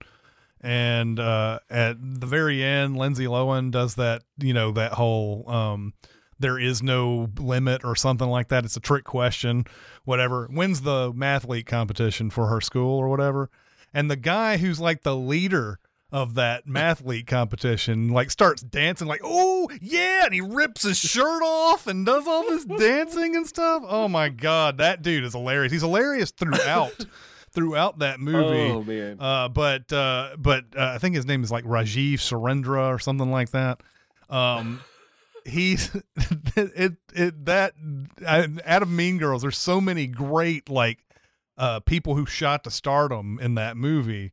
And 0.65 1.19
uh, 1.19 1.59
at 1.69 1.97
the 2.01 2.25
very 2.25 2.63
end, 2.63 2.97
Lindsay 2.97 3.25
Lohan 3.25 3.69
does 3.69 3.95
that, 3.95 4.23
you 4.39 4.51
know, 4.51 4.71
that 4.71 4.93
whole 4.93 5.47
um, 5.47 5.93
there 6.39 6.57
is 6.57 6.81
no 6.81 7.29
limit 7.37 7.83
or 7.83 7.95
something 7.95 8.27
like 8.27 8.47
that. 8.47 8.65
It's 8.65 8.75
a 8.75 8.79
trick 8.79 9.03
question, 9.03 9.65
whatever. 10.05 10.49
Wins 10.51 10.81
the 10.81 11.13
mathlete 11.13 11.67
competition 11.67 12.31
for 12.31 12.47
her 12.47 12.61
school 12.61 12.97
or 12.97 13.09
whatever. 13.09 13.51
And 13.93 14.09
the 14.09 14.15
guy 14.15 14.57
who's 14.57 14.79
like 14.79 15.03
the 15.03 15.15
leader 15.15 15.77
of 16.11 16.33
that 16.33 16.65
mathlete 16.67 17.27
competition 17.27 18.09
like 18.09 18.31
starts 18.31 18.63
dancing 18.63 19.07
like 19.07 19.21
oh 19.23 19.69
yeah 19.81 20.25
and 20.25 20.33
he 20.33 20.41
rips 20.41 20.83
his 20.83 20.97
shirt 20.97 21.43
off 21.43 21.87
and 21.87 22.05
does 22.05 22.27
all 22.27 22.43
this 22.43 22.63
dancing 22.63 23.35
and 23.35 23.47
stuff 23.47 23.83
oh 23.87 24.07
my 24.07 24.29
god 24.29 24.77
that 24.77 25.01
dude 25.01 25.23
is 25.23 25.33
hilarious 25.33 25.71
he's 25.73 25.81
hilarious 25.81 26.29
throughout 26.29 27.05
throughout 27.55 27.99
that 27.99 28.19
movie 28.19 28.69
Oh, 28.69 28.83
man. 28.83 29.17
uh 29.19 29.47
but 29.49 29.91
uh 29.91 30.35
but 30.37 30.65
uh, 30.77 30.91
i 30.93 30.97
think 30.97 31.15
his 31.15 31.25
name 31.25 31.43
is 31.43 31.51
like 31.51 31.63
rajiv 31.65 32.15
surendra 32.15 32.93
or 32.93 32.99
something 32.99 33.31
like 33.31 33.49
that 33.51 33.81
um 34.29 34.81
he's 35.45 35.89
it 36.55 36.93
it 37.13 37.45
that 37.45 37.73
out 38.25 38.81
of 38.81 38.89
mean 38.89 39.17
girls 39.17 39.41
there's 39.41 39.57
so 39.57 39.79
many 39.79 40.05
great 40.07 40.69
like 40.69 40.99
uh 41.57 41.79
people 41.79 42.15
who 42.15 42.25
shot 42.25 42.63
to 42.63 42.71
stardom 42.71 43.39
in 43.41 43.55
that 43.55 43.77
movie 43.77 44.31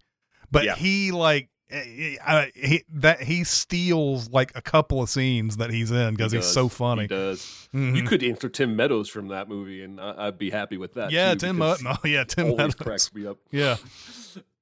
but 0.51 0.65
Yeah. 0.65 0.75
he 0.75 1.13
like 1.13 1.49
he, 1.73 2.85
that 2.93 3.23
he 3.23 3.45
steals 3.45 4.29
like 4.31 4.53
a 4.55 4.61
couple 4.63 5.01
of 5.03 5.09
scenes 5.09 5.57
that 5.57 5.71
he's 5.71 5.91
in 5.91 6.15
because 6.15 6.33
He 6.33 6.39
he's 6.39 6.47
so 6.47 6.69
funny 6.69 7.03
He 7.03 7.09
does. 7.09 7.69
Mhm. 7.75 7.97
You 7.97 8.03
could 8.05 8.23
answer 8.23 8.49
Tim 8.49 8.77
Meadows 8.77 9.09
from 9.09 9.29
that 9.29 9.49
movie, 9.49 9.83
and 9.83 10.01
I- 10.01 10.27
I'd 10.29 10.39
be 10.39 10.51
happy 10.51 10.77
with 10.77 10.95
that. 10.95 11.11
yeah 11.11 11.35
tim 11.35 11.59
Mut- 11.59 11.81
oh 11.87 11.97
yeah 12.05 12.25
tim 12.25 12.47
always 12.47 12.59
Meadows. 12.59 12.75
cracks 12.75 13.15
me 13.15 13.27
up. 13.27 13.39
yeah 13.51 13.77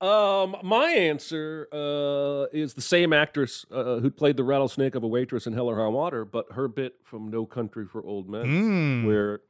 Um, 0.00 0.56
my 0.62 0.88
answer 0.90 1.68
uh, 1.72 2.46
is 2.56 2.72
the 2.74 2.80
same 2.80 3.12
actress 3.12 3.66
uh, 3.70 3.98
who 3.98 4.10
played 4.10 4.36
the 4.38 4.44
rattlesnake 4.44 4.94
of 4.94 5.02
a 5.02 5.06
waitress 5.06 5.46
in 5.46 5.52
Hell 5.52 5.68
or 5.68 5.76
High 5.76 5.88
Water, 5.88 6.24
but 6.24 6.46
her 6.52 6.68
bit 6.68 6.94
from 7.04 7.28
No 7.28 7.44
Country 7.44 7.84
for 7.86 8.02
Old 8.02 8.26
Men, 8.28 8.46
Mm. 8.46 9.06
where 9.06 9.40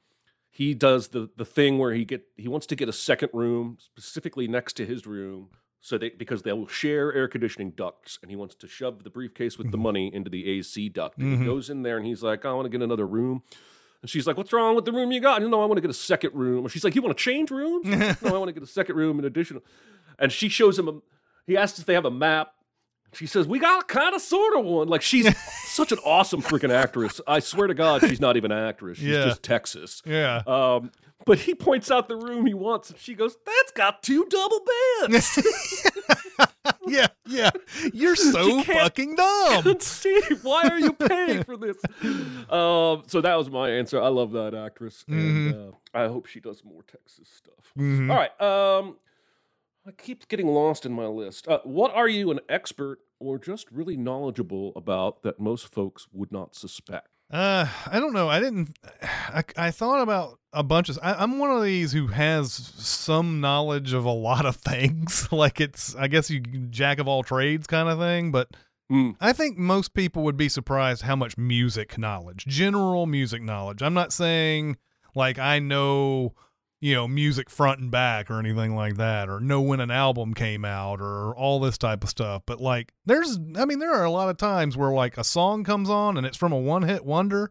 he 0.51 0.75
does 0.75 1.09
the 1.09 1.31
the 1.37 1.45
thing 1.45 1.79
where 1.79 1.93
he 1.95 2.05
get 2.05 2.25
he 2.37 2.49
wants 2.49 2.67
to 2.67 2.75
get 2.77 2.89
a 2.89 2.93
second 2.93 3.31
room 3.33 3.77
specifically 3.79 4.49
next 4.49 4.73
to 4.75 4.85
his 4.85 5.07
room. 5.07 5.51
So 5.83 5.97
they 5.97 6.11
because 6.11 6.43
they 6.43 6.53
will 6.53 6.67
share 6.69 7.13
air 7.13 7.27
conditioning 7.27 7.71
ducts, 7.71 8.19
and 8.21 8.31
he 8.31 8.37
wants 8.37 8.55
to 8.57 8.69
shove 8.69 9.03
the 9.03 9.11
briefcase 9.11 9.57
with 9.57 9.71
the 9.71 9.79
money 9.79 10.13
into 10.15 10.29
the 10.29 10.47
AC 10.51 10.89
duct. 10.91 11.17
And 11.19 11.37
Mhm. 11.37 11.39
he 11.41 11.45
goes 11.47 11.71
in 11.71 11.83
there 11.83 11.97
and 11.97 12.05
he's 12.07 12.23
like, 12.23 12.45
"I 12.45 12.53
want 12.53 12.67
to 12.67 12.71
get 12.71 12.83
another 12.83 13.07
room." 13.07 13.43
And 14.03 14.11
she's 14.11 14.27
like, 14.27 14.37
"What's 14.37 14.53
wrong 14.53 14.75
with 14.77 14.85
the 14.85 14.93
room 14.93 15.11
you 15.11 15.21
got?" 15.21 15.41
No, 15.43 15.63
I 15.63 15.65
want 15.65 15.79
to 15.79 15.81
get 15.83 15.91
a 15.91 15.95
second 15.95 16.35
room. 16.35 16.65
And 16.65 16.71
she's 16.71 16.85
like, 16.85 16.95
"You 16.95 17.01
want 17.03 17.17
to 17.17 17.23
change 17.23 17.51
rooms?" 17.51 17.85
no, 18.23 18.35
I 18.35 18.39
want 18.39 18.49
to 18.49 18.53
get 18.53 18.63
a 18.63 18.67
second 18.67 18.97
room 18.97 19.19
in 19.19 19.25
addition. 19.25 19.61
And 20.19 20.31
she 20.31 20.49
shows 20.51 20.79
him 20.79 20.89
a. 20.89 21.01
He 21.47 21.57
asks 21.57 21.79
if 21.79 21.87
they 21.87 21.95
have 21.95 22.05
a 22.05 22.11
map. 22.11 22.53
She 23.13 23.27
says, 23.27 23.47
"We 23.47 23.59
got 23.59 23.89
kind 23.89 24.15
of 24.15 24.21
sort 24.21 24.57
of 24.59 24.65
one." 24.65 24.89
Like 24.89 25.03
she's 25.03 25.27
such 25.67 25.93
an 25.93 25.99
awesome 26.05 26.43
freaking 26.43 26.73
actress. 26.73 27.21
I 27.27 27.41
swear 27.41 27.67
to 27.67 27.75
God, 27.75 28.01
she's 28.03 28.21
not 28.21 28.37
even 28.37 28.53
an 28.53 28.59
actress. 28.67 28.99
She's 28.99 29.09
Yeah. 29.09 29.25
just 29.25 29.43
Texas. 29.43 30.03
yeah 30.07 30.43
Um, 30.47 30.91
but 31.27 31.39
he 31.41 31.55
points 31.55 31.91
out 31.91 32.09
the 32.09 32.17
room 32.17 32.47
he 32.47 32.55
wants, 32.55 32.91
and 32.91 32.99
she 32.99 33.15
goes, 33.15 33.37
"That's 33.45 33.73
got 33.73 34.03
two 34.03 34.27
double 34.31 34.61
beds." 35.09 35.39
yeah 36.87 37.07
yeah 37.27 37.51
you're 37.93 38.17
so 38.17 38.63
fucking 38.63 39.15
dumb 39.15 39.77
Steve, 39.81 40.41
why 40.43 40.63
are 40.69 40.79
you 40.79 40.93
paying 40.93 41.43
for 41.45 41.57
this? 41.57 41.77
Um, 42.51 43.03
so 43.07 43.21
that 43.21 43.37
was 43.37 43.51
my 43.51 43.71
answer. 43.71 44.01
I 44.01 44.09
love 44.09 44.33
that 44.33 44.55
actress, 44.55 45.05
and 45.09 45.55
uh, 45.55 45.71
I 45.95 46.07
hope 46.07 46.27
she 46.27 46.41
does 46.41 46.65
more 46.65 46.83
Texas 46.83 47.29
stuff. 47.29 47.73
Mhm. 47.79 48.11
All 48.11 48.17
right. 48.17 48.41
Um, 48.41 48.97
I 49.91 50.03
keep 50.03 50.29
getting 50.29 50.47
lost 50.47 50.87
in 50.87 50.93
my 50.93 51.07
list. 51.07 51.49
Uh, 51.49 51.59
what 51.65 51.93
are 51.93 52.09
you 52.09 52.31
an 52.31 52.39
expert 52.49 53.01
or 53.19 53.39
just 53.39 53.71
really 53.73 53.97
knowledgeable 53.97 54.73
about 54.77 55.23
that 55.25 55.41
most 55.41 55.67
folks 55.73 56.07
would 56.13 56.31
not 56.31 56.55
suspect? 56.55 57.09
Uh, 57.29 57.67
I 57.87 57.99
don't 57.99 58.13
know. 58.13 58.29
I 58.29 58.39
didn't. 58.39 58.79
I, 59.03 59.43
I 59.57 59.71
thought 59.73 60.01
about 60.01 60.39
a 60.53 60.63
bunch 60.63 60.89
of. 60.89 60.99
I, 61.03 61.15
I'm 61.15 61.39
one 61.41 61.51
of 61.51 61.65
these 61.65 61.93
who 61.93 62.07
has 62.09 62.53
some 62.53 63.41
knowledge 63.41 63.93
of 63.93 64.05
a 64.05 64.13
lot 64.13 64.47
of 64.47 64.57
things. 64.57 65.29
like 65.33 65.61
it's, 65.61 65.97
I 65.97 66.07
guess 66.07 66.31
you 66.31 66.41
jack 66.41 67.01
of 67.01 67.09
all 67.09 67.25
trades 67.25 67.67
kind 67.67 67.89
of 67.89 67.99
thing. 67.99 68.31
But 68.31 68.49
Hmm. 68.89 69.13
I 69.21 69.33
think 69.33 69.57
most 69.57 69.95
people 69.95 70.25
would 70.25 70.37
be 70.37 70.49
surprised 70.49 71.03
how 71.03 71.15
much 71.15 71.39
music 71.39 71.97
knowledge, 71.97 72.45
general 72.47 73.07
music 73.07 73.41
knowledge. 73.41 73.83
I'm 73.83 73.95
not 73.95 74.13
saying 74.13 74.79
like 75.15 75.39
I 75.39 75.61
know, 75.61 76.35
you 76.81 76.95
know, 76.95 77.07
music 77.07 77.51
front 77.51 77.81
and 77.81 77.91
back 77.91 78.31
or 78.31 78.39
anything 78.39 78.75
like 78.75 78.97
that, 78.97 79.29
or 79.29 79.39
know 79.39 79.61
when 79.61 79.81
an 79.81 79.91
album 79.91 80.33
came 80.33 80.65
out 80.65 81.01
or 81.01 81.35
all 81.35 81.61
this 81.61 81.77
type 81.77 82.03
of 82.03 82.11
stuff. 82.11 82.43
But 82.47 82.61
like, 82.61 82.93
there's, 83.05 83.39
I 83.57 83.67
mean, 83.67 83.79
there 83.79 83.93
are 83.93 84.05
a 84.05 84.11
lot 84.11 84.31
of 84.31 84.39
times 84.39 84.77
where 84.77 84.91
like 84.91 85.19
a 85.19 85.25
song 85.25 85.63
comes 85.63 85.91
on 85.91 86.17
and 86.17 86.27
it's 86.27 86.39
from 86.39 86.53
a 86.53 86.59
one 86.59 86.83
hit 86.83 87.05
wonder 87.05 87.51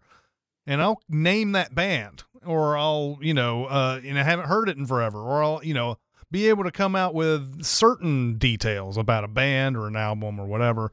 and 0.65 0.81
I'll 0.81 1.01
name 1.07 1.51
that 1.51 1.75
band 1.75 2.23
or 2.43 2.75
I'll, 2.75 3.19
you 3.21 3.33
know, 3.33 3.65
uh, 3.65 4.01
and 4.03 4.17
I 4.17 4.23
haven't 4.23 4.47
heard 4.47 4.67
it 4.67 4.77
in 4.77 4.87
forever 4.87 5.19
or 5.19 5.43
I'll, 5.43 5.63
you 5.63 5.75
know, 5.75 5.97
be 6.31 6.49
able 6.49 6.63
to 6.63 6.71
come 6.71 6.95
out 6.95 7.13
with 7.13 7.63
certain 7.63 8.37
details 8.37 8.97
about 8.97 9.23
a 9.23 9.27
band 9.27 9.77
or 9.77 9.87
an 9.87 9.95
album 9.95 10.39
or 10.39 10.45
whatever. 10.45 10.91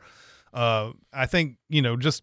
Uh, 0.52 0.92
I 1.12 1.26
think, 1.26 1.56
you 1.68 1.82
know, 1.82 1.96
just 1.96 2.22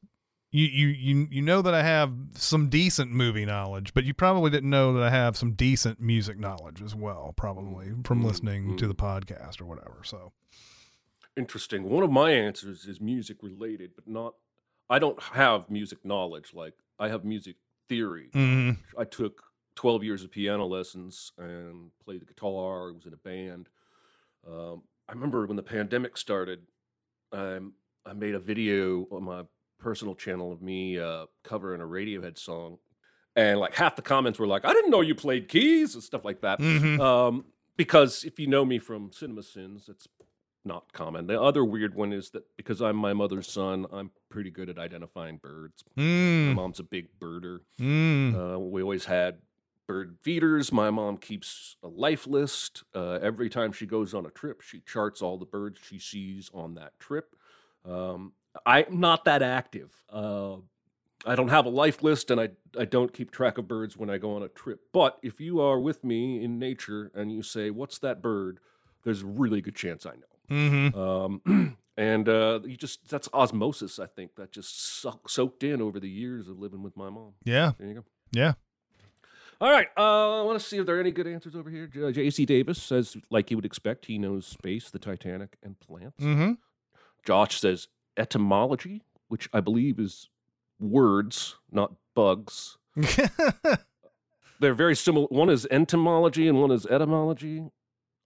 you, 0.54 0.66
you, 0.68 0.88
you, 0.88 1.28
you 1.32 1.42
know 1.42 1.64
that 1.64 1.74
I 1.74 1.82
have 1.82 2.14
some 2.36 2.70
decent 2.70 3.12
movie 3.12 3.44
knowledge, 3.44 3.94
but 3.94 4.06
you 4.06 4.14
probably 4.14 4.52
didn't 4.52 4.70
know 4.70 4.94
that 4.94 5.04
I 5.04 5.10
have 5.10 5.36
some 5.36 5.54
decent 5.54 6.00
music 6.00 6.40
knowledge 6.40 6.82
as 6.82 6.94
well, 6.94 7.34
probably 7.36 7.92
from 8.06 8.24
listening 8.24 8.78
to 8.78 8.88
the 8.88 8.94
podcast 8.94 9.60
or 9.60 9.66
whatever. 9.66 10.02
So, 10.04 10.32
Interesting. 11.36 11.90
One 11.90 12.04
of 12.04 12.12
my 12.12 12.32
answers 12.32 12.86
is 12.86 13.02
music 13.02 13.38
related, 13.42 13.92
but 13.96 14.08
not. 14.08 14.36
I 14.90 15.00
don't 15.00 15.20
have 15.22 15.70
music 15.70 16.06
knowledge. 16.06 16.54
Like 16.54 16.76
I 17.00 17.10
have 17.10 17.26
music 17.26 17.56
theory. 17.90 18.30
Mhm. 18.34 18.78
I 18.96 19.06
took 19.06 19.42
12 19.76 20.04
years 20.04 20.24
of 20.24 20.30
piano 20.30 20.68
lessons 20.68 21.32
and 21.40 21.90
played 22.06 22.22
the 22.22 22.26
guitar. 22.26 22.90
I 22.90 22.94
was 22.94 23.08
in 23.08 23.14
a 23.14 23.18
band. 23.18 23.70
Um, 24.48 24.84
I 25.10 25.14
remember 25.14 25.48
when 25.48 25.56
the 25.58 25.64
pandemic 25.64 26.16
started, 26.18 26.68
um, 27.32 27.74
I 28.06 28.14
made 28.14 28.36
a 28.36 28.40
video 28.40 29.08
on 29.10 29.24
my 29.24 29.44
personal 29.84 30.16
channel 30.16 30.52
of 30.52 30.62
me 30.62 30.98
uh, 30.98 31.26
covering 31.44 31.82
a 31.82 31.86
Radiohead 31.86 32.38
song. 32.38 32.78
And 33.36 33.60
like 33.60 33.74
half 33.76 33.96
the 33.96 34.02
comments 34.02 34.40
were 34.40 34.48
like, 34.48 34.64
I 34.66 34.74
didn't 34.74 34.92
know 34.92 35.02
you 35.02 35.16
played 35.16 35.50
keys 35.50 35.96
and 35.96 36.04
stuff 36.04 36.24
like 36.24 36.42
that. 36.42 36.60
Mhm. 36.60 37.00
Um, 37.00 37.46
because 37.76 38.24
if 38.24 38.40
you 38.40 38.48
know 38.48 38.64
me 38.64 38.78
from 38.80 39.10
CinemaSins, 39.10 39.90
it's 39.90 40.08
not 40.64 40.94
common. 40.94 41.28
The 41.28 41.42
other 41.42 41.66
weird 41.66 41.96
one 41.96 42.14
is 42.14 42.30
that 42.30 42.44
because 42.56 42.82
I'm 42.82 42.96
my 42.96 43.12
mother's 43.14 43.52
son, 43.52 43.86
I'm 43.92 44.12
pretty 44.30 44.52
good 44.52 44.70
at 44.70 44.78
identifying 44.78 45.38
birds. 45.38 45.84
My 45.96 46.04
Mm. 46.04 46.54
mom's 46.56 46.80
a 46.80 46.84
big 46.84 47.20
birder. 47.20 47.60
Mm. 47.80 48.56
Uh, 48.56 48.60
we 48.60 48.82
always 48.84 49.06
had 49.06 49.40
bird 49.88 50.18
feeders. 50.22 50.72
My 50.72 50.90
mom 50.92 51.18
keeps 51.18 51.76
a 51.84 51.88
life 51.90 52.26
list. 52.28 52.84
Uh, 52.96 53.20
every 53.22 53.50
time 53.50 53.72
she 53.74 53.86
goes 53.86 54.14
on 54.14 54.26
a 54.26 54.30
trip, 54.32 54.62
she 54.62 54.80
charts 54.80 55.22
all 55.22 55.38
the 55.38 55.46
birds 55.46 55.80
she 55.84 56.00
sees 56.00 56.50
on 56.54 56.76
that 56.76 56.98
trip. 57.00 57.36
Um, 57.84 58.34
I'm 58.66 59.00
not 59.00 59.26
that 59.26 59.42
active. 59.42 59.92
Uh, 60.12 60.58
I 61.26 61.36
don't 61.36 61.48
have 61.50 61.66
a 61.66 61.70
life 61.70 62.04
list 62.04 62.32
and 62.32 62.40
I, 62.40 62.50
I 62.78 62.86
don't 62.86 63.14
keep 63.14 63.32
track 63.32 63.58
of 63.58 63.68
birds 63.68 63.96
when 63.98 64.10
I 64.10 64.18
go 64.18 64.36
on 64.36 64.44
a 64.44 64.48
trip. 64.50 64.82
But 64.92 65.18
if 65.24 65.40
you 65.40 65.62
are 65.62 65.80
with 65.80 66.04
me 66.04 66.44
in 66.44 66.60
nature 66.60 67.12
and 67.16 67.32
you 67.32 67.42
say, 67.44 67.70
What's 67.70 67.98
that 68.00 68.22
bird? 68.22 68.60
There's 69.04 69.22
a 69.22 69.26
really 69.28 69.62
good 69.62 69.76
chance 69.76 70.06
I 70.06 70.12
know. 70.16 70.56
Mhm. 70.56 70.96
Um, 71.46 71.78
and 71.98 72.28
uh, 72.30 72.60
you 72.66 72.76
just, 72.78 73.08
that's 73.10 73.30
osmosis, 73.34 74.00
I 74.00 74.06
think, 74.08 74.36
that 74.36 74.52
just 74.52 75.02
suck, 75.02 75.30
soaked 75.30 75.64
in 75.64 75.82
over 75.82 76.00
the 76.00 76.10
years 76.10 76.48
of 76.48 76.60
living 76.60 76.84
with 76.84 76.96
my 76.98 77.10
mom. 77.10 77.34
Yeah. 77.44 77.72
There 77.78 77.88
you 77.88 77.94
go. 77.96 78.04
Yeah. 78.32 78.54
All 79.62 79.72
right. 79.72 79.88
Uh, 79.98 80.42
I 80.42 80.44
want 80.44 80.60
to 80.60 80.66
see 80.66 80.78
if 80.78 80.86
there 80.86 80.98
are 80.98 81.00
any 81.00 81.12
good 81.12 81.28
answers 81.28 81.56
over 81.56 81.70
here. 81.70 81.88
J- 81.88 82.12
J.C. 82.12 82.46
Davis 82.46 82.82
says, 82.82 83.16
like 83.30 83.50
you 83.50 83.56
would 83.58 83.66
expect, 83.66 84.06
he 84.08 84.18
knows 84.18 84.46
space, 84.46 84.90
the 84.90 85.00
Titanic, 85.00 85.58
and 85.64 85.80
plants. 85.80 86.22
Mm-hmm. 86.22 86.54
Josh 87.26 87.60
says 87.62 87.88
etymology, 88.18 89.02
which 89.28 89.50
I 89.54 89.60
believe 89.62 90.00
is 90.00 90.30
words, 90.80 91.56
not 91.72 91.94
bugs. 92.16 92.78
They're 94.60 94.74
very 94.74 94.96
similar. 94.96 95.28
One 95.28 95.50
is 95.50 95.68
entomology 95.72 96.48
and 96.48 96.60
one 96.62 96.72
is 96.72 96.86
etymology. 96.86 97.66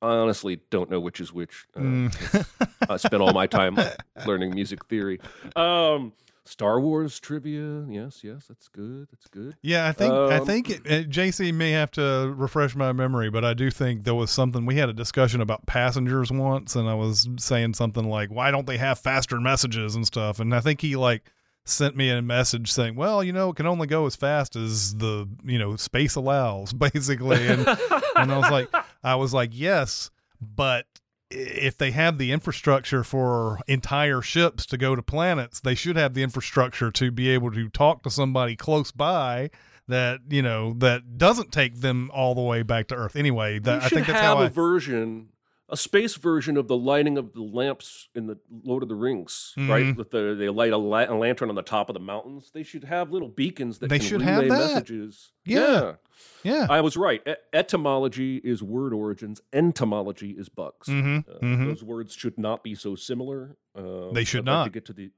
I 0.02 0.10
honestly 0.10 0.60
don't 0.70 0.92
know 0.92 1.00
which 1.00 1.20
is 1.20 1.34
which. 1.34 1.66
Uh, 1.76 1.80
Mm. 1.80 2.46
I 2.90 2.98
spent 2.98 3.22
all 3.22 3.34
my 3.34 3.48
time 3.48 3.78
learning 4.28 4.54
music 4.54 4.86
theory. 4.86 5.20
Um, 5.56 6.14
Star 6.48 6.80
Wars 6.80 7.20
trivia. 7.20 7.86
Yes, 7.90 8.22
yes, 8.24 8.46
that's 8.48 8.68
good. 8.68 9.08
That's 9.12 9.28
good. 9.28 9.56
Yeah, 9.62 9.88
I 9.88 9.92
think 9.92 10.14
I 10.14 10.38
Um, 10.38 10.46
think 10.46 10.70
it, 10.70 10.80
uh, 10.86 11.04
JC 11.10 11.52
may 11.54 11.72
have 11.72 11.92
to 11.92 12.34
refresh 12.36 12.76
my 12.76 12.92
memory, 12.94 13.30
but 13.30 13.44
I 13.46 13.54
do 13.54 13.70
think 13.70 14.04
there 14.06 14.16
was 14.16 14.32
something 14.32 14.66
we 14.66 14.76
had 14.76 14.90
a 14.90 14.94
discussion 14.94 15.42
about 15.42 15.66
passengers 15.66 16.32
once, 16.32 16.76
and 16.76 16.88
I 16.90 16.94
was 16.94 17.28
saying 17.38 17.74
something 17.74 18.08
like, 18.10 18.30
"Why 18.30 18.52
don't 18.52 18.66
they 18.68 18.78
have 18.78 18.98
faster 19.00 19.40
messages 19.40 19.96
and 19.96 20.06
stuff?" 20.08 20.40
And 20.40 20.56
I 20.56 20.60
think 20.62 20.82
he 20.82 20.96
like 20.96 21.24
sent 21.66 21.98
me 21.98 22.10
a 22.10 22.22
message 22.22 22.72
saying, 22.72 22.96
"Well, 22.96 23.22
you 23.24 23.34
know, 23.34 23.50
it 23.50 23.58
can 23.58 23.68
only 23.68 23.88
go 23.88 24.06
as 24.06 24.16
fast 24.16 24.56
as 24.56 24.96
the 24.96 25.28
you 25.44 25.60
know 25.60 25.76
space 25.76 26.16
allows, 26.16 26.72
basically." 26.88 27.46
And 27.48 27.68
and 28.16 28.32
I 28.32 28.38
was 28.38 28.50
like, 28.50 28.70
I 29.04 29.16
was 29.16 29.34
like, 29.34 29.50
yes, 29.54 30.10
but 30.42 30.86
if 31.30 31.78
they 31.78 31.92
have 31.92 32.18
the 32.18 32.32
infrastructure 32.32 33.04
for 33.04 33.60
entire 33.68 34.22
ships 34.22 34.66
to 34.68 34.78
go 34.78 34.96
to 34.96 35.02
planets, 35.02 35.60
they 35.60 35.76
should 35.76 35.96
have 35.96 36.14
the 36.14 36.24
infrastructure 36.24 36.92
to 36.92 37.12
be 37.12 37.30
able 37.30 37.52
to 37.52 37.70
talk 37.70 38.04
to 38.04 38.10
somebody 38.10 38.56
close 38.56 38.92
by 38.92 39.50
that 39.88 40.20
you 40.30 40.42
know 40.42 40.74
that 40.74 41.18
doesn't 41.18 41.52
take 41.52 41.80
them 41.80 42.12
all 42.14 42.36
the 42.36 42.42
way 42.42 42.62
back 42.64 42.88
to 42.88 42.96
Earth. 42.96 43.16
Anyway, 43.16 43.60
that, 43.60 43.84
I 43.84 43.90
think 43.90 44.08
that's 44.08 44.20
have 44.20 44.38
how 44.38 44.44
a 44.44 44.46
I. 44.46 44.50
version, 44.50 45.30
a 45.70 45.76
space 45.76 46.16
version 46.16 46.56
of 46.56 46.68
the 46.70 46.78
lighting 46.78 47.18
of 47.18 47.34
the 47.34 47.42
lamps 47.42 48.08
in 48.16 48.28
the 48.28 48.38
Lord 48.64 48.84
of 48.84 48.90
the 48.90 48.96
Rings, 48.96 49.54
right? 49.58 49.84
Mhm. 49.88 49.98
With 49.98 50.12
the 50.12 50.34
they 50.38 50.48
light 50.50 50.72
a, 50.72 50.78
la- 50.78 51.06
a 51.10 51.14
lantern 51.18 51.50
on 51.50 51.56
the 51.56 51.62
top 51.62 51.90
of 51.90 51.94
the 51.94 52.00
mountains. 52.00 52.52
They 52.54 52.64
should 52.64 52.86
have 52.86 53.12
little 53.12 53.28
beacons 53.28 53.80
that 53.80 53.90
They 53.90 54.00
can 54.00 54.08
should 54.08 54.22
relay 54.22 54.48
have 54.48 54.48
that. 54.48 54.74
messages. 54.76 55.32
Yeah. 55.46 55.96
Yeah. 56.44 56.68
I 56.70 56.80
was 56.82 56.96
right. 56.96 57.22
E- 57.28 57.34
etymology 57.54 58.38
is 58.38 58.64
word 58.64 58.94
origins. 58.94 59.42
Entomology 59.52 60.32
is 60.32 60.48
bugs. 60.48 60.88
Mhm, 60.88 61.28
Uh, 61.28 61.40
mhm. 61.40 61.66
Those 61.66 61.84
words 61.84 62.14
should 62.14 62.38
not 62.38 62.64
be 62.64 62.74
so 62.74 62.96
similar. 62.96 63.58
Um, 63.76 64.14
They 64.14 64.24
should 64.24 64.48
I'd 64.48 64.52
like 64.52 64.58
not. 64.60 64.64
to 64.66 64.70
get 64.72 64.86
to 64.86 64.94
the 64.94 65.12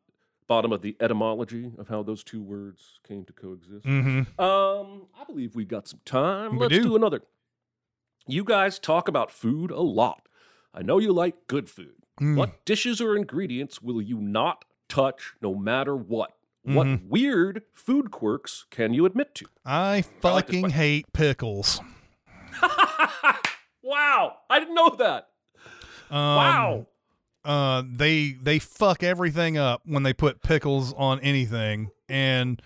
bottom 0.48 0.72
of 0.74 0.82
the 0.82 0.98
etymology 1.00 1.72
of 1.78 1.90
how 1.90 2.02
those 2.02 2.24
two 2.24 2.42
words 2.42 3.00
came 3.08 3.24
to 3.26 3.34
coexist. 3.34 3.86
Mhm. 3.86 4.40
Um, 4.40 5.04
I 5.16 5.24
believe 5.26 5.56
we've 5.56 5.68
got 5.68 5.88
some 5.88 6.00
time. 6.06 6.54
We 6.54 6.62
Let's 6.62 6.74
do. 6.74 6.84
do 6.84 6.96
another. 6.96 7.22
You 8.28 8.44
guys 8.44 8.80
talk 8.80 9.08
about 9.08 9.32
food 9.32 9.70
a 9.72 9.82
lot. 9.82 10.28
I 10.74 10.82
know 10.82 11.00
you 11.00 11.12
like 11.14 11.48
good 11.48 11.70
food. 11.70 11.94
Mm. 12.22 12.36
What 12.36 12.66
dishes 12.66 13.00
or 13.02 13.16
ingredients 13.16 13.82
will 13.82 14.02
you 14.02 14.20
not 14.20 14.66
touch 14.88 15.34
no 15.42 15.56
matter 15.56 15.96
what? 15.96 16.34
What 16.64 16.86
Mhm. 16.88 17.08
weird 17.08 17.64
food 17.74 18.12
quirks 18.12 18.66
can 18.70 18.94
you 18.94 19.06
admit 19.06 19.34
to? 19.36 19.46
I 19.66 19.96
like 19.96 20.06
this 20.06 20.22
fucking 20.22 20.70
hate 20.72 21.12
pickles. 21.14 21.80
Wow, 23.82 24.38
I 24.50 24.60
didn't 24.60 24.76
know 24.76 24.90
that. 25.00 25.30
Um, 26.12 26.18
Wow. 26.36 26.86
Uh, 27.46 27.84
they 27.90 28.32
they 28.34 28.60
fuck 28.60 29.02
everything 29.02 29.58
up 29.58 29.82
when 29.86 30.04
they 30.04 30.14
put 30.14 30.44
pickles 30.44 30.94
on 30.98 31.20
anything, 31.22 31.90
and 32.10 32.62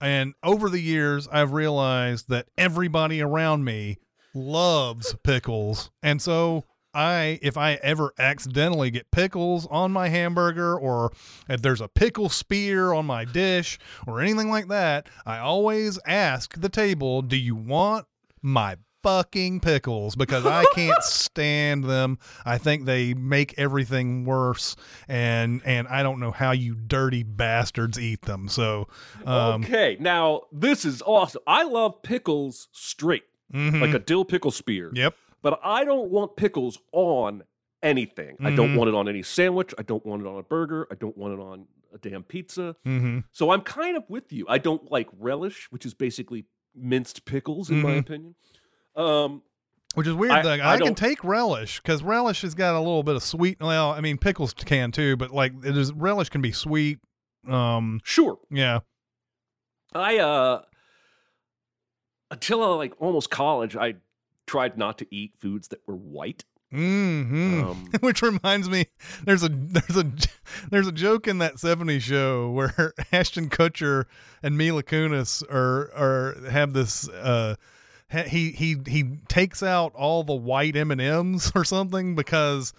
and 0.00 0.34
over 0.42 0.68
the 0.68 0.80
years 0.80 1.28
I've 1.30 1.52
realized 1.52 2.28
that 2.28 2.48
everybody 2.58 3.22
around 3.22 3.64
me 3.64 3.98
loves 4.34 5.14
pickles, 5.22 5.90
and 6.02 6.20
so 6.20 6.64
I 6.96 7.38
if 7.42 7.58
I 7.58 7.74
ever 7.82 8.14
accidentally 8.18 8.90
get 8.90 9.10
pickles 9.10 9.66
on 9.66 9.92
my 9.92 10.08
hamburger 10.08 10.76
or 10.78 11.12
if 11.48 11.60
there's 11.60 11.82
a 11.82 11.88
pickle 11.88 12.30
spear 12.30 12.92
on 12.92 13.04
my 13.04 13.24
dish 13.26 13.78
or 14.06 14.20
anything 14.20 14.48
like 14.48 14.68
that, 14.68 15.08
I 15.26 15.38
always 15.38 15.98
ask 16.06 16.58
the 16.58 16.70
table, 16.70 17.20
"Do 17.20 17.36
you 17.36 17.54
want 17.54 18.06
my 18.40 18.76
fucking 19.02 19.60
pickles 19.60 20.16
because 20.16 20.44
I 20.44 20.64
can't 20.74 21.00
stand 21.02 21.84
them. 21.84 22.18
I 22.44 22.58
think 22.58 22.86
they 22.86 23.14
make 23.14 23.54
everything 23.56 24.24
worse 24.24 24.74
and 25.06 25.62
and 25.64 25.86
I 25.86 26.02
don't 26.02 26.18
know 26.18 26.32
how 26.32 26.50
you 26.50 26.74
dirty 26.74 27.22
bastards 27.22 28.00
eat 28.00 28.22
them. 28.22 28.48
So 28.48 28.88
um 29.24 29.62
okay, 29.62 29.96
now 30.00 30.42
this 30.50 30.84
is 30.84 31.02
awesome. 31.06 31.42
I 31.46 31.62
love 31.62 32.02
pickles 32.02 32.66
straight, 32.72 33.24
mhm. 33.54 33.80
like 33.80 33.94
a 33.94 34.00
dill 34.00 34.24
pickle 34.24 34.50
spear. 34.50 34.90
Yep. 34.92 35.14
But 35.46 35.60
I 35.62 35.84
don't 35.84 36.10
want 36.10 36.34
pickles 36.36 36.76
on 36.90 37.44
anything. 37.80 38.36
I 38.40 38.50
don't 38.50 38.70
Mhm. 38.70 38.78
want 38.78 38.88
it 38.88 38.94
on 38.96 39.08
any 39.08 39.22
sandwich. 39.22 39.72
I 39.78 39.82
don't 39.84 40.04
want 40.04 40.22
it 40.22 40.26
on 40.26 40.40
a 40.40 40.42
burger. 40.42 40.88
I 40.90 40.96
don't 40.96 41.16
want 41.16 41.34
it 41.34 41.40
on 41.40 41.68
a 41.94 41.98
damn 41.98 42.24
pizza. 42.24 42.74
Mhm. 42.84 43.22
So 43.30 43.50
I'm 43.52 43.60
kind 43.60 43.96
of 43.96 44.02
with 44.08 44.32
you. 44.32 44.44
I 44.48 44.58
don't 44.58 44.90
like 44.90 45.08
relish, 45.16 45.68
which 45.70 45.86
is 45.86 45.94
basically 45.94 46.46
minced 46.74 47.26
pickles, 47.26 47.70
in 47.70 47.80
my 47.80 47.92
Mhm. 47.92 47.98
opinion. 48.00 48.34
Um, 48.96 49.42
Which 49.94 50.08
is 50.08 50.14
weird. 50.14 50.32
I- 50.32 50.42
like, 50.42 50.60
I 50.60 50.74
I, 50.74 50.78
can 50.78 50.96
take 50.96 51.22
relish 51.22 51.80
because 51.80 52.02
relish 52.02 52.42
has 52.42 52.56
got 52.56 52.74
a 52.74 52.80
little 52.80 53.04
bit 53.04 53.14
of 53.14 53.22
sweet. 53.22 53.60
Well, 53.60 53.92
I 53.92 54.00
mean 54.00 54.18
pickles 54.18 54.52
can 54.52 54.90
too, 54.90 55.16
but 55.16 55.30
like 55.30 55.52
it 55.64 55.76
is 55.76 55.92
relish 55.92 56.28
can 56.28 56.40
be 56.42 56.50
sweet. 56.50 56.98
Um, 57.48 58.00
sure. 58.02 58.40
yeah. 58.50 58.80
I 59.94 60.18
uh 60.18 60.62
until 62.32 62.62
uh, 62.64 62.74
like 62.76 62.94
almost 63.00 63.30
college, 63.30 63.76
I 63.76 63.94
tried 64.46 64.78
not 64.78 64.98
to 64.98 65.06
eat 65.14 65.34
foods 65.38 65.68
that 65.68 65.80
were 65.86 65.96
white. 65.96 66.44
hmm 66.70 67.60
Um, 67.62 67.90
Which 68.00 68.22
reminds 68.22 68.68
me, 68.68 68.86
there's 69.24 69.42
a 69.42 69.48
there's 69.48 69.96
a 69.96 70.10
there's 70.70 70.86
a 70.86 70.92
joke 70.92 71.28
in 71.28 71.38
that 71.38 71.56
'70s 71.56 72.00
show 72.00 72.50
where 72.50 72.92
Ashton 73.12 73.48
Kutcher 73.50 74.06
and 74.42 74.58
Mila 74.58 74.82
Kunis 74.82 75.42
are 75.50 75.90
are 75.94 76.50
have 76.50 76.72
this. 76.72 77.08
Uh, 77.08 77.56
he 78.28 78.50
he 78.52 78.76
he 78.86 79.18
takes 79.28 79.62
out 79.62 79.92
all 79.94 80.22
the 80.22 80.34
white 80.34 80.76
M 80.76 80.90
and 80.90 81.00
M's 81.00 81.50
or 81.54 81.64
something 81.64 82.14
because 82.14 82.72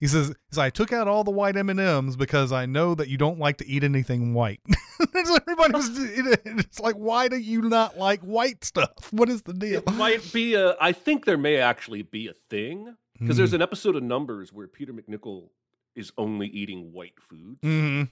he 0.00 0.06
says, 0.06 0.34
says, 0.50 0.58
"I 0.58 0.70
took 0.70 0.92
out 0.92 1.08
all 1.08 1.24
the 1.24 1.30
white 1.30 1.56
M 1.56 1.68
and 1.70 1.80
M's 1.80 2.16
because 2.16 2.52
I 2.52 2.66
know 2.66 2.94
that 2.94 3.08
you 3.08 3.18
don't 3.18 3.38
like 3.38 3.56
to 3.58 3.66
eat 3.66 3.84
anything 3.84 4.34
white." 4.34 4.60
So 5.00 5.36
Everybody 5.36 5.74
was 5.74 5.90
it's 5.96 6.80
like, 6.80 6.96
why 6.96 7.28
do 7.28 7.36
you 7.36 7.62
not 7.62 7.96
like 7.96 8.20
white 8.22 8.64
stuff? 8.64 9.12
What 9.12 9.28
is 9.28 9.42
the 9.42 9.52
deal? 9.52 9.78
It 9.86 9.92
might 9.94 10.32
be 10.32 10.54
a. 10.54 10.74
I 10.80 10.90
think 10.92 11.24
there 11.24 11.38
may 11.38 11.58
actually 11.58 12.02
be 12.02 12.26
a 12.26 12.32
thing 12.32 12.96
because 13.18 13.36
Hmm. 13.36 13.38
there's 13.38 13.52
an 13.52 13.62
episode 13.62 13.94
of 13.94 14.02
Numbers 14.02 14.52
where 14.52 14.66
Peter 14.66 14.92
MacNicol 14.92 15.50
is 15.94 16.10
only 16.18 16.48
eating 16.48 16.92
white 16.92 17.20
foods, 17.20 17.58
hmm 17.62 18.04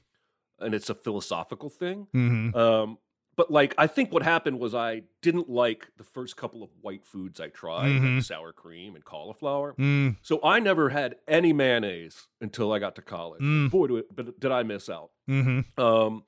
and 0.60 0.74
it's 0.74 0.88
a 0.88 0.94
philosophical 0.94 1.68
thing. 1.68 2.06
hmm 2.12 2.54
Um, 2.56 2.98
but 3.36 3.50
like, 3.50 3.74
I 3.78 3.86
think 3.86 4.12
what 4.12 4.22
happened 4.22 4.58
was 4.58 4.74
I 4.74 5.02
didn't 5.22 5.48
like 5.48 5.88
the 5.98 6.04
first 6.04 6.36
couple 6.36 6.62
of 6.62 6.70
white 6.80 7.04
foods 7.04 7.38
I 7.40 7.48
tried, 7.48 7.90
Mhm. 7.90 8.14
like 8.16 8.24
sour 8.24 8.52
cream 8.52 8.94
and 8.94 9.04
cauliflower. 9.04 9.74
Mm. 9.78 10.16
So 10.22 10.40
I 10.42 10.58
never 10.58 10.88
had 10.90 11.16
any 11.28 11.52
mayonnaise 11.52 12.28
until 12.40 12.72
I 12.72 12.78
got 12.78 12.94
to 12.96 13.02
college. 13.02 13.42
Mm. 13.42 13.70
Boy, 13.70 13.86
do 13.88 13.96
it, 13.98 14.14
but 14.14 14.40
did 14.40 14.50
I 14.52 14.62
miss 14.62 14.88
out. 14.88 15.10
hmm 15.26 15.60
Um. 15.78 16.24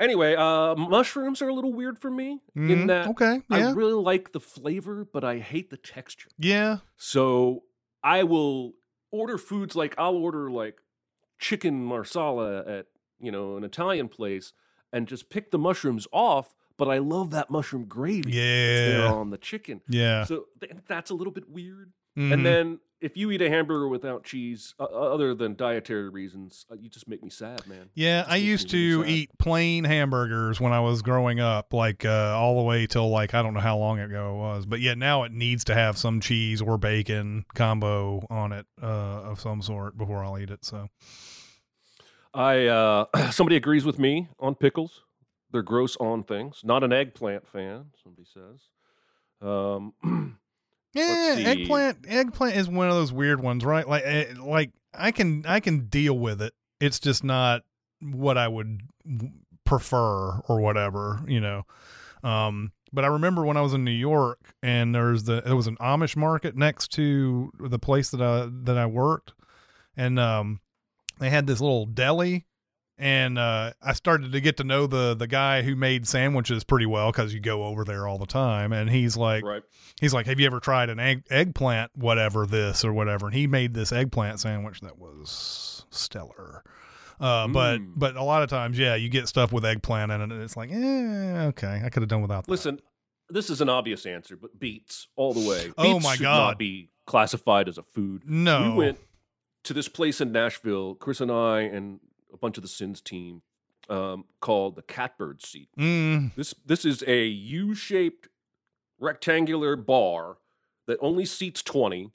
Anyway, 0.00 0.34
uh, 0.34 0.74
mushrooms 0.74 1.40
are 1.42 1.48
a 1.48 1.54
little 1.54 1.72
weird 1.72 1.96
for 1.98 2.10
me 2.10 2.40
in 2.56 2.62
Mm, 2.84 2.86
that 2.88 3.06
okay, 3.08 3.40
yeah. 3.48 3.68
I 3.68 3.72
really 3.72 3.92
like 3.92 4.32
the 4.32 4.40
flavor, 4.40 5.04
but 5.04 5.22
I 5.22 5.38
hate 5.38 5.70
the 5.70 5.76
texture. 5.76 6.30
Yeah. 6.38 6.78
So 6.96 7.62
I 8.02 8.24
will 8.24 8.72
order 9.12 9.38
foods 9.38 9.76
like 9.76 9.94
I'll 9.98 10.16
order 10.16 10.50
like 10.50 10.80
chicken 11.38 11.84
marsala 11.84 12.64
at 12.66 12.86
you 13.20 13.30
know 13.30 13.56
an 13.56 13.62
Italian 13.62 14.08
place 14.08 14.52
and 14.92 15.06
just 15.08 15.30
pick 15.30 15.50
the 15.50 15.58
mushrooms 15.58 16.06
off. 16.12 16.54
But 16.78 16.88
I 16.88 16.98
love 16.98 17.30
that 17.30 17.50
mushroom 17.50 17.84
gravy. 17.84 18.32
Yeah. 18.32 19.12
on 19.12 19.30
the 19.30 19.38
chicken. 19.38 19.82
Yeah. 19.88 20.24
So 20.24 20.46
th- 20.60 20.72
that's 20.88 21.10
a 21.10 21.14
little 21.14 21.32
bit 21.32 21.48
weird. 21.48 21.92
Mhm. 22.18 22.32
And 22.32 22.46
then 22.46 22.78
if 23.00 23.16
you 23.16 23.30
eat 23.30 23.42
a 23.42 23.48
hamburger 23.48 23.88
without 23.88 24.24
cheese, 24.24 24.74
uh, 24.80 24.84
other 24.84 25.34
than 25.34 25.54
dietary 25.54 26.08
reasons, 26.08 26.66
uh, 26.70 26.74
you 26.74 26.88
just 26.88 27.06
make 27.08 27.22
me 27.22 27.30
sad, 27.30 27.66
man. 27.66 27.90
Yeah, 27.94 28.24
I 28.26 28.36
used 28.36 28.68
to 28.70 29.02
sad. 29.02 29.10
eat 29.10 29.30
plain 29.38 29.84
hamburgers 29.84 30.60
when 30.60 30.72
I 30.72 30.80
was 30.80 31.02
growing 31.02 31.40
up, 31.40 31.72
like 31.72 32.04
uh, 32.04 32.34
all 32.36 32.56
the 32.56 32.62
way 32.62 32.86
till 32.86 33.08
like 33.10 33.34
I 33.34 33.42
don't 33.42 33.54
know 33.54 33.60
how 33.60 33.76
long 33.78 33.98
ago 33.98 34.34
it 34.34 34.38
was, 34.38 34.66
but 34.66 34.80
yet 34.80 34.98
now 34.98 35.22
it 35.24 35.32
needs 35.32 35.64
to 35.64 35.74
have 35.74 35.96
some 35.98 36.20
cheese 36.20 36.60
or 36.62 36.78
bacon 36.78 37.44
combo 37.54 38.26
on 38.30 38.52
it 38.52 38.66
uh, 38.82 38.86
of 38.86 39.40
some 39.40 39.62
sort 39.62 39.96
before 39.98 40.24
I'll 40.24 40.38
eat 40.38 40.50
it. 40.50 40.64
So 40.64 40.88
I 42.34 42.66
uh, 42.66 43.04
somebody 43.30 43.56
agrees 43.56 43.84
with 43.84 43.98
me 43.98 44.28
on 44.38 44.54
pickles. 44.54 45.02
They're 45.50 45.62
gross 45.62 45.96
on 45.96 46.24
things. 46.24 46.60
Not 46.64 46.82
an 46.82 46.92
eggplant 46.92 47.46
fan. 47.46 47.86
Somebody 48.02 48.26
says. 48.32 48.60
Um, 49.42 49.92
yeah, 50.94 51.34
see. 51.34 51.44
eggplant 51.44 51.98
eggplant 52.08 52.56
is 52.56 52.68
one 52.68 52.88
of 52.88 52.94
those 52.94 53.12
weird 53.12 53.42
ones, 53.42 53.64
right? 53.64 53.86
Like 53.86 54.04
eh, 54.04 54.34
like 54.40 54.70
I 54.94 55.10
can 55.10 55.44
I 55.46 55.60
can 55.60 55.86
deal 55.86 56.18
with 56.18 56.40
it. 56.40 56.54
It's 56.80 57.00
just 57.00 57.22
not 57.22 57.62
what 58.00 58.38
I 58.38 58.48
would 58.48 58.80
prefer 59.64 60.40
or 60.48 60.60
whatever, 60.60 61.20
you 61.26 61.40
know. 61.40 61.64
Um, 62.22 62.72
but 62.92 63.04
I 63.04 63.08
remember 63.08 63.44
when 63.44 63.56
I 63.56 63.62
was 63.62 63.74
in 63.74 63.84
New 63.84 63.90
York 63.90 64.54
and 64.62 64.94
there's 64.94 65.24
the 65.24 65.42
there 65.44 65.56
was 65.56 65.66
an 65.66 65.76
Amish 65.76 66.16
market 66.16 66.56
next 66.56 66.88
to 66.92 67.50
the 67.58 67.78
place 67.78 68.10
that 68.10 68.22
I 68.22 68.48
that 68.64 68.78
I 68.78 68.86
worked, 68.86 69.32
and 69.96 70.18
um, 70.18 70.60
they 71.22 71.30
had 71.30 71.46
this 71.46 71.60
little 71.60 71.86
deli, 71.86 72.46
and 72.98 73.38
uh, 73.38 73.72
I 73.82 73.92
started 73.94 74.32
to 74.32 74.40
get 74.40 74.56
to 74.58 74.64
know 74.64 74.86
the 74.86 75.14
the 75.14 75.26
guy 75.26 75.62
who 75.62 75.74
made 75.76 76.06
sandwiches 76.06 76.64
pretty 76.64 76.86
well 76.86 77.10
because 77.10 77.32
you 77.32 77.40
go 77.40 77.64
over 77.64 77.84
there 77.84 78.06
all 78.06 78.18
the 78.18 78.26
time, 78.26 78.72
and 78.72 78.90
he's 78.90 79.16
like, 79.16 79.44
Right. 79.44 79.62
he's 80.00 80.12
like, 80.14 80.26
have 80.26 80.38
you 80.38 80.46
ever 80.46 80.60
tried 80.60 80.90
an 80.90 81.00
egg 81.00 81.24
eggplant 81.30 81.90
whatever 81.96 82.46
this 82.46 82.84
or 82.84 82.92
whatever? 82.92 83.26
And 83.26 83.34
he 83.34 83.46
made 83.46 83.74
this 83.74 83.92
eggplant 83.92 84.40
sandwich 84.40 84.80
that 84.80 84.98
was 84.98 85.86
stellar. 85.90 86.62
Uh, 87.20 87.46
but 87.48 87.78
Mm. 87.80 87.92
but 87.96 88.16
a 88.16 88.22
lot 88.22 88.42
of 88.42 88.48
times, 88.50 88.78
yeah, 88.78 88.94
you 88.96 89.08
get 89.08 89.28
stuff 89.28 89.52
with 89.52 89.64
eggplant 89.64 90.10
in 90.12 90.20
it, 90.20 90.32
and 90.32 90.42
it's 90.42 90.56
like, 90.56 90.70
eh, 90.72 91.44
okay, 91.46 91.80
I 91.84 91.88
could 91.88 92.02
have 92.02 92.08
done 92.08 92.22
without 92.22 92.44
that. 92.46 92.50
Listen, 92.50 92.80
this 93.30 93.48
is 93.48 93.60
an 93.60 93.68
obvious 93.68 94.04
answer, 94.06 94.36
but 94.36 94.58
beets 94.58 95.06
all 95.16 95.32
the 95.32 95.48
way. 95.48 95.72
Oh 95.78 95.94
Beets 95.94 96.04
my 96.04 96.14
should 96.16 96.22
God. 96.24 96.36
not 96.48 96.58
be 96.58 96.90
classified 97.06 97.68
as 97.68 97.78
a 97.78 97.82
food. 97.82 98.24
No. 98.28 98.70
we 98.72 98.76
went 98.76 98.98
to 99.64 99.72
this 99.74 99.88
place 99.88 100.20
in 100.20 100.32
Nashville. 100.32 100.94
Chris 100.94 101.20
and 101.20 101.30
I 101.30 101.60
and 101.60 102.00
a 102.32 102.36
bunch 102.36 102.56
of 102.56 102.62
the 102.62 102.68
Sins 102.68 103.00
team 103.00 103.42
um, 103.88 104.24
called 104.40 104.76
the 104.76 104.82
Catbird 104.82 105.42
Seat. 105.42 105.68
Mm, 105.78 106.34
This 106.34 106.54
this 106.64 106.84
is 106.84 107.02
a 107.06 107.26
U-shaped 107.26 108.28
rectangular 108.98 109.76
bar 109.76 110.36
that 110.86 110.98
only 111.00 111.24
seats 111.24 111.62
20 111.62 112.10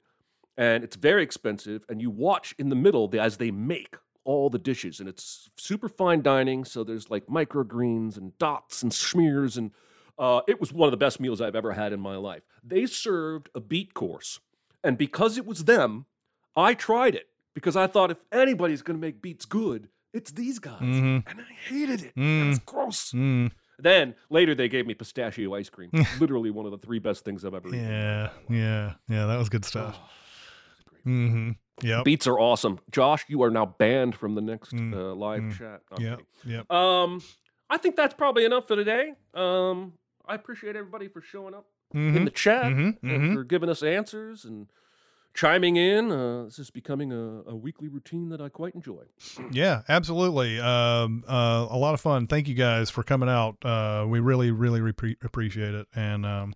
and 0.56 0.82
it's 0.82 0.96
very 0.96 1.22
expensive 1.22 1.84
and 1.88 2.00
you 2.00 2.10
watch 2.10 2.54
in 2.58 2.68
the 2.70 2.76
middle 2.76 3.10
as 3.20 3.36
they 3.36 3.50
make 3.50 3.96
all 4.24 4.48
the 4.50 4.58
dishes 4.58 4.98
and 5.00 5.08
it's 5.08 5.50
super 5.56 5.88
fine 5.88 6.22
dining 6.22 6.64
so 6.64 6.82
there's 6.84 7.10
like 7.10 7.26
microgreens 7.26 8.16
and 8.16 8.36
dots 8.38 8.82
and 8.82 8.92
smears 8.94 9.56
and 9.56 9.70
uh, 10.18 10.40
it 10.48 10.60
was 10.60 10.72
one 10.72 10.86
of 10.86 10.90
the 10.90 10.96
best 10.96 11.20
meals 11.20 11.40
I've 11.40 11.54
ever 11.54 11.74
had 11.74 11.92
in 11.92 12.00
my 12.00 12.16
life. 12.16 12.42
They 12.64 12.86
served 12.86 13.50
a 13.54 13.60
beet 13.60 13.94
course 13.94 14.40
and 14.82 14.96
because 14.98 15.36
it 15.38 15.46
was 15.46 15.64
them, 15.64 16.06
I 16.56 16.72
tried 16.74 17.14
it 17.14 17.28
because 17.58 17.74
I 17.76 17.88
thought 17.88 18.12
if 18.12 18.18
anybody's 18.30 18.82
going 18.82 18.96
to 18.96 19.00
make 19.00 19.20
beets 19.20 19.44
good, 19.44 19.88
it's 20.12 20.30
these 20.30 20.60
guys. 20.60 20.80
Mhm. 20.80 21.24
And 21.26 21.40
I 21.40 21.52
hated 21.68 22.02
it. 22.04 22.14
Mm. 22.14 22.50
It's 22.50 22.60
gross. 22.60 23.10
mm, 23.12 23.50
Then 23.80 24.14
later 24.30 24.54
they 24.54 24.68
gave 24.68 24.86
me 24.86 24.94
pistachio 24.94 25.54
ice 25.54 25.68
cream. 25.68 25.90
Literally 26.20 26.50
one 26.50 26.66
of 26.66 26.70
the 26.70 26.78
three 26.78 27.00
best 27.00 27.24
things 27.24 27.44
I've 27.44 27.54
ever 27.54 27.66
eaten. 27.68 27.80
yeah, 27.84 28.30
yeah, 28.48 28.94
yeah. 29.08 29.26
That 29.26 29.38
was 29.38 29.48
good 29.48 29.64
stuff. 29.64 29.98
Mm-hmm. 31.04 31.50
Yep. 31.82 32.04
Beets 32.04 32.26
are 32.26 32.38
awesome. 32.38 32.78
Josh, 32.90 33.24
you 33.28 33.42
are 33.42 33.50
now 33.50 33.66
banned 33.66 34.14
from 34.14 34.34
the 34.34 34.40
next 34.40 34.72
Mm, 34.74 34.94
uh, 34.94 35.14
live 35.14 35.42
mm, 35.42 35.58
chat. 35.58 35.80
I'm 35.92 36.18
Yep. 36.44 36.70
Um, 36.72 37.22
I 37.70 37.76
think 37.76 37.96
that's 37.96 38.14
probably 38.14 38.44
enough 38.44 38.66
for 38.68 38.76
today. 38.76 39.12
Um, 39.34 39.94
I 40.26 40.34
appreciate 40.34 40.76
everybody 40.76 41.08
for 41.08 41.20
showing 41.22 41.54
up 41.54 41.66
in 41.94 42.14
Mhm, 42.14 42.24
the 42.24 42.30
chat 42.30 42.64
mhm, 42.72 42.98
and 43.02 43.22
mhm. 43.22 43.34
for 43.34 43.44
giving 43.44 43.68
us 43.68 43.82
answers 43.82 44.44
and 44.44 44.66
chiming 45.34 45.76
in. 45.76 46.10
Uh, 46.10 46.44
this 46.44 46.58
is 46.58 46.70
becoming 46.70 47.12
a, 47.12 47.42
a 47.50 47.54
weekly 47.56 47.88
routine 47.88 48.28
that 48.30 48.40
I 48.40 48.48
quite 48.48 48.74
enjoy. 48.74 49.04
Yeah, 49.52 49.82
absolutely. 49.88 50.58
Um, 50.60 51.24
uh, 51.28 51.66
a 51.70 51.76
lot 51.76 51.94
of 51.94 52.00
fun. 52.00 52.26
Thank 52.26 52.48
you 52.48 52.54
guys 52.54 52.90
for 52.90 53.02
coming 53.02 53.28
out. 53.28 53.56
Uh, 53.64 54.04
we 54.08 54.20
really, 54.20 54.50
really 54.50 54.80
repre- 54.80 55.22
appreciate 55.24 55.74
it. 55.74 55.86
And 55.94 56.24
um, 56.26 56.54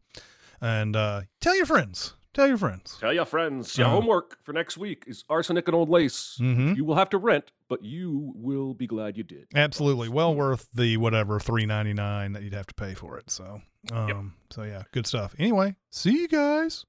and 0.60 0.94
uh, 0.96 1.22
tell 1.40 1.56
your 1.56 1.66
friends. 1.66 2.14
Tell 2.34 2.48
your 2.48 2.56
friends. 2.56 2.96
Tell 2.98 3.12
your 3.12 3.26
friends. 3.26 3.76
Your 3.76 3.88
Uh, 3.88 3.90
homework 3.90 4.38
for 4.42 4.54
next 4.54 4.78
week 4.78 5.04
is 5.06 5.22
arsenic 5.28 5.68
and 5.68 5.74
old 5.74 5.90
lace. 5.90 6.38
Mhm. 6.40 6.74
You 6.76 6.84
will 6.86 6.94
have 6.94 7.10
to 7.10 7.18
rent, 7.18 7.52
but 7.68 7.82
you 7.84 8.32
will 8.34 8.72
be 8.72 8.86
glad 8.86 9.18
you 9.18 9.22
did. 9.22 9.48
Absolutely, 9.54 10.08
well 10.08 10.34
worth 10.34 10.66
the 10.72 10.96
whatever 10.96 11.38
three 11.38 11.66
ninety 11.66 11.92
nine 11.92 12.32
that 12.32 12.42
you'd 12.42 12.54
have 12.54 12.66
to 12.68 12.74
pay 12.74 12.94
for 12.94 13.18
it. 13.18 13.28
So, 13.30 13.60
um, 13.92 14.32
so 14.50 14.62
yeah, 14.62 14.84
good 14.92 15.06
stuff. 15.06 15.34
Anyway, 15.38 15.76
see 15.90 16.22
you 16.22 16.28
guys. 16.28 16.86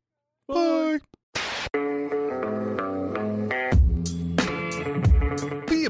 Bye. 0.47 0.99
Be 0.99 1.12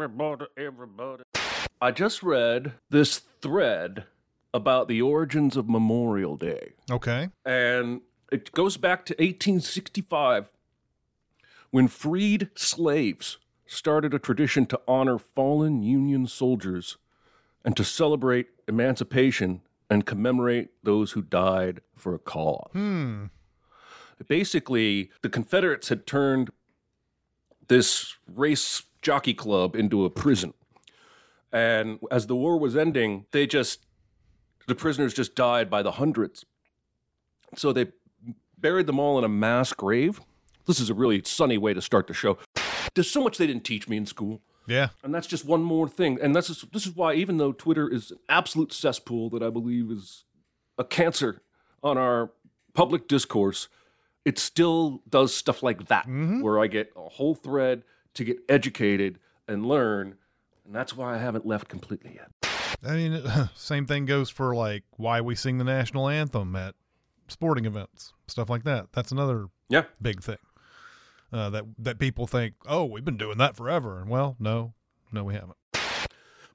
Everybody, 0.00 0.44
everybody. 0.56 1.24
I 1.82 1.90
just 1.90 2.22
read 2.22 2.74
this 2.88 3.18
thread 3.42 4.04
about 4.54 4.86
the 4.86 5.02
origins 5.02 5.56
of 5.56 5.68
Memorial 5.68 6.36
Day. 6.36 6.74
Okay. 6.88 7.30
And 7.44 8.02
it 8.30 8.52
goes 8.52 8.76
back 8.76 9.04
to 9.06 9.14
1865 9.14 10.52
when 11.72 11.88
freed 11.88 12.48
slaves 12.54 13.38
started 13.66 14.14
a 14.14 14.20
tradition 14.20 14.66
to 14.66 14.80
honor 14.86 15.18
fallen 15.18 15.82
Union 15.82 16.28
soldiers 16.28 16.96
and 17.64 17.76
to 17.76 17.82
celebrate 17.82 18.50
emancipation 18.68 19.62
and 19.90 20.06
commemorate 20.06 20.68
those 20.84 21.10
who 21.12 21.22
died 21.22 21.80
for 21.96 22.14
a 22.14 22.20
cause. 22.20 22.70
Hmm. 22.72 23.24
Basically, 24.28 25.10
the 25.22 25.28
Confederates 25.28 25.88
had 25.88 26.06
turned 26.06 26.50
this 27.66 28.14
race 28.28 28.84
jockey 29.02 29.34
club 29.34 29.76
into 29.76 30.04
a 30.04 30.10
prison. 30.10 30.54
And 31.52 31.98
as 32.10 32.26
the 32.26 32.36
war 32.36 32.58
was 32.58 32.76
ending, 32.76 33.26
they 33.30 33.46
just, 33.46 33.86
the 34.66 34.74
prisoners 34.74 35.14
just 35.14 35.34
died 35.34 35.70
by 35.70 35.82
the 35.82 35.92
hundreds. 35.92 36.44
So 37.56 37.72
they 37.72 37.86
buried 38.58 38.86
them 38.86 38.98
all 38.98 39.18
in 39.18 39.24
a 39.24 39.28
mass 39.28 39.72
grave. 39.72 40.20
This 40.66 40.80
is 40.80 40.90
a 40.90 40.94
really 40.94 41.22
sunny 41.24 41.56
way 41.56 41.72
to 41.72 41.80
start 41.80 42.06
the 42.06 42.14
show. 42.14 42.38
There's 42.94 43.10
so 43.10 43.22
much 43.22 43.38
they 43.38 43.46
didn't 43.46 43.64
teach 43.64 43.88
me 43.88 43.96
in 43.96 44.04
school. 44.04 44.42
Yeah. 44.66 44.88
And 45.02 45.14
that's 45.14 45.26
just 45.26 45.46
one 45.46 45.62
more 45.62 45.88
thing. 45.88 46.18
And 46.20 46.36
that's 46.36 46.48
just, 46.48 46.70
this 46.72 46.86
is 46.86 46.94
why, 46.94 47.14
even 47.14 47.38
though 47.38 47.52
Twitter 47.52 47.88
is 47.88 48.10
an 48.10 48.18
absolute 48.28 48.72
cesspool 48.72 49.30
that 49.30 49.42
I 49.42 49.48
believe 49.48 49.90
is 49.90 50.24
a 50.76 50.84
cancer 50.84 51.40
on 51.82 51.96
our 51.96 52.32
public 52.74 53.08
discourse, 53.08 53.68
it 54.26 54.38
still 54.38 55.02
does 55.08 55.34
stuff 55.34 55.62
like 55.62 55.86
that, 55.86 56.04
mm-hmm. 56.04 56.42
where 56.42 56.60
I 56.60 56.66
get 56.66 56.92
a 56.94 57.08
whole 57.08 57.34
thread 57.34 57.82
to 58.18 58.24
get 58.24 58.38
educated 58.48 59.18
and 59.48 59.64
learn. 59.66 60.16
And 60.66 60.74
that's 60.74 60.94
why 60.96 61.14
I 61.14 61.18
haven't 61.18 61.46
left 61.46 61.68
completely 61.68 62.14
yet. 62.16 62.30
I 62.86 62.94
mean, 62.96 63.22
same 63.56 63.86
thing 63.86 64.04
goes 64.04 64.28
for 64.30 64.54
like 64.54 64.84
why 64.96 65.20
we 65.20 65.34
sing 65.34 65.58
the 65.58 65.64
national 65.64 66.08
anthem 66.08 66.54
at 66.54 66.74
sporting 67.28 67.64
events, 67.64 68.12
stuff 68.26 68.48
like 68.50 68.64
that. 68.64 68.88
That's 68.92 69.10
another 69.10 69.46
Yeah. 69.68 69.84
big 70.00 70.22
thing 70.22 70.38
uh, 71.32 71.50
that 71.50 71.64
that 71.78 71.98
people 71.98 72.26
think, 72.26 72.54
oh, 72.66 72.84
we've 72.84 73.04
been 73.04 73.16
doing 73.16 73.38
that 73.38 73.56
forever. 73.56 74.00
And 74.00 74.08
well, 74.10 74.36
no, 74.38 74.74
no, 75.12 75.24
we 75.24 75.34
haven't. 75.34 75.56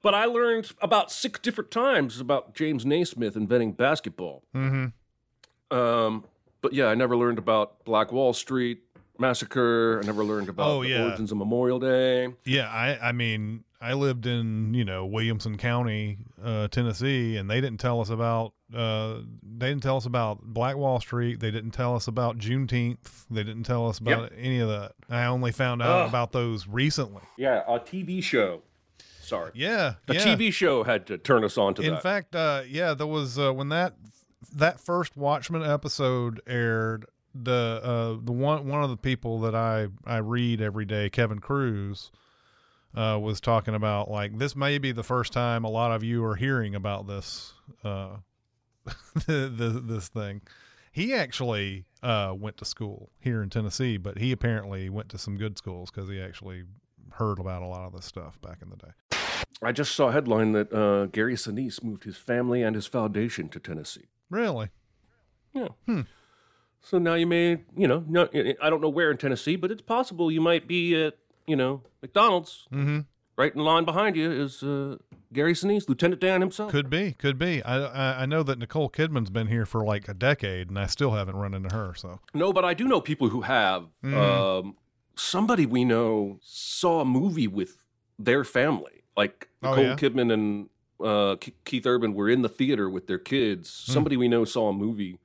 But 0.02 0.14
I 0.14 0.26
learned 0.26 0.70
about 0.82 1.10
six 1.10 1.40
different 1.40 1.70
times 1.70 2.20
about 2.20 2.54
James 2.54 2.84
Naismith 2.84 3.36
inventing 3.36 3.72
basketball. 3.72 4.42
Mm-hmm. 4.54 5.76
Um, 5.76 6.24
but 6.60 6.72
yeah, 6.74 6.86
I 6.86 6.94
never 6.94 7.16
learned 7.16 7.38
about 7.38 7.84
Black 7.84 8.12
Wall 8.12 8.32
Street 8.34 8.80
massacre. 9.18 10.00
I 10.02 10.06
never 10.06 10.24
learned 10.24 10.48
about 10.48 10.68
Oh, 10.68 10.82
the 10.82 10.90
yeah. 10.90 11.04
origins 11.04 11.30
of 11.32 11.38
Memorial 11.38 11.78
Day. 11.78 12.28
Yeah, 12.44 12.68
I 12.68 13.08
I 13.08 13.12
mean, 13.12 13.64
I 13.80 13.92
lived 13.94 14.26
in 14.26 14.74
you 14.74 14.84
know 14.84 15.04
Williamson 15.06 15.56
County, 15.58 16.18
uh, 16.42 16.68
Tennessee, 16.68 17.36
and 17.36 17.48
they 17.50 17.60
didn't 17.60 17.80
tell 17.80 18.00
us 18.00 18.10
about 18.10 18.52
uh, 18.74 19.20
they 19.42 19.68
didn't 19.68 19.82
tell 19.82 19.96
us 19.96 20.06
about 20.06 20.42
Black 20.42 20.76
Wall 20.76 21.00
Street. 21.00 21.38
They 21.40 21.50
didn't 21.50 21.70
tell 21.72 21.94
us 21.94 22.08
about 22.08 22.38
Juneteenth. 22.38 23.24
They 23.30 23.44
didn't 23.44 23.64
tell 23.64 23.88
us 23.88 23.98
about 23.98 24.32
any 24.36 24.58
of 24.60 24.68
that. 24.68 24.92
I 25.08 25.26
only 25.26 25.52
found 25.52 25.82
out 25.82 26.02
Ugh. 26.04 26.08
about 26.08 26.32
those 26.32 26.66
recently. 26.66 27.22
Yeah, 27.38 27.62
a 27.68 27.78
TV 27.78 28.22
show. 28.22 28.62
Sorry. 29.20 29.52
Yeah, 29.54 29.94
The 30.06 30.14
yeah. 30.14 30.20
TV 30.36 30.52
show 30.52 30.82
had 30.84 31.06
to 31.06 31.16
turn 31.16 31.44
us 31.44 31.56
on 31.56 31.72
to 31.76 31.82
In 31.82 31.90
that. 31.90 31.94
In 31.96 32.00
fact, 32.02 32.36
uh, 32.36 32.62
yeah, 32.68 32.92
there 32.92 33.06
was 33.06 33.38
uh, 33.38 33.52
when 33.52 33.70
that 33.70 33.94
that 34.54 34.80
first 34.80 35.16
Watchmen 35.16 35.62
episode 35.62 36.40
aired. 36.46 37.06
The 37.34 37.80
uh, 37.82 38.24
the 38.24 38.32
one 38.32 38.68
one 38.68 38.82
of 38.82 38.90
the 38.90 38.96
people 38.96 39.40
that 39.40 39.54
I 39.54 39.88
I 40.06 40.18
read 40.18 40.60
every 40.60 40.84
day, 40.84 41.10
Kevin 41.10 41.40
Kruse, 41.40 42.10
uh, 42.94 43.18
was 43.20 43.40
talking 43.40 43.74
about 43.74 44.10
like 44.10 44.38
this 44.38 44.54
may 44.54 44.78
be 44.78 44.92
the 44.92 45.02
first 45.02 45.32
time 45.32 45.64
a 45.64 45.70
lot 45.70 45.90
of 45.90 46.04
you 46.04 46.24
are 46.24 46.36
hearing 46.36 46.74
about 46.74 47.06
this 47.06 47.54
uh, 47.82 48.16
the, 49.26 49.52
the, 49.54 49.82
this 49.84 50.08
thing. 50.08 50.42
He 50.92 51.12
actually 51.12 51.86
uh, 52.04 52.34
went 52.36 52.56
to 52.58 52.64
school 52.64 53.10
here 53.18 53.42
in 53.42 53.50
Tennessee, 53.50 53.96
but 53.96 54.18
he 54.18 54.30
apparently 54.30 54.88
went 54.88 55.08
to 55.08 55.18
some 55.18 55.36
good 55.36 55.58
schools 55.58 55.90
because 55.90 56.08
he 56.08 56.20
actually 56.20 56.62
heard 57.10 57.40
about 57.40 57.62
a 57.62 57.66
lot 57.66 57.86
of 57.86 57.92
this 57.92 58.04
stuff 58.04 58.40
back 58.40 58.58
in 58.62 58.70
the 58.70 58.76
day. 58.76 58.92
I 59.62 59.72
just 59.72 59.94
saw 59.94 60.08
a 60.08 60.12
headline 60.12 60.52
that 60.52 60.72
uh, 60.72 61.06
Gary 61.06 61.34
Sinise 61.34 61.82
moved 61.82 62.04
his 62.04 62.16
family 62.16 62.62
and 62.62 62.76
his 62.76 62.86
foundation 62.86 63.48
to 63.48 63.58
Tennessee. 63.58 64.08
Really? 64.30 64.68
Yeah. 65.52 65.68
Hmm. 65.86 66.02
So 66.86 66.98
now 66.98 67.14
you 67.14 67.26
may, 67.26 67.58
you 67.76 67.88
know, 67.88 68.04
no, 68.06 68.28
I 68.62 68.68
don't 68.70 68.80
know 68.82 68.90
where 68.90 69.10
in 69.10 69.16
Tennessee, 69.16 69.56
but 69.56 69.70
it's 69.70 69.80
possible 69.82 70.30
you 70.30 70.40
might 70.42 70.68
be 70.68 70.94
at, 71.02 71.14
you 71.46 71.56
know, 71.56 71.82
McDonald's 72.02 72.66
Mm-hmm. 72.72 73.00
right 73.36 73.54
in 73.54 73.60
line 73.62 73.84
behind 73.86 74.16
you 74.16 74.30
is 74.30 74.62
uh, 74.62 74.96
Gary 75.32 75.54
Sinise, 75.54 75.88
Lieutenant 75.88 76.20
Dan 76.20 76.40
himself. 76.42 76.70
Could 76.70 76.90
be, 76.90 77.12
could 77.12 77.38
be. 77.38 77.62
I, 77.62 77.78
I 77.78 78.22
I 78.22 78.26
know 78.26 78.42
that 78.42 78.58
Nicole 78.58 78.90
Kidman's 78.90 79.30
been 79.30 79.46
here 79.46 79.64
for 79.66 79.82
like 79.84 80.08
a 80.08 80.14
decade, 80.14 80.68
and 80.68 80.78
I 80.78 80.86
still 80.86 81.12
haven't 81.12 81.36
run 81.36 81.54
into 81.54 81.74
her. 81.74 81.94
So 81.96 82.20
No, 82.34 82.52
but 82.52 82.64
I 82.66 82.74
do 82.74 82.84
know 82.84 83.00
people 83.00 83.30
who 83.30 83.40
have. 83.42 83.86
Mhm. 84.04 84.14
Um, 84.14 84.76
somebody 85.16 85.64
we 85.64 85.84
know 85.84 86.38
saw 86.42 87.00
a 87.00 87.04
movie 87.04 87.48
with 87.48 87.78
their 88.18 88.44
family. 88.44 89.04
Like 89.16 89.48
Oh, 89.62 89.70
Nicole 89.70 89.84
yeah? 89.84 89.96
Kidman 89.96 90.32
and 90.32 90.68
uh, 91.02 91.36
Ke- 91.36 91.54
Keith 91.64 91.86
Urban 91.86 92.12
were 92.14 92.28
in 92.28 92.42
the 92.42 92.48
theater 92.48 92.90
with 92.90 93.06
their 93.06 93.18
kids. 93.18 93.70
Somebody 93.70 94.16
we 94.18 94.28
know 94.28 94.44
saw 94.44 94.68
a 94.68 94.72
movie. 94.72 95.18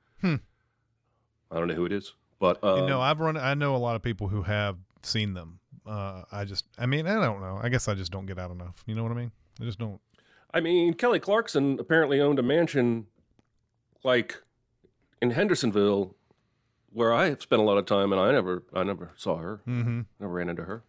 I 1.50 1.58
don't 1.58 1.68
know 1.68 1.74
who 1.74 1.84
it 1.86 1.92
is, 1.92 2.14
but 2.38 2.62
uh, 2.62 2.76
you 2.76 2.86
know, 2.86 3.00
I've 3.00 3.20
run. 3.20 3.36
I 3.36 3.54
know 3.54 3.74
a 3.74 3.78
lot 3.78 3.96
of 3.96 4.02
people 4.02 4.28
who 4.28 4.42
have 4.42 4.76
seen 5.02 5.34
them. 5.34 5.58
Uh, 5.86 6.22
I 6.30 6.44
just, 6.44 6.66
I 6.78 6.86
mean, 6.86 7.06
I 7.06 7.14
don't 7.24 7.40
know. 7.40 7.58
I 7.60 7.68
guess 7.68 7.88
I 7.88 7.94
just 7.94 8.12
don't 8.12 8.26
get 8.26 8.38
out 8.38 8.50
enough. 8.50 8.82
You 8.86 8.94
know 8.94 9.02
what 9.02 9.10
I 9.12 9.16
mean? 9.16 9.32
I 9.60 9.64
just 9.64 9.78
don't. 9.78 10.00
I 10.52 10.60
mean, 10.60 10.94
Kelly 10.94 11.18
Clarkson 11.20 11.78
apparently 11.80 12.20
owned 12.20 12.38
a 12.38 12.42
mansion 12.42 13.06
like 14.04 14.42
in 15.22 15.30
Hendersonville 15.32 16.14
where 16.92 17.12
I 17.12 17.26
have 17.28 17.40
spent 17.42 17.60
a 17.60 17.64
lot 17.64 17.78
of 17.78 17.86
time 17.86 18.12
and 18.12 18.20
I 18.20 18.32
never 18.32 18.64
I 18.74 18.82
never 18.82 19.12
saw 19.16 19.36
her. 19.38 19.60
Mhm. 19.66 20.06
Never 20.18 20.32
ran 20.32 20.48
into 20.48 20.64
her. 20.64 20.82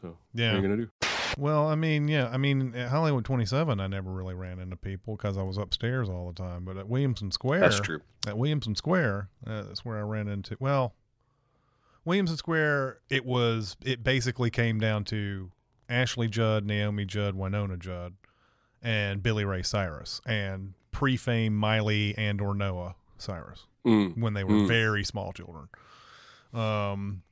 So 0.00 0.16
Yeah. 0.34 0.52
what 0.52 0.58
are 0.58 0.62
you 0.62 0.68
gonna 0.68 0.76
do? 0.82 0.90
Well, 1.38 1.68
I 1.68 1.74
mean, 1.74 2.08
yeah, 2.08 2.28
I 2.28 2.36
mean, 2.36 2.74
at 2.74 2.88
Hollywood 2.88 3.24
27, 3.24 3.80
I 3.80 3.86
never 3.86 4.10
really 4.10 4.34
ran 4.34 4.58
into 4.58 4.76
people 4.76 5.16
because 5.16 5.36
I 5.36 5.42
was 5.42 5.56
upstairs 5.56 6.08
all 6.08 6.26
the 6.28 6.34
time. 6.34 6.64
But 6.64 6.76
at 6.76 6.88
Williamson 6.88 7.30
Square, 7.30 7.60
That's 7.60 7.80
true. 7.80 8.00
At 8.26 8.36
Williamson 8.38 8.74
Square, 8.74 9.28
uh, 9.46 9.62
that's 9.62 9.84
where 9.84 9.98
I 9.98 10.02
ran 10.02 10.28
into. 10.28 10.56
Well, 10.60 10.94
Williamson 12.04 12.36
Square, 12.36 12.98
it 13.10 13.24
was. 13.24 13.76
It 13.84 14.02
basically 14.04 14.50
came 14.50 14.78
down 14.78 15.04
to 15.04 15.50
Ashley 15.88 16.28
Judd, 16.28 16.64
Naomi 16.64 17.04
Judd, 17.04 17.34
Wynonna 17.34 17.78
Judd, 17.78 18.14
and 18.82 19.22
Billy 19.22 19.44
Ray 19.44 19.62
Cyrus, 19.62 20.20
and 20.26 20.74
pre-fame 20.92 21.54
Miley 21.54 22.14
and 22.16 22.40
or 22.40 22.54
Noah 22.54 22.94
Cyrus 23.18 23.66
Mm. 23.84 24.18
when 24.18 24.34
they 24.34 24.44
were 24.44 24.52
Mm. 24.54 24.68
very 24.68 25.04
small 25.04 25.32
children. 25.32 25.68
Um, 26.54 27.22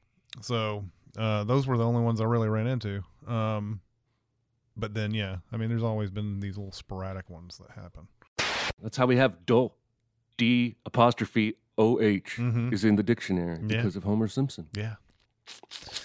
so 0.41 0.85
uh, 1.17 1.45
those 1.45 1.67
were 1.67 1.77
the 1.79 1.85
only 1.87 2.03
ones 2.03 2.21
I 2.21 2.25
really 2.25 2.49
ran 2.49 2.67
into. 2.67 3.03
Um, 3.27 3.81
but 4.77 4.95
then, 4.95 5.15
yeah, 5.15 5.37
I 5.53 5.57
mean, 5.57 5.69
there's 5.69 5.83
always 5.83 6.11
been 6.11 6.41
these 6.41 6.57
little 6.57 6.73
sporadic 6.73 7.29
ones 7.31 7.59
that 7.59 7.71
happen. 7.81 8.09
That's 8.83 8.97
how 8.97 9.07
we 9.07 9.17
have 9.17 9.45
do 9.47 9.73
D 10.37 10.77
apostrophe 10.85 11.55
O 11.79 12.01
H 12.01 12.37
Mhm. 12.39 12.73
is 12.73 12.85
in 12.85 12.97
the 12.97 13.03
dictionary 13.03 13.59
Yeah. 13.61 13.77
because 13.77 13.97
of 13.97 14.05
Homer 14.05 14.29
Simpson. 14.29 14.69
Yeah. 14.75 14.97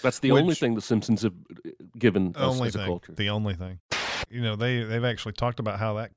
That's 0.02 0.18
the 0.18 0.32
only 0.32 0.54
thing 0.54 0.74
the 0.74 0.80
Simpsons 0.82 1.22
have 1.22 1.32
uh, 1.50 1.70
given 1.98 2.34
us 2.36 2.60
as 2.60 2.74
a 2.74 2.78
thing, 2.78 2.86
culture. 2.86 3.12
the 3.14 3.28
only 3.30 3.54
thing 3.54 3.78
you 4.30 4.40
know 4.40 4.56
they 4.56 4.82
they've 4.82 5.04
actually 5.04 5.32
talked 5.32 5.60
about 5.60 5.78
how 5.78 5.94
that 5.94 6.10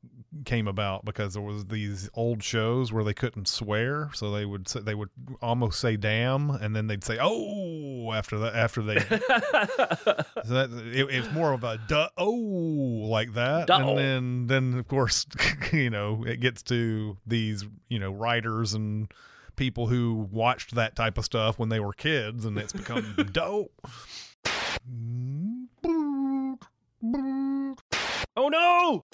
came 0.45 0.67
about 0.67 1.05
because 1.05 1.33
there 1.33 1.43
was 1.43 1.65
these 1.65 2.09
old 2.13 2.43
shows 2.43 2.91
where 2.91 3.03
they 3.03 3.13
couldn't 3.13 3.47
swear, 3.47 4.09
so 4.13 4.31
they 4.31 4.45
would 4.45 4.67
say, 4.67 4.79
they 4.79 4.95
would 4.95 5.09
almost 5.41 5.79
say 5.79 5.95
"damn" 5.95 6.49
and 6.49 6.75
then 6.75 6.87
they'd 6.87 7.03
say 7.03 7.17
"oh" 7.21 8.11
after 8.13 8.39
that 8.39 8.55
after 8.55 8.81
they. 8.81 8.99
so 8.99 10.53
that 10.53 10.69
it, 10.93 11.07
it's 11.09 11.31
more 11.31 11.53
of 11.53 11.63
a 11.63 11.79
"duh 11.87 12.09
oh" 12.17 12.31
like 12.31 13.33
that, 13.33 13.67
Duh-oh. 13.67 13.89
and 13.89 13.97
then 13.97 14.47
then 14.47 14.79
of 14.79 14.87
course 14.87 15.25
you 15.71 15.89
know 15.89 16.23
it 16.25 16.39
gets 16.39 16.63
to 16.63 17.17
these 17.25 17.65
you 17.89 17.99
know 17.99 18.11
writers 18.11 18.73
and 18.73 19.11
people 19.55 19.87
who 19.87 20.27
watched 20.31 20.75
that 20.75 20.95
type 20.95 21.17
of 21.17 21.25
stuff 21.25 21.59
when 21.59 21.69
they 21.69 21.79
were 21.79 21.93
kids, 21.93 22.45
and 22.45 22.57
it's 22.57 22.73
become 22.73 23.15
dope. 23.31 23.71
Oh 28.35 28.49
no! 28.49 29.05